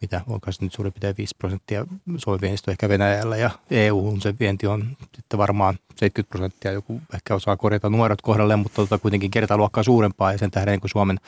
mitä 0.00 0.20
onko 0.26 0.52
se 0.52 0.64
nyt 0.64 0.72
suurin 0.72 0.92
piirtein 0.92 1.16
5 1.18 1.36
prosenttia 1.38 1.86
Suomen 2.16 2.40
viennistä 2.40 2.70
ehkä 2.70 2.88
Venäjällä 2.88 3.36
ja 3.36 3.50
EUhun 3.70 4.20
se 4.20 4.34
vienti 4.40 4.66
on 4.66 4.96
sitten 5.16 5.38
varmaan 5.38 5.78
70 5.96 6.30
prosenttia, 6.30 6.72
joku 6.72 7.00
ehkä 7.14 7.34
osaa 7.34 7.56
korjata 7.56 7.90
nuorot 7.90 8.22
kohdalle, 8.22 8.56
mutta 8.56 8.76
tota 8.76 8.98
kuitenkin 8.98 9.30
kertaluokkaa 9.30 9.82
suurempaa 9.82 10.32
ja 10.32 10.38
sen 10.38 10.50
tähden 10.50 10.80
kun 10.80 10.90
Suomen 10.90 11.20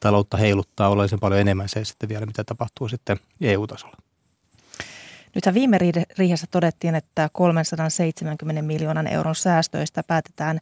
taloutta 0.00 0.36
heiluttaa 0.36 0.88
oleellisen 0.88 1.20
paljon 1.20 1.40
enemmän 1.40 1.68
se 1.68 1.84
sitten 1.84 2.08
vielä, 2.08 2.26
mitä 2.26 2.44
tapahtuu 2.44 2.88
sitten 2.88 3.16
EU-tasolla. 3.40 3.96
Nythän 5.34 5.54
viime 5.54 5.78
riihessä 6.18 6.46
todettiin, 6.50 6.94
että 6.94 7.28
370 7.32 8.62
miljoonan 8.62 9.06
euron 9.06 9.34
säästöistä 9.34 10.02
päätetään 10.02 10.58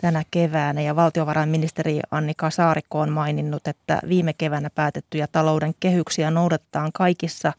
tänä 0.00 0.22
keväänä. 0.30 0.80
Ja 0.80 0.96
valtiovarainministeri 0.96 2.00
Annika 2.10 2.50
Saarikko 2.50 3.00
on 3.00 3.12
maininnut, 3.12 3.68
että 3.68 4.00
viime 4.08 4.32
keväänä 4.32 4.70
päätettyjä 4.70 5.26
talouden 5.26 5.74
kehyksiä 5.80 6.30
noudatetaan 6.30 6.90
kaikissa 6.94 7.52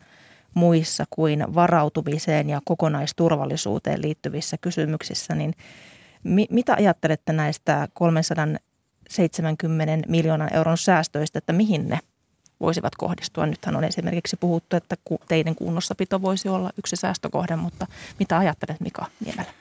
muissa 0.54 1.06
kuin 1.10 1.56
varautumiseen 1.56 2.50
ja 2.50 2.62
kokonaisturvallisuuteen 2.66 4.02
liittyvissä 4.02 4.58
kysymyksissä, 4.62 5.36
niin 5.36 5.54
mi- 6.24 6.48
mitä 6.50 6.74
ajattelette 6.74 7.34
näistä 7.34 7.88
370 7.94 10.10
miljoonan 10.10 10.54
euron 10.54 10.78
säästöistä, 10.78 11.40
että 11.40 11.54
mihin 11.54 11.90
ne 11.90 12.00
voisivat 12.64 12.96
kohdistua. 12.96 13.46
Nythän 13.46 13.76
on 13.76 13.84
esimerkiksi 13.84 14.38
puhuttu, 14.40 14.76
että 14.76 14.96
teidän 15.28 15.56
kunnossapito 15.56 16.22
voisi 16.22 16.50
olla 16.50 16.70
yksi 16.78 16.96
säästökohde, 16.96 17.56
mutta 17.56 17.88
mitä 18.20 18.38
ajattelet 18.38 18.80
Mika 18.80 19.06
Niemelä? 19.26 19.54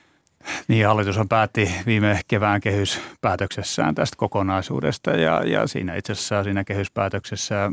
Niin, 0.68 0.86
hallitus 0.86 1.18
on 1.18 1.28
päätti 1.28 1.74
viime 1.86 2.20
kevään 2.28 2.60
kehyspäätöksessään 2.60 3.94
tästä 3.94 4.16
kokonaisuudesta 4.16 5.10
ja, 5.10 5.42
ja 5.46 5.66
siinä 5.66 5.94
itse 5.94 6.12
asiassa 6.12 6.44
siinä 6.44 6.64
kehyspäätöksessä 6.64 7.70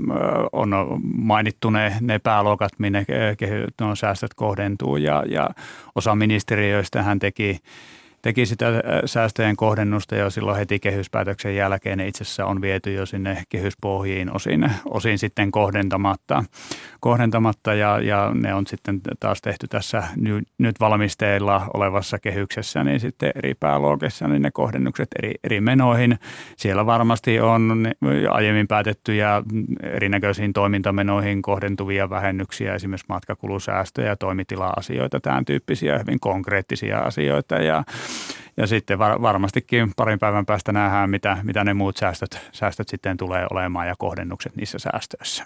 on 0.52 0.70
mainittu 1.16 1.70
ne, 1.70 1.98
ne 2.02 2.20
pääluokat, 2.20 2.72
minne 2.78 3.06
kehy, 3.38 3.68
no, 3.82 3.96
säästöt 3.96 4.34
kohdentuu 4.34 4.98
ja, 4.98 5.24
ja 5.28 5.50
osa 5.96 6.16
ministeriöistä 6.16 7.04
hän 7.04 7.20
teki 7.20 7.60
teki 8.22 8.46
sitä 8.46 8.68
äh, 8.68 8.82
säästöjen 9.06 9.56
kohdennusta 9.56 10.16
jo 10.16 10.30
silloin 10.30 10.58
heti 10.58 10.80
kehyspäätöksen 10.80 11.56
jälkeen. 11.56 11.98
Ne 11.98 12.08
itse 12.08 12.24
asiassa 12.24 12.46
on 12.46 12.62
viety 12.62 12.94
jo 12.94 13.06
sinne 13.06 13.44
kehyspohjiin 13.50 14.36
osin, 14.36 14.72
osin 14.86 15.20
sitten 15.20 15.52
kohdentamatta, 15.52 16.44
kohdentamatta 17.00 17.74
ja, 17.74 18.00
ja 18.02 18.32
ne 18.34 18.54
on 18.54 18.68
sitten 18.68 19.02
taas 19.20 19.42
tehty 19.42 19.68
tässä 19.68 20.04
ny, 20.16 20.42
nyt 20.58 20.80
valmisteilla 20.80 21.66
olevassa 21.74 22.20
kehyksessä, 22.20 22.84
niin 22.84 23.00
sitten 23.00 23.32
eri 23.36 23.54
pääluokissa 23.60 24.28
niin 24.28 24.42
ne 24.42 24.52
kohdennukset 24.52 25.08
eri, 25.20 25.34
eri 25.44 25.62
menoihin. 25.62 26.20
Siellä 26.58 26.86
varmasti 26.86 27.40
on 27.40 27.88
aiemmin 28.30 28.68
päätettyjä 28.68 29.44
erinäköisiin 29.84 30.54
toimintamenoihin 30.54 31.42
kohdentuvia 31.42 32.10
vähennyksiä, 32.10 32.76
esimerkiksi 32.76 33.06
matkakulusäästöjä, 33.10 34.16
toimitila-asioita, 34.16 35.20
tämän 35.20 35.46
tyyppisiä 35.46 36.00
hyvin 36.00 36.20
konkreettisia 36.20 37.00
asioita 37.00 37.56
ja 37.56 37.84
ja 38.58 38.68
sitten 38.68 39.00
var, 39.00 39.22
varmastikin 39.22 39.92
parin 39.96 40.20
päivän 40.20 40.46
päästä 40.46 40.72
nähdään, 40.72 41.10
mitä, 41.10 41.38
mitä 41.44 41.64
ne 41.64 41.74
muut 41.74 41.98
säästöt, 41.98 42.40
säästöt 42.52 42.90
sitten 42.90 43.18
tulee 43.18 43.48
olemaan 43.52 43.88
ja 43.88 43.96
kohdennukset 43.98 44.56
niissä 44.56 44.80
säästöissä. 44.80 45.46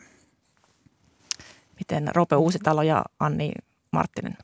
Miten 1.80 2.16
Rope 2.16 2.36
Uusitalo 2.36 2.82
ja 2.82 3.04
Anni 3.20 3.52
Marttinen? 3.92 4.38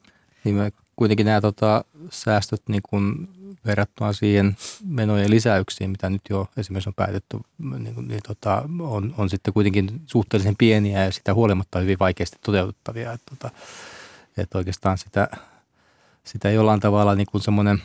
Niin 0.43 0.55
me 0.55 0.71
kuitenkin 0.95 1.25
nämä 1.25 1.41
tota, 1.41 1.85
säästöt 2.09 2.61
niin 2.67 2.81
kun 2.89 3.29
verrattuna 3.65 4.13
siihen 4.13 4.57
menojen 4.85 5.29
lisäyksiin, 5.29 5.89
mitä 5.89 6.09
nyt 6.09 6.21
jo 6.29 6.47
esimerkiksi 6.57 6.89
on 6.89 6.93
päätetty, 6.93 7.37
niin, 7.57 8.07
niin 8.07 8.21
tota, 8.27 8.63
on, 8.79 9.13
on 9.17 9.29
sitten 9.29 9.53
kuitenkin 9.53 10.01
suhteellisen 10.05 10.55
pieniä 10.57 11.05
ja 11.05 11.11
sitä 11.11 11.33
huolimatta 11.33 11.79
hyvin 11.79 11.99
vaikeasti 11.99 12.37
toteutettavia. 12.41 13.13
Että, 13.13 13.35
tota, 13.35 13.55
että 14.37 14.57
oikeastaan 14.57 14.97
sitä 14.97 15.27
sitä 16.23 16.49
jollain 16.49 16.79
tavalla 16.79 17.15
niin 17.15 17.27
kuin 17.31 17.41
semmoinen, 17.41 17.81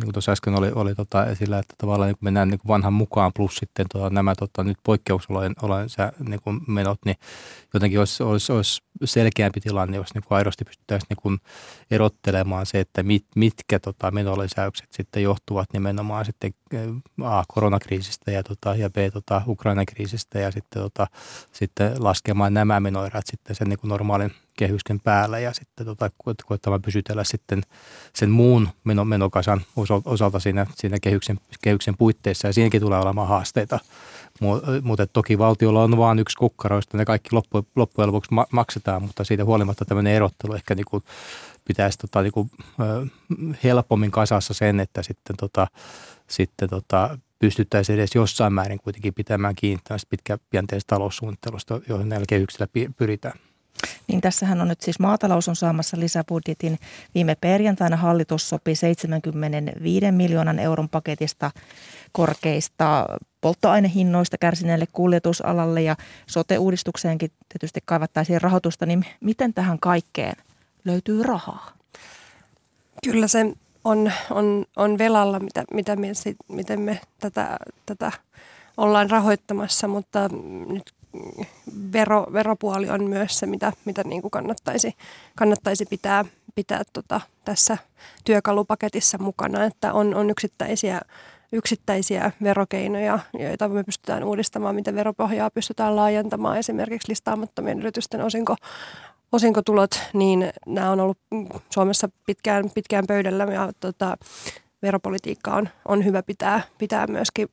niin 0.00 0.04
kuin 0.04 0.12
tuossa 0.12 0.32
äsken 0.32 0.54
oli, 0.54 0.70
oli 0.74 0.94
tota 0.94 1.26
esillä, 1.26 1.58
että 1.58 1.74
tavallaan 1.78 2.08
niin 2.08 2.16
mennään 2.20 2.48
niin 2.48 2.58
kuin 2.58 2.68
vanhan 2.68 2.92
mukaan 2.92 3.32
plus 3.36 3.56
sitten 3.56 3.86
tota, 3.92 4.10
nämä 4.10 4.34
tota, 4.34 4.64
nyt 4.64 4.78
poikkeusolojen 4.84 5.54
niin 6.28 6.40
kuin 6.42 6.60
menot, 6.66 6.98
niin 7.04 7.16
jotenkin 7.74 7.98
olisi, 7.98 8.22
olisi, 8.22 8.52
olisi 8.52 8.82
selkeämpi 9.04 9.60
tilanne, 9.60 9.96
jos 9.96 10.14
niin 10.14 10.24
kuin 10.28 10.36
aidosti 10.36 10.64
pystyttäisiin 10.64 11.06
niin 11.08 11.18
kuin 11.22 11.38
erottelemaan 11.90 12.66
se, 12.66 12.80
että 12.80 13.02
mit, 13.02 13.26
mitkä 13.36 13.78
tota, 13.78 14.10
menolisäykset 14.10 14.92
sitten 14.92 15.22
johtuvat 15.22 15.72
nimenomaan 15.72 16.24
sitten 16.24 16.54
A, 17.24 17.42
koronakriisistä 17.48 18.30
ja, 18.30 18.42
tota, 18.42 18.74
ja 18.74 18.90
B, 18.90 18.96
tota, 19.12 19.42
Ukraina-kriisistä 19.46 20.38
ja 20.38 20.50
sitten, 20.50 20.82
tota, 20.82 21.06
sitten 21.52 22.04
laskemaan 22.04 22.54
nämä 22.54 22.80
menoerät 22.80 23.26
sitten 23.26 23.56
sen 23.56 23.68
niin 23.68 23.78
kuin 23.78 23.88
normaalin 23.88 24.30
kehysken 24.56 25.00
päällä 25.00 25.38
ja 25.38 25.52
sitten 25.52 25.86
tota, 25.86 26.10
koettamaan 26.44 26.82
pysytellä 26.82 27.24
sitten 27.24 27.62
sen 28.14 28.30
muun 28.30 28.68
meno, 28.84 29.04
menokasan 29.04 29.60
osalta 30.04 30.40
siinä, 30.40 30.66
siinä 30.74 30.96
kehyksen, 31.02 31.40
kehyksen 31.62 31.96
puitteissa 31.96 32.46
ja 32.46 32.52
siinäkin 32.52 32.80
tulee 32.80 32.98
olemaan 32.98 33.28
haasteita. 33.28 33.78
Mutta 34.82 35.06
toki 35.06 35.38
valtiolla 35.38 35.82
on 35.82 35.96
vain 35.96 36.18
yksi 36.18 36.36
kukkaro, 36.36 36.76
josta 36.76 36.96
ne 36.96 37.04
kaikki 37.04 37.28
loppu, 37.32 37.66
loppujen 37.76 38.08
lopuksi 38.08 38.30
maksetaan, 38.52 39.02
mutta 39.02 39.24
siitä 39.24 39.44
huolimatta 39.44 39.84
tämmöinen 39.84 40.12
erottelu 40.12 40.54
ehkä 40.54 40.74
niin 40.74 40.86
kuin 40.90 41.04
pitäisi 41.64 41.98
tota, 41.98 42.22
niin 42.22 42.32
kuin, 42.32 42.50
helpommin 43.64 44.10
kasassa 44.10 44.54
sen, 44.54 44.80
että 44.80 45.02
sitten, 45.02 45.36
tota, 45.36 45.66
sitten 46.28 46.70
tota, 46.70 47.18
pystyttäisiin 47.38 47.98
edes 47.98 48.14
jossain 48.14 48.52
määrin 48.52 48.78
kuitenkin 48.78 49.14
pitämään 49.14 49.54
kiinni 49.54 49.80
tästä 49.84 50.10
pitkäpienteisestä 50.10 50.94
taloussuunnittelusta, 50.94 51.80
johon 51.88 52.08
näillä 52.08 52.26
kehyksillä 52.28 52.66
pyritään. 52.96 53.38
Niin 54.08 54.20
tässähän 54.20 54.60
on 54.60 54.68
nyt 54.68 54.80
siis 54.80 54.98
maatalous 54.98 55.48
on 55.48 55.56
saamassa 55.56 56.00
lisäbudjetin. 56.00 56.78
Viime 57.14 57.34
perjantaina 57.40 57.96
hallitus 57.96 58.48
sopi 58.48 58.74
75 58.74 60.12
miljoonan 60.12 60.58
euron 60.58 60.88
paketista 60.88 61.50
korkeista 62.12 63.06
polttoainehinnoista 63.40 64.38
kärsineelle 64.38 64.86
kuljetusalalle 64.92 65.82
ja 65.82 65.96
sote-uudistukseenkin 66.26 67.30
tietysti 67.48 67.80
kaivattaisiin 67.84 68.42
rahoitusta, 68.42 68.86
niin 68.86 69.06
miten 69.20 69.54
tähän 69.54 69.78
kaikkeen 69.78 70.36
löytyy 70.84 71.22
rahaa? 71.22 71.72
Kyllä 73.04 73.28
se 73.28 73.54
on, 73.84 74.12
on, 74.30 74.64
on 74.76 74.98
velalla, 74.98 75.38
mitä, 75.40 75.64
mitä 75.72 75.96
me, 75.96 76.08
miten 76.48 76.80
me 76.80 77.00
tätä, 77.20 77.56
tätä 77.86 78.12
ollaan 78.76 79.10
rahoittamassa, 79.10 79.88
mutta 79.88 80.28
nyt 80.68 80.92
vero, 81.92 82.26
veropuoli 82.32 82.90
on 82.90 83.04
myös 83.04 83.38
se, 83.38 83.46
mitä, 83.46 83.72
mitä 83.84 84.02
niin 84.04 84.22
kuin 84.22 84.30
kannattaisi, 84.30 84.96
kannattaisi 85.36 85.86
pitää, 85.90 86.24
pitää 86.54 86.82
tota, 86.92 87.20
tässä 87.44 87.78
työkalupaketissa 88.24 89.18
mukana, 89.18 89.64
että 89.64 89.92
on, 89.92 90.14
on 90.14 90.30
yksittäisiä, 90.30 91.00
yksittäisiä 91.52 92.30
verokeinoja, 92.42 93.18
joita 93.38 93.68
me 93.68 93.84
pystytään 93.84 94.24
uudistamaan, 94.24 94.74
miten 94.74 94.94
veropohjaa 94.94 95.50
pystytään 95.50 95.96
laajentamaan, 95.96 96.58
esimerkiksi 96.58 97.08
listaamattomien 97.08 97.78
yritysten 97.78 98.20
osinko, 98.20 98.56
osinkotulot, 99.32 100.00
niin 100.12 100.52
nämä 100.66 100.90
on 100.90 101.00
ollut 101.00 101.18
Suomessa 101.70 102.08
pitkään, 102.26 102.70
pitkään 102.74 103.04
pöydällä 103.08 103.44
ja 103.44 103.72
tota, 103.80 104.16
veropolitiikka 104.82 105.54
on, 105.54 105.68
on 105.88 106.04
hyvä 106.04 106.22
pitää, 106.22 106.62
pitää 106.78 107.06
myöskin 107.06 107.48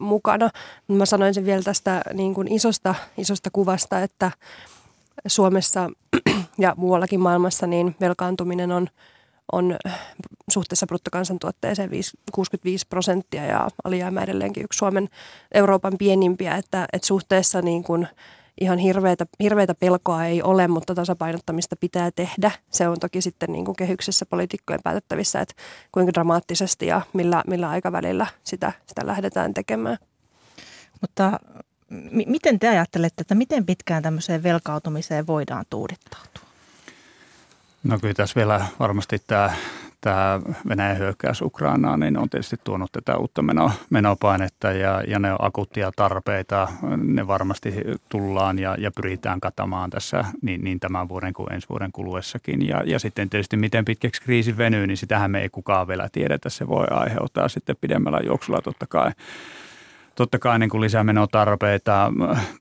mukana. 0.00 0.50
Mä 0.88 1.06
sanoin 1.06 1.34
sen 1.34 1.44
vielä 1.44 1.62
tästä 1.62 2.02
niin 2.12 2.34
kuin 2.34 2.52
isosta, 2.52 2.94
isosta 3.18 3.50
kuvasta, 3.52 4.00
että 4.00 4.30
Suomessa 5.26 5.90
ja 6.58 6.74
muuallakin 6.76 7.20
maailmassa 7.20 7.66
niin 7.66 7.96
velkaantuminen 8.00 8.72
on, 8.72 8.88
on 9.52 9.76
suhteessa 10.50 10.86
bruttokansantuotteeseen 10.86 11.90
65 12.32 12.86
prosenttia 12.88 13.44
ja 13.44 13.68
alijäämä 13.84 14.22
edelleenkin 14.22 14.64
yksi 14.64 14.78
Suomen 14.78 15.08
Euroopan 15.54 15.98
pienimpiä, 15.98 16.54
että, 16.54 16.86
että 16.92 17.06
suhteessa 17.06 17.62
niin 17.62 17.84
kuin– 17.84 18.08
ihan 18.60 18.78
hirveitä, 18.78 19.26
hirveitä 19.40 19.74
pelkoa 19.74 20.24
ei 20.24 20.42
ole, 20.42 20.68
mutta 20.68 20.94
tasapainottamista 20.94 21.76
pitää 21.76 22.10
tehdä. 22.10 22.50
Se 22.70 22.88
on 22.88 23.00
toki 23.00 23.20
sitten 23.20 23.52
niin 23.52 23.64
kuin 23.64 23.76
kehyksessä 23.76 24.26
poliitikkojen 24.26 24.80
päätettävissä, 24.84 25.40
että 25.40 25.54
kuinka 25.92 26.12
dramaattisesti 26.14 26.86
ja 26.86 27.00
millä, 27.12 27.42
millä 27.46 27.70
aikavälillä 27.70 28.26
sitä, 28.44 28.72
sitä 28.86 29.06
lähdetään 29.06 29.54
tekemään. 29.54 29.98
Mutta 31.00 31.40
m- 31.90 32.30
miten 32.30 32.58
te 32.58 32.68
ajattelette, 32.68 33.20
että 33.20 33.34
miten 33.34 33.66
pitkään 33.66 34.02
tämmöiseen 34.02 34.42
velkautumiseen 34.42 35.26
voidaan 35.26 35.64
tuudittautua? 35.70 36.46
No 37.84 37.98
kyllä 37.98 38.14
tässä 38.14 38.34
vielä 38.34 38.66
varmasti 38.78 39.22
tämä 39.26 39.54
tämä 40.06 40.40
Venäjän 40.68 40.98
hyökkäys 40.98 41.42
Ukrainaan 41.42 42.00
niin 42.00 42.18
on 42.18 42.30
tietysti 42.30 42.56
tuonut 42.64 42.92
tätä 42.92 43.16
uutta 43.16 43.42
meno, 43.42 43.70
menopainetta 43.90 44.72
ja, 44.72 45.02
ja 45.08 45.18
ne 45.18 45.32
on 45.32 45.38
akuuttia 45.40 45.90
tarpeita. 45.96 46.68
Ne 46.96 47.26
varmasti 47.26 47.74
tullaan 48.08 48.58
ja, 48.58 48.76
ja 48.78 48.90
pyritään 48.90 49.40
katamaan 49.40 49.90
tässä 49.90 50.24
niin, 50.42 50.64
niin 50.64 50.80
tämän 50.80 51.08
vuoden 51.08 51.32
kuin 51.32 51.52
ensi 51.52 51.68
vuoden 51.68 51.92
kuluessakin. 51.92 52.68
Ja, 52.68 52.82
ja 52.84 52.98
sitten 52.98 53.30
tietysti 53.30 53.56
miten 53.56 53.84
pitkäksi 53.84 54.22
kriisi 54.22 54.56
venyy, 54.56 54.86
niin 54.86 54.96
sitähän 54.96 55.30
me 55.30 55.40
ei 55.40 55.48
kukaan 55.48 55.88
vielä 55.88 56.08
tiedetä. 56.12 56.50
Se 56.50 56.68
voi 56.68 56.86
aiheuttaa 56.90 57.48
sitten 57.48 57.76
pidemmällä 57.80 58.20
juoksulla 58.24 58.60
totta 58.62 58.86
kai 58.86 59.10
totta 60.16 60.38
kai 60.38 60.58
niin 60.58 60.70
kuin 60.70 60.80
lisämenotarpeita. 60.80 62.12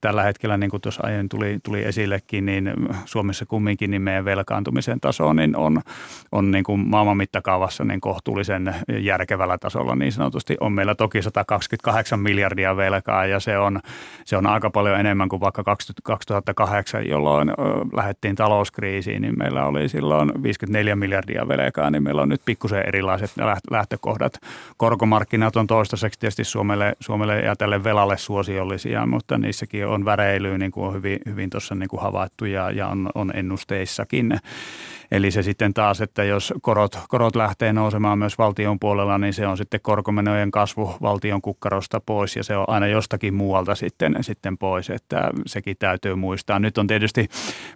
Tällä 0.01 0.23
hetkellä, 0.23 0.57
niin 0.57 0.69
kuin 0.69 0.81
tuossa 0.81 1.01
aiemmin 1.03 1.29
tuli, 1.29 1.59
tuli 1.63 1.83
esillekin, 1.83 2.45
niin 2.45 2.73
Suomessa 3.05 3.45
kumminkin 3.45 3.91
niin 3.91 4.01
meidän 4.01 4.25
velkaantumisen 4.25 4.99
taso 4.99 5.33
niin 5.33 5.55
on, 5.55 5.81
on 6.31 6.51
niin 6.51 6.63
kuin 6.63 6.79
maailman 6.79 7.17
mittakaavassa 7.17 7.83
niin 7.83 8.01
kohtuullisen 8.01 8.75
järkevällä 8.99 9.57
tasolla 9.57 9.95
niin 9.95 10.11
sanotusti. 10.11 10.57
On 10.59 10.73
meillä 10.73 10.95
toki 10.95 11.21
128 11.21 12.19
miljardia 12.19 12.77
velkaa 12.77 13.25
ja 13.25 13.39
se 13.39 13.57
on, 13.57 13.79
se 14.25 14.37
on 14.37 14.47
aika 14.47 14.69
paljon 14.69 14.99
enemmän 14.99 15.29
kuin 15.29 15.39
vaikka 15.39 15.63
2008, 16.03 17.07
jolloin 17.07 17.51
lähdettiin 17.95 18.35
talouskriisiin, 18.35 19.21
niin 19.21 19.37
meillä 19.37 19.65
oli 19.65 19.89
silloin 19.89 20.31
54 20.43 20.95
miljardia 20.95 21.47
velkaa, 21.47 21.89
niin 21.89 22.03
meillä 22.03 22.21
on 22.21 22.29
nyt 22.29 22.41
pikkusen 22.45 22.87
erilaiset 22.87 23.31
lähtökohdat. 23.71 24.39
Korkomarkkinat 24.77 25.55
on 25.55 25.67
toistaiseksi 25.67 26.19
tietysti 26.19 26.43
Suomelle, 26.43 26.95
Suomelle 26.99 27.44
ja 27.45 27.55
tälle 27.55 27.83
velalle 27.83 28.17
suosiollisia, 28.17 29.05
mutta 29.05 29.37
niissäkin 29.37 29.87
on 29.87 30.05
väreilyä, 30.05 30.57
niin 30.57 30.71
kuin 30.71 30.87
on 30.87 30.93
hyvin, 30.93 31.19
hyvin 31.25 31.49
tuossa 31.49 31.75
niin 31.75 31.89
kuin 31.89 32.01
havaittu 32.01 32.45
ja, 32.45 32.71
ja 32.71 32.87
on, 32.87 33.09
on 33.15 33.31
ennusteissakin. 33.35 34.39
Eli 35.11 35.31
se 35.31 35.43
sitten 35.43 35.73
taas, 35.73 36.01
että 36.01 36.23
jos 36.23 36.53
korot, 36.61 36.99
korot 37.07 37.35
lähtee 37.35 37.73
nousemaan 37.73 38.19
myös 38.19 38.37
valtion 38.37 38.79
puolella, 38.79 39.17
niin 39.17 39.33
se 39.33 39.47
on 39.47 39.57
sitten 39.57 39.79
korkomenojen 39.83 40.51
kasvu 40.51 40.95
valtion 41.01 41.41
kukkarosta 41.41 42.01
pois 42.05 42.35
ja 42.35 42.43
se 42.43 42.57
on 42.57 42.65
aina 42.67 42.87
jostakin 42.87 43.33
muualta 43.33 43.75
sitten, 43.75 44.15
sitten 44.21 44.57
pois, 44.57 44.89
että 44.89 45.29
sekin 45.45 45.75
täytyy 45.79 46.15
muistaa. 46.15 46.59
Nyt 46.59 46.77
on 46.77 46.87
tietysti 46.87 47.27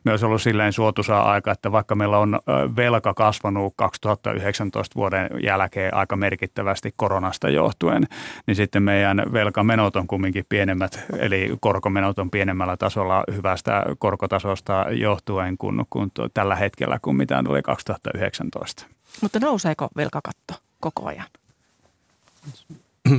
myös 0.06 0.24
ollut 0.24 0.42
silleen 0.42 0.74
suotuisaa 0.74 1.32
aika, 1.32 1.52
että 1.52 1.72
vaikka 1.72 1.96
meillä 1.96 2.18
on 2.18 2.40
velka 2.76 3.14
kasvanut 3.14 3.74
2019 3.78 4.96
vuoden 4.96 5.30
jälkeen 5.44 5.94
aika 5.94 6.16
merkittävästi 6.16 6.94
koronasta 6.96 7.50
johtuen, 7.50 8.08
niin 8.48 8.56
sitten 8.56 8.84
meidän 8.84 9.24
velkamenot 9.34 9.96
on 9.96 10.08
kumminkin 10.08 10.46
pienemmät, 10.50 11.06
eli 11.20 11.58
korkomenot 11.60 12.20
on 12.20 12.32
pienemmällä 12.32 12.78
tasolla 12.78 13.24
hyvästä 13.36 13.86
korkotasosta 14.00 14.86
johtuen 14.92 15.58
kuin, 15.58 15.86
kuin 15.90 16.12
tällä 16.34 16.56
hetkellä, 16.56 17.00
kun 17.02 17.19
mitä 17.20 17.44
oli 17.50 17.62
2019. 17.62 18.86
Mutta 19.22 19.40
nouseeko 19.40 19.90
velkakatto 19.96 20.54
koko 20.80 21.06
ajan? 21.06 21.28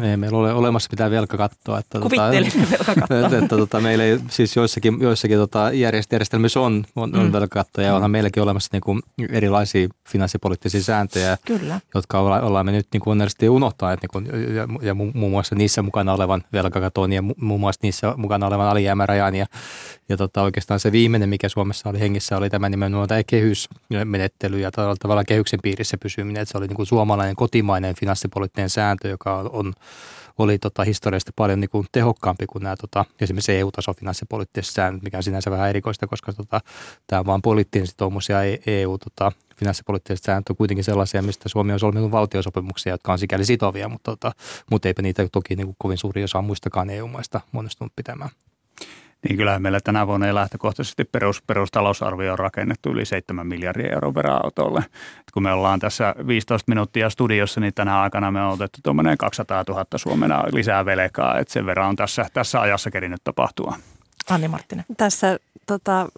Ei 0.02 0.16
meillä 0.16 0.38
ole 0.38 0.52
olemassa 0.52 0.88
mitään 0.92 1.10
velkakattoa. 1.10 1.78
Että, 1.78 2.00
tota, 2.00 2.30
velkakattoa. 2.70 3.20
Että, 3.24 3.38
että, 3.38 3.56
tota, 3.56 3.80
meillä 3.80 4.04
ei, 4.04 4.18
siis 4.30 4.56
joissakin, 4.56 5.00
joissakin 5.00 5.38
tota, 5.38 5.70
järjestelmissä 5.72 6.60
on, 6.60 6.84
on, 6.96 7.16
on 7.16 7.26
mm. 7.26 7.32
velkakattoja 7.32 7.86
ja 7.86 7.94
onhan 7.94 8.10
meilläkin 8.10 8.42
olemassa 8.42 8.68
niin 8.72 8.80
kuin, 8.80 9.02
erilaisia 9.28 9.88
finanssipoliittisia 10.08 10.82
sääntöjä, 10.82 11.38
Kyllä. 11.46 11.80
jotka 11.94 12.20
olla, 12.20 12.40
ollaan 12.40 12.66
me 12.66 12.72
nyt 12.72 12.86
niin 12.92 13.00
kuin 13.00 13.12
onnellisesti 13.12 13.48
unohtaa, 13.48 13.92
että, 13.92 14.06
niin 14.06 14.28
kuin, 14.28 14.54
ja, 14.54 14.68
ja 14.82 14.94
muun 14.94 15.30
muassa 15.30 15.54
niissä 15.54 15.82
mukana 15.82 16.12
olevan 16.12 16.44
velkakaton 16.52 17.12
ja 17.12 17.22
muun 17.22 17.60
muassa 17.60 17.80
niissä 17.82 18.14
mukana 18.16 18.46
olevan 18.46 18.68
alijäämärajan 18.68 19.34
ja, 19.34 19.46
ja 20.08 20.16
tota, 20.16 20.42
oikeastaan 20.42 20.80
se 20.80 20.92
viimeinen, 20.92 21.28
mikä 21.28 21.48
Suomessa 21.48 21.88
oli 21.88 22.00
hengissä, 22.00 22.36
oli 22.36 22.50
tämä 22.50 22.68
nimenomaan 22.68 23.08
tämä 23.08 23.22
kehysmenettely 23.26 24.60
ja 24.60 24.70
tavallaan 24.70 25.26
kehyksen 25.26 25.60
piirissä 25.62 25.96
pysyminen, 25.98 26.42
että 26.42 26.52
se 26.52 26.58
oli 26.58 26.66
niin 26.66 26.76
kuin 26.76 26.86
suomalainen 26.86 27.36
kotimainen 27.36 27.94
finanssipoliittinen 27.94 28.70
sääntö, 28.70 29.08
joka 29.08 29.36
on 29.52 29.69
oli 30.38 30.58
tota, 30.58 30.84
historiallisesti 30.84 31.32
paljon 31.36 31.60
niin 31.60 31.70
kuin 31.70 31.86
tehokkaampi 31.92 32.46
kuin 32.46 32.62
nämä 32.62 32.76
tota, 32.76 33.04
esimerkiksi 33.20 33.52
EU-tason 33.52 33.94
finanssipoliittiset 33.94 34.74
säännöt, 34.74 35.02
mikä 35.02 35.16
on 35.16 35.22
sinänsä 35.22 35.50
vähän 35.50 35.68
erikoista, 35.68 36.06
koska 36.06 36.32
tota, 36.32 36.60
tämä 37.06 37.20
on 37.20 37.26
vain 37.26 37.42
poliittinen 37.42 37.86
sitoumus 37.86 38.28
ja 38.28 38.38
EU 38.66 38.98
tota, 38.98 39.32
finanssipoliittiset 39.56 40.24
säännöt 40.24 40.48
on 40.48 40.56
kuitenkin 40.56 40.84
sellaisia, 40.84 41.22
mistä 41.22 41.48
Suomi 41.48 41.72
on 41.72 41.80
solminut 41.80 42.10
valtiosopimuksia, 42.10 42.92
jotka 42.92 43.12
on 43.12 43.18
sikäli 43.18 43.44
sitovia, 43.44 43.88
mutta, 43.88 44.10
tota, 44.10 44.32
mutta 44.70 44.88
eipä 44.88 45.02
niitä 45.02 45.28
toki 45.32 45.56
niin 45.56 45.66
kuin 45.66 45.76
kovin 45.78 45.98
suuri 45.98 46.24
osa 46.24 46.42
muistakaan 46.42 46.90
EU-maista 46.90 47.40
monistunut 47.52 47.92
pitämään. 47.96 48.30
Niin 49.28 49.36
kyllähän 49.36 49.62
meillä 49.62 49.80
tänä 49.80 50.06
vuonna 50.06 50.26
ei 50.26 50.34
lähtökohtaisesti 50.34 51.04
perus, 51.04 51.42
perustalousarvio 51.42 52.32
on 52.32 52.38
rakennettu 52.38 52.90
yli 52.90 53.04
7 53.04 53.46
miljardia 53.46 53.92
euroa 53.92 54.14
veroautolle. 54.14 54.80
Et 55.20 55.30
kun 55.34 55.42
me 55.42 55.52
ollaan 55.52 55.80
tässä 55.80 56.14
15 56.26 56.70
minuuttia 56.70 57.10
studiossa, 57.10 57.60
niin 57.60 57.74
tänä 57.74 58.00
aikana 58.00 58.30
me 58.30 58.42
on 58.42 58.52
otettu 58.52 58.80
tuommoinen 58.82 59.18
200 59.18 59.64
000 59.68 59.84
Suomena 59.96 60.44
lisää 60.52 60.84
velkaa. 60.84 61.38
Että 61.38 61.52
sen 61.52 61.66
verran 61.66 61.88
on 61.88 61.96
tässä, 61.96 62.26
tässä 62.32 62.60
ajassa 62.60 62.90
kerinyt 62.90 63.20
tapahtua. 63.24 63.76
Anni 64.30 64.48
Marttinen. 64.48 64.84
Tässä 64.96 65.38
tota, 65.66 66.08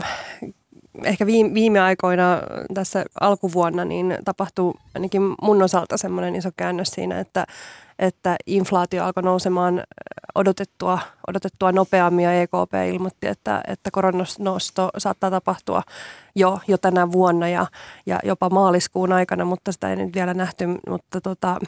ehkä 1.05 1.26
viime, 1.26 1.55
viime 1.55 1.80
aikoina 1.80 2.40
tässä 2.74 3.05
alkuvuonna 3.20 3.84
niin 3.84 4.18
tapahtuu 4.24 4.74
ainakin 4.95 5.22
mun 5.43 5.62
osalta 5.62 5.97
semmoinen 5.97 6.36
iso 6.36 6.51
käännös 6.57 6.88
siinä, 6.88 7.20
että, 7.20 7.47
että 7.99 8.36
inflaatio 8.47 9.05
alkoi 9.05 9.22
nousemaan 9.22 9.84
odotettua, 10.34 10.99
odotettua 11.28 11.72
nopeammin 11.72 12.24
ja 12.24 12.43
EKP 12.43 12.74
ilmoitti, 12.93 13.26
että, 13.26 13.61
että 13.68 13.90
koronnosto 13.90 14.90
saattaa 14.99 15.30
tapahtua 15.30 15.82
jo, 16.34 16.59
jo 16.68 16.78
tänä 16.78 17.12
vuonna 17.12 17.49
ja, 17.49 17.66
ja 18.07 18.18
jopa 18.24 18.51
maaliskuun 18.51 19.12
aikana, 19.12 19.45
mutta 19.45 19.72
sitä 19.72 19.90
ei 19.90 19.97
nyt 19.97 20.14
vielä 20.14 20.34
nähty, 20.34 20.64
mutta 20.88 21.20
tota, 21.20 21.59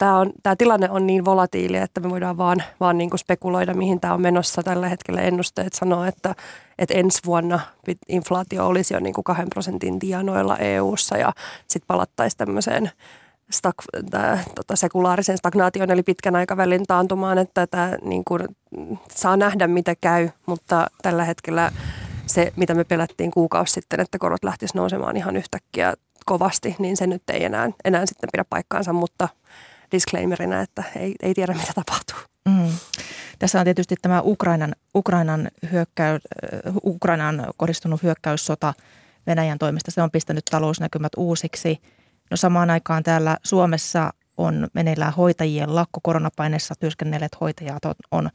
tämä, 0.00 0.18
on, 0.18 0.32
tämä 0.42 0.56
tilanne 0.56 0.90
on 0.90 1.06
niin 1.06 1.24
volatiili, 1.24 1.76
että 1.76 2.00
me 2.00 2.10
voidaan 2.10 2.36
vaan, 2.36 2.62
vaan 2.80 2.98
niin 2.98 3.10
kuin 3.10 3.18
spekuloida, 3.18 3.74
mihin 3.74 4.00
tämä 4.00 4.14
on 4.14 4.20
menossa. 4.20 4.62
Tällä 4.62 4.88
hetkellä 4.88 5.20
ennusteet 5.20 5.72
sanoo, 5.72 6.04
että, 6.04 6.34
että 6.78 6.94
ensi 6.94 7.20
vuonna 7.26 7.60
inflaatio 8.08 8.66
olisi 8.66 8.94
jo 8.94 9.00
niin 9.00 9.14
kuin 9.14 9.24
kahden 9.24 9.50
prosentin 9.50 9.98
tienoilla 9.98 10.56
EU-ssa 10.56 11.16
ja 11.16 11.32
sitten 11.68 11.86
palattaisiin 11.86 12.38
tämmöiseen 12.38 12.90
stag, 13.50 13.74
tää, 14.10 14.44
tota, 14.54 14.76
sekulaarisen 14.76 15.38
stagnaation 15.38 15.90
eli 15.90 16.02
pitkän 16.02 16.36
aikavälin 16.36 16.86
taantumaan, 16.86 17.38
että 17.38 17.66
tämä 17.66 17.96
niin 18.02 18.24
kuin, 18.24 18.40
saa 19.10 19.36
nähdä 19.36 19.66
mitä 19.66 19.94
käy, 20.00 20.28
mutta 20.46 20.86
tällä 21.02 21.24
hetkellä 21.24 21.72
se, 22.26 22.52
mitä 22.56 22.74
me 22.74 22.84
pelättiin 22.84 23.30
kuukausi 23.30 23.72
sitten, 23.72 24.00
että 24.00 24.18
korot 24.18 24.44
lähtisivät 24.44 24.78
nousemaan 24.78 25.16
ihan 25.16 25.36
yhtäkkiä 25.36 25.94
kovasti, 26.26 26.76
niin 26.78 26.96
se 26.96 27.06
nyt 27.06 27.22
ei 27.30 27.44
enää, 27.44 27.70
enää 27.84 28.06
sitten 28.06 28.28
pidä 28.32 28.44
paikkaansa, 28.50 28.92
mutta 28.92 29.28
disclaimerina, 29.92 30.60
että 30.60 30.82
ei, 30.96 31.14
ei 31.22 31.34
tiedä 31.34 31.54
mitä 31.54 31.72
tapahtuu. 31.74 32.18
Mm. 32.48 32.72
Tässä 33.38 33.58
on 33.58 33.64
tietysti 33.64 33.94
tämä 34.02 34.22
Ukrainan, 34.24 34.74
Ukrainan, 34.94 35.48
hyökkäy, 35.72 36.18
Ukrainan 36.84 37.46
kohdistunut 37.56 38.02
hyökkäyssota 38.02 38.74
Venäjän 39.26 39.58
toimesta. 39.58 39.90
Se 39.90 40.02
on 40.02 40.10
pistänyt 40.10 40.44
talousnäkymät 40.44 41.12
uusiksi. 41.16 41.78
No 42.30 42.36
samaan 42.36 42.70
aikaan 42.70 43.02
täällä 43.02 43.36
Suomessa 43.42 44.12
on 44.36 44.68
meneillään 44.74 45.12
hoitajien 45.12 45.74
lakko 45.74 46.00
koronapaineessa 46.02 46.74
työskennelleet 46.80 47.40
hoitajat 47.40 47.84
on, 47.84 47.94
on 48.10 48.30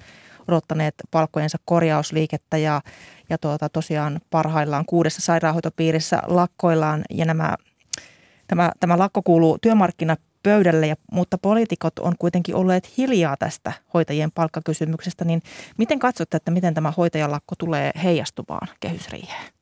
odottaneet 0.47 0.95
palkkojensa 1.11 1.57
korjausliikettä 1.65 2.57
ja, 2.57 2.81
ja 3.29 3.37
tuota, 3.37 3.69
tosiaan 3.69 4.19
parhaillaan 4.29 4.85
kuudessa 4.85 5.21
sairaanhoitopiirissä 5.21 6.21
lakkoillaan 6.27 7.03
ja 7.09 7.25
nämä, 7.25 7.55
tämä, 8.47 8.71
tämä 8.79 8.97
lakko 8.97 9.21
kuuluu 9.21 9.57
työmarkkina 9.61 10.15
pöydälle, 10.45 10.87
ja, 10.87 10.95
mutta 11.11 11.37
poliitikot 11.37 11.99
on 11.99 12.13
kuitenkin 12.19 12.55
olleet 12.55 12.97
hiljaa 12.97 13.37
tästä 13.37 13.73
hoitajien 13.93 14.31
palkkakysymyksestä, 14.35 15.25
niin 15.25 15.41
miten 15.77 15.99
katsotte, 15.99 16.37
että 16.37 16.51
miten 16.51 16.73
tämä 16.73 16.93
hoitajalakko 16.97 17.55
tulee 17.57 17.91
heijastumaan 18.03 18.67
kehysriiheen? 18.79 19.55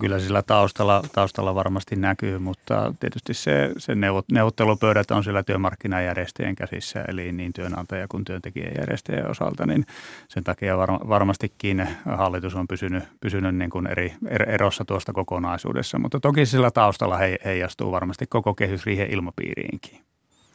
Kyllä 0.00 0.18
sillä 0.18 0.42
taustalla, 0.42 1.02
taustalla 1.12 1.54
varmasti 1.54 1.96
näkyy, 1.96 2.38
mutta 2.38 2.94
tietysti 3.00 3.34
se, 3.34 3.72
se 3.78 3.92
neuvottelupöydät 4.32 5.10
on 5.10 5.24
sillä 5.24 5.42
työmarkkinajärjestöjen 5.42 6.56
käsissä, 6.56 7.04
eli 7.08 7.32
niin 7.32 7.52
työnantaja- 7.52 8.08
kuin 8.08 8.24
työntekijäjärjestöjen 8.24 9.30
osalta, 9.30 9.66
niin 9.66 9.86
sen 10.28 10.44
takia 10.44 10.76
var, 10.76 10.92
varmastikin 10.92 11.88
hallitus 12.04 12.54
on 12.54 12.68
pysynyt, 12.68 13.04
pysynyt 13.20 13.56
niin 13.56 13.70
kuin 13.70 13.86
eri, 13.86 14.14
er, 14.28 14.50
erossa 14.50 14.84
tuosta 14.84 15.12
kokonaisuudessa, 15.12 15.98
mutta 15.98 16.20
toki 16.20 16.46
sillä 16.46 16.70
taustalla 16.70 17.16
he, 17.16 17.38
heijastuu 17.44 17.92
varmasti 17.92 18.26
koko 18.26 18.54
kehysriihen 18.54 19.10
ilmapiiriinkin. 19.10 20.00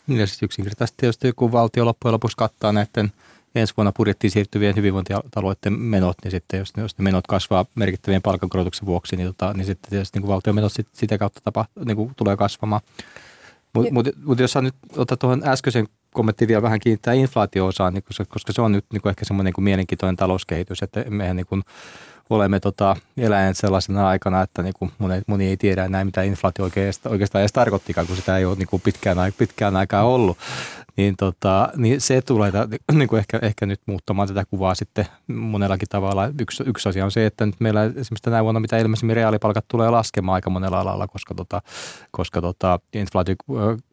Ja 0.07 0.27
siis 0.27 0.43
yksinkertaisesti 0.43 0.97
tietysti 0.97 1.31
kun 1.35 1.51
valtio 1.51 1.85
loppujen 1.85 2.13
lopuksi 2.13 2.37
kattaa 2.37 2.71
näiden– 2.71 3.11
ensi 3.55 3.73
vuonna 3.77 3.91
budjettiin 3.91 4.31
siirtyvien 4.31 4.75
hyvinvointialueiden 4.75 5.73
menot, 5.73 6.17
niin 6.23 6.31
sitten 6.31 6.57
jos, 6.57 6.73
jos 6.77 6.97
ne 6.97 7.03
menot 7.03 7.27
kasvaa 7.27 7.65
merkittävien 7.75 8.21
palkankorotuksen 8.21 8.85
vuoksi, 8.85 9.15
niin, 9.15 9.27
tota, 9.27 9.53
niin 9.53 9.65
sitten 9.65 9.89
tietysti 9.89 10.17
niin 10.17 10.21
kuin 10.21 10.33
valtion 10.33 10.55
menot 10.55 10.73
sit, 10.73 10.87
sitä 10.93 11.17
kautta 11.17 11.41
tapa, 11.43 11.65
niin 11.85 11.97
kuin 11.97 12.11
tulee 12.17 12.37
kasvamaan. 12.37 12.81
Mutta 13.73 13.93
mut, 13.93 14.07
mut 14.23 14.39
jos 14.39 14.51
sä 14.51 14.61
nyt 14.61 14.75
ottaa 14.97 15.17
tuohon 15.17 15.47
äskeisen 15.47 15.87
kommentti 16.13 16.47
vielä 16.47 16.61
vähän 16.61 16.79
kiinnittää 16.79 17.13
inflaatio-osaan, 17.13 17.93
niin 17.93 18.03
koska, 18.03 18.25
koska 18.25 18.53
se 18.53 18.61
on 18.61 18.71
nyt 18.71 18.85
niin 18.93 19.01
kuin 19.01 19.09
ehkä 19.09 19.25
semmoinen 19.25 19.53
niin 19.57 19.63
mielenkiintoinen 19.63 20.15
talouskehitys, 20.15 20.83
että 20.83 21.05
mehän 21.09 21.35
niin 21.35 21.45
kuin 21.45 21.63
olemme 22.29 22.59
tota, 22.59 22.95
eläen 23.17 23.55
sellaisena 23.55 24.07
aikana, 24.07 24.41
että 24.41 24.63
niin 24.63 24.73
kuin 24.79 24.91
moni, 24.97 25.21
moni 25.27 25.47
ei 25.47 25.57
tiedä 25.57 25.85
enää, 25.85 26.05
mitä 26.05 26.21
inflaatio 26.21 26.65
oikeastaan, 26.65 27.11
oikeastaan 27.11 27.41
edes 27.41 27.53
tarkoittikaan, 27.53 28.07
kun 28.07 28.15
sitä 28.15 28.37
ei 28.37 28.45
ole 28.45 28.55
niin 28.55 28.67
kuin 28.67 28.81
pitkään, 28.81 29.17
pitkään 29.37 29.75
aikaa 29.75 30.03
ollut 30.03 30.37
niin, 30.97 31.15
tota, 31.17 31.69
niin 31.75 32.01
se 32.01 32.21
tulee 32.21 32.51
niin 32.93 33.07
kuin 33.07 33.19
ehkä, 33.19 33.39
ehkä 33.41 33.65
nyt 33.65 33.81
muuttamaan 33.85 34.27
tätä 34.27 34.45
kuvaa 34.45 34.75
sitten 34.75 35.05
monellakin 35.27 35.87
tavalla. 35.89 36.29
Yksi, 36.39 36.63
yksi 36.67 36.89
asia 36.89 37.05
on 37.05 37.11
se, 37.11 37.25
että 37.25 37.45
nyt 37.45 37.55
meillä 37.59 37.83
esimerkiksi 37.83 38.23
tänä 38.23 38.43
vuonna 38.43 38.59
mitä 38.59 38.77
ilmeisimmin 38.77 39.15
reaalipalkat 39.15 39.65
tulee 39.67 39.89
laskemaan 39.89 40.33
aika 40.33 40.49
monella 40.49 40.79
alalla, 40.79 41.07
koska, 41.07 41.35
tota, 41.35 41.61
koska 42.11 42.41
tota, 42.41 42.79
inflaatio 42.93 43.35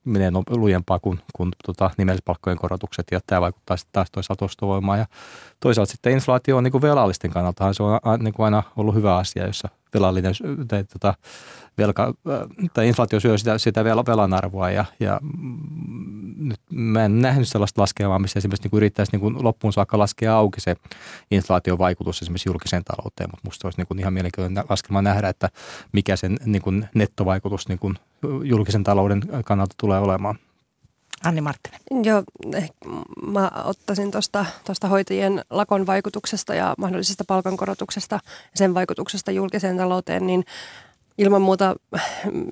menee 0.04 0.30
no, 0.30 0.42
lujempaa 0.50 0.98
kuin, 0.98 1.20
kuin 1.36 1.50
tota, 1.66 1.90
nimellispalkkojen 1.98 2.58
korotukset 2.58 3.06
ja 3.12 3.20
tämä 3.26 3.40
vaikuttaa 3.40 3.76
sitten 3.76 3.92
taas 3.92 4.10
toisaalta 4.10 4.44
ostovoimaan. 4.44 4.98
Ja 4.98 5.06
toisaalta 5.60 5.92
sitten 5.92 6.12
inflaatio 6.12 6.56
on 6.56 6.64
niin 6.64 6.72
kuin 6.72 6.82
velallisten 6.82 7.30
kannalta 7.30 7.72
se 7.72 7.82
on 7.82 8.00
niin 8.20 8.34
kuin 8.34 8.44
aina 8.44 8.62
ollut 8.76 8.94
hyvä 8.94 9.16
asia, 9.16 9.46
jossa 9.46 9.68
velallinen 9.94 10.34
tai, 10.68 10.84
tota, 10.84 11.14
velka, 11.78 12.14
tai 12.74 12.88
inflaatio 12.88 13.20
syö 13.20 13.38
sitä, 13.38 13.58
sitä 13.58 13.84
velan 13.84 14.34
arvoa 14.34 14.70
ja, 14.70 14.84
ja 15.00 15.20
nyt 16.36 16.60
mä 16.70 17.04
en 17.04 17.22
nähnyt 17.22 17.48
sellaista 17.48 17.80
laskelmaa, 17.80 18.18
missä 18.18 18.38
esimerkiksi 18.38 18.68
niin 18.68 18.76
yrittäisi 18.76 19.16
niin 19.16 19.44
loppuun 19.44 19.72
saakka 19.72 19.98
laskea 19.98 20.36
auki 20.36 20.60
se 20.60 20.76
inflaation 21.30 21.78
vaikutus 21.78 22.22
esimerkiksi 22.22 22.48
julkiseen 22.48 22.84
talouteen, 22.84 23.30
mutta 23.30 23.46
musta 23.46 23.66
olisi 23.66 23.82
niin 23.82 24.00
ihan 24.00 24.12
mielenkiintoinen 24.12 24.64
laskelma 24.68 25.02
nähdä, 25.02 25.28
että 25.28 25.48
mikä 25.92 26.16
sen 26.16 26.36
niin 26.44 26.88
nettovaikutus 26.94 27.68
niin 27.68 27.94
julkisen 28.44 28.84
talouden 28.84 29.22
kannalta 29.44 29.74
tulee 29.80 29.98
olemaan. 29.98 30.38
Anni 31.24 31.40
Marttinen. 31.40 31.80
Joo, 32.02 32.22
eh, 32.54 32.70
mä 33.26 33.50
ottaisin 33.64 34.10
tuosta 34.10 34.88
hoitajien 34.90 35.44
lakon 35.50 35.86
vaikutuksesta 35.86 36.54
ja 36.54 36.74
mahdollisesta 36.78 37.24
palkankorotuksesta 37.26 38.14
ja 38.24 38.50
sen 38.54 38.74
vaikutuksesta 38.74 39.30
julkiseen 39.30 39.76
talouteen, 39.76 40.26
niin 40.26 40.44
ilman 41.18 41.42
muuta 41.42 41.76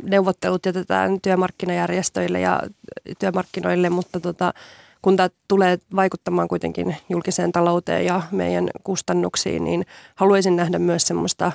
neuvottelut 0.03 0.67
jätetään 0.67 1.21
työmarkkinajärjestöille 1.21 2.41
ja 2.41 2.63
työmarkkinoille, 3.19 3.91
mutta 3.91 4.21
tota, 4.21 4.55
kun 5.03 5.17
tämä 5.17 5.29
tulee 5.49 5.79
vaikuttamaan 5.97 6.49
kuitenkin 6.49 6.97
julkiseen 7.09 7.53
talouteen 7.53 8.05
ja 8.05 8.23
meidän 8.31 8.69
kustannuksiin, 8.85 9.65
niin 9.65 9.87
haluaisin 10.15 10.57
nähdä 10.57 10.79
myös 10.79 11.03
semmoista, 11.03 11.53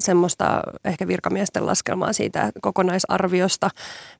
semmoista 0.00 0.62
ehkä 0.84 1.06
virkamiesten 1.06 1.66
laskelmaa 1.66 2.12
siitä 2.12 2.50
kokonaisarviosta, 2.60 3.70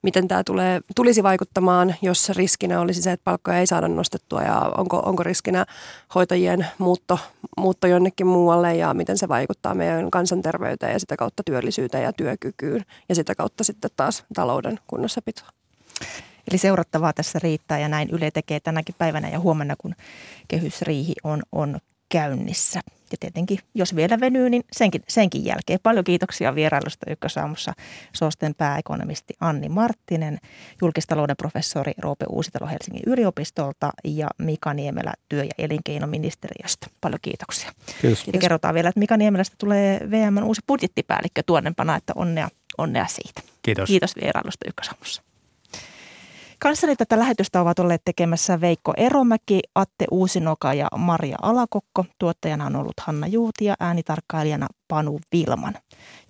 miten 0.03 0.29
tämä 0.29 0.45
tulee, 0.45 0.81
tulisi 0.97 1.23
vaikuttamaan, 1.23 1.95
jos 2.03 2.29
riskinä 2.29 2.81
olisi 2.81 3.03
se, 3.03 3.13
että 3.13 3.25
palkkoja 3.25 3.59
ei 3.59 3.67
saada 3.67 3.89
nostettua 3.89 4.43
ja 4.43 4.73
onko, 4.79 4.99
onko 4.99 5.23
riskinä 5.23 5.67
hoitajien 6.15 6.67
muutto, 6.79 7.19
muutto 7.57 7.87
jonnekin 7.87 8.27
muualle 8.27 8.77
ja 8.77 8.95
miten 8.95 9.19
se 9.19 9.29
vaikuttaa 9.29 9.75
meidän 9.75 10.11
kansanterveyteen 10.11 10.93
ja 10.93 11.01
sitä 11.01 11.17
kautta 11.17 11.43
työllisyyteen 11.47 12.05
ja 12.05 12.13
työkykyyn 12.13 12.85
ja 13.09 13.15
sitä 13.15 13.35
kautta 13.35 13.65
sitten 13.65 13.91
taas 13.97 14.25
talouden 14.35 14.79
kunnossapitoon. 14.87 15.51
Eli 16.51 16.59
seurattavaa 16.59 17.13
tässä 17.13 17.39
riittää 17.43 17.79
ja 17.79 17.89
näin 17.89 18.11
Yle 18.11 18.31
tekee 18.31 18.61
tänäkin 18.61 18.95
päivänä 18.99 19.29
ja 19.29 19.41
huomenna, 19.41 19.75
kun 19.79 19.95
kehysriihi 20.49 21.15
on, 21.25 21.43
on 21.53 21.79
käynnissä. 22.09 22.81
Ja 23.13 23.17
tietenkin, 23.21 23.59
jos 23.75 23.97
vielä 23.97 24.21
venyy, 24.21 24.51
niin 24.51 24.63
senkin, 24.73 25.03
senkin 25.09 25.45
jälkeen. 25.45 25.81
Paljon 25.83 26.05
kiitoksia 26.05 26.55
vierailusta 26.55 27.11
Ykkösaamussa 27.11 27.73
Soosten 28.17 28.55
pääekonomisti 28.55 29.35
Anni 29.41 29.69
Marttinen, 29.69 30.39
julkistalouden 30.83 31.37
professori 31.37 31.93
Roope 31.99 32.27
Uusitalo 32.29 32.71
Helsingin 32.71 33.03
yliopistolta 33.07 33.91
ja 34.05 34.29
Mika 34.39 34.75
Niemelä 34.75 35.13
työ- 35.29 35.45
ja 35.45 35.51
elinkeinoministeriöstä. 35.59 36.87
Paljon 37.01 37.19
kiitoksia. 37.23 37.71
Kiitos. 38.01 38.27
Ja 38.33 38.39
kerrotaan 38.39 38.75
vielä, 38.75 38.89
että 38.89 39.01
Mika 39.01 39.17
Niemelästä 39.17 39.57
tulee 39.59 40.01
VM 40.11 40.39
uusi 40.45 40.61
budjettipäällikkö 40.67 41.43
tuonnempana, 41.47 41.97
että 41.97 42.13
onnea, 42.17 42.49
onnea 42.79 43.07
siitä. 43.07 43.43
Kiitos. 43.63 43.87
Kiitos 43.87 44.17
vierailusta 44.23 44.69
Ykkösaamussa. 44.69 45.23
Kanssani 46.63 46.97
tätä 46.97 47.19
lähetystä 47.19 47.61
ovat 47.61 47.79
olleet 47.79 48.03
tekemässä 48.05 48.61
Veikko 48.61 48.95
Eromäki, 48.97 49.61
Atte 49.75 50.05
Uusinoka 50.11 50.75
ja 50.75 50.89
Maria 50.97 51.37
Alakokko. 51.43 52.05
Tuottajana 52.19 52.67
on 52.67 52.77
ollut 52.77 53.01
Hanna 53.01 53.27
Juuti 53.27 53.65
ja 53.65 53.75
äänitarkkailijana 53.81 54.67
Panu 54.89 55.21
Vilman. 55.33 55.75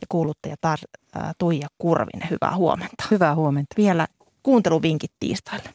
Ja 0.01 0.07
kuuluttaja 0.09 0.55
tar- 0.67 1.21
äh, 1.23 1.35
Tuija 1.39 1.69
Kurvinen. 1.79 2.29
Hyvää 2.31 2.57
huomenta. 2.57 3.05
Hyvää 3.11 3.35
huomenta. 3.35 3.75
Vielä 3.77 4.07
kuunteluvinkit 4.43 5.13
tiistaille. 5.21 5.75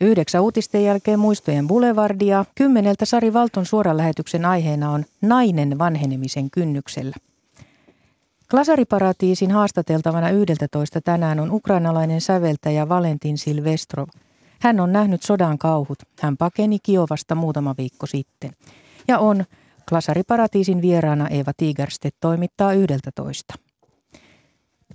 Yhdeksän 0.00 0.42
uutisten 0.42 0.84
jälkeen 0.84 1.18
muistojen 1.18 1.66
Boulevardia. 1.66 2.44
Kymmeneltä 2.54 3.04
Sari 3.04 3.32
Valton 3.32 3.66
suoran 3.66 3.96
lähetyksen 3.96 4.44
aiheena 4.44 4.90
on 4.90 5.04
nainen 5.22 5.78
vanhenemisen 5.78 6.50
kynnyksellä. 6.50 7.16
Glasariparatiisin 8.54 9.50
haastateltavana 9.50 10.30
11 10.30 11.00
tänään 11.00 11.40
on 11.40 11.50
ukrainalainen 11.50 12.20
säveltäjä 12.20 12.88
Valentin 12.88 13.38
Silvestrov. 13.38 14.08
Hän 14.60 14.80
on 14.80 14.92
nähnyt 14.92 15.22
sodan 15.22 15.58
kauhut. 15.58 15.98
Hän 16.20 16.36
pakeni 16.36 16.78
Kiovasta 16.82 17.34
muutama 17.34 17.74
viikko 17.78 18.06
sitten. 18.06 18.50
Ja 19.08 19.18
on 19.18 19.44
Klasariparatiisin 19.88 20.82
vieraana 20.82 21.28
Eeva 21.28 21.52
Tigerstedt 21.56 22.16
toimittaa 22.20 22.72
11. 22.72 23.54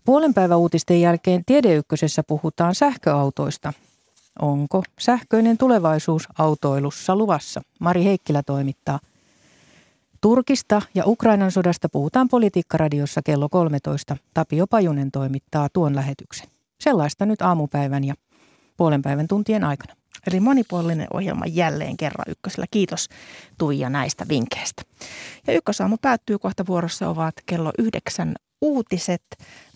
Puolen 0.05 0.34
päivän 0.34 0.60
uutisten 0.60 1.01
jälkeen 1.01 1.45
Tiedeykkösessä 1.45 2.24
puhutaan 2.24 2.76
sähköautoista. 2.76 3.74
Onko 4.41 4.84
sähköinen 4.99 5.57
tulevaisuus 5.57 6.28
autoilussa 6.38 7.16
luvassa? 7.16 7.62
Mari 7.80 8.03
Heikkilä 8.03 8.43
toimittaa. 8.43 8.99
Turkista 10.22 10.82
ja 10.95 11.03
Ukrainan 11.05 11.51
sodasta 11.51 11.89
puhutaan 11.89 12.30
Politiikkaradiossa 12.30 13.22
kello 13.26 13.49
13. 13.49 14.17
Tapio 14.34 14.67
Pajunen 14.67 15.11
toimittaa 15.11 15.67
tuon 15.74 15.95
lähetyksen. 15.95 16.47
Sellaista 16.80 17.26
nyt 17.26 17.41
aamupäivän 17.41 18.03
ja 18.03 18.13
puolen 18.78 19.01
päivän 19.01 19.28
tuntien 19.28 19.63
aikana. 19.63 19.95
Eli 20.28 20.39
monipuolinen 20.39 21.07
ohjelma 21.13 21.45
jälleen 21.45 21.97
kerran 21.97 22.26
ykkösellä. 22.28 22.65
Kiitos 22.72 23.09
Tuija 23.57 23.89
näistä 23.89 24.26
vinkkeistä. 24.30 24.82
Ja 25.47 25.53
ykkösaamu 25.53 25.97
päättyy 26.01 26.39
kohta 26.39 26.65
vuorossa 26.67 27.09
ovat 27.09 27.36
kello 27.45 27.72
yhdeksän 27.78 28.36
uutiset. 28.61 29.24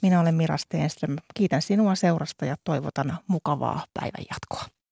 Minä 0.01 0.19
olen 0.19 0.35
Mira 0.35 0.57
Stenström. 0.57 1.15
Kiitän 1.33 1.61
sinua 1.61 1.95
seurasta 1.95 2.45
ja 2.45 2.55
toivotan 2.63 3.17
mukavaa 3.27 3.85
päivän 3.93 4.25
jatkoa. 4.31 4.82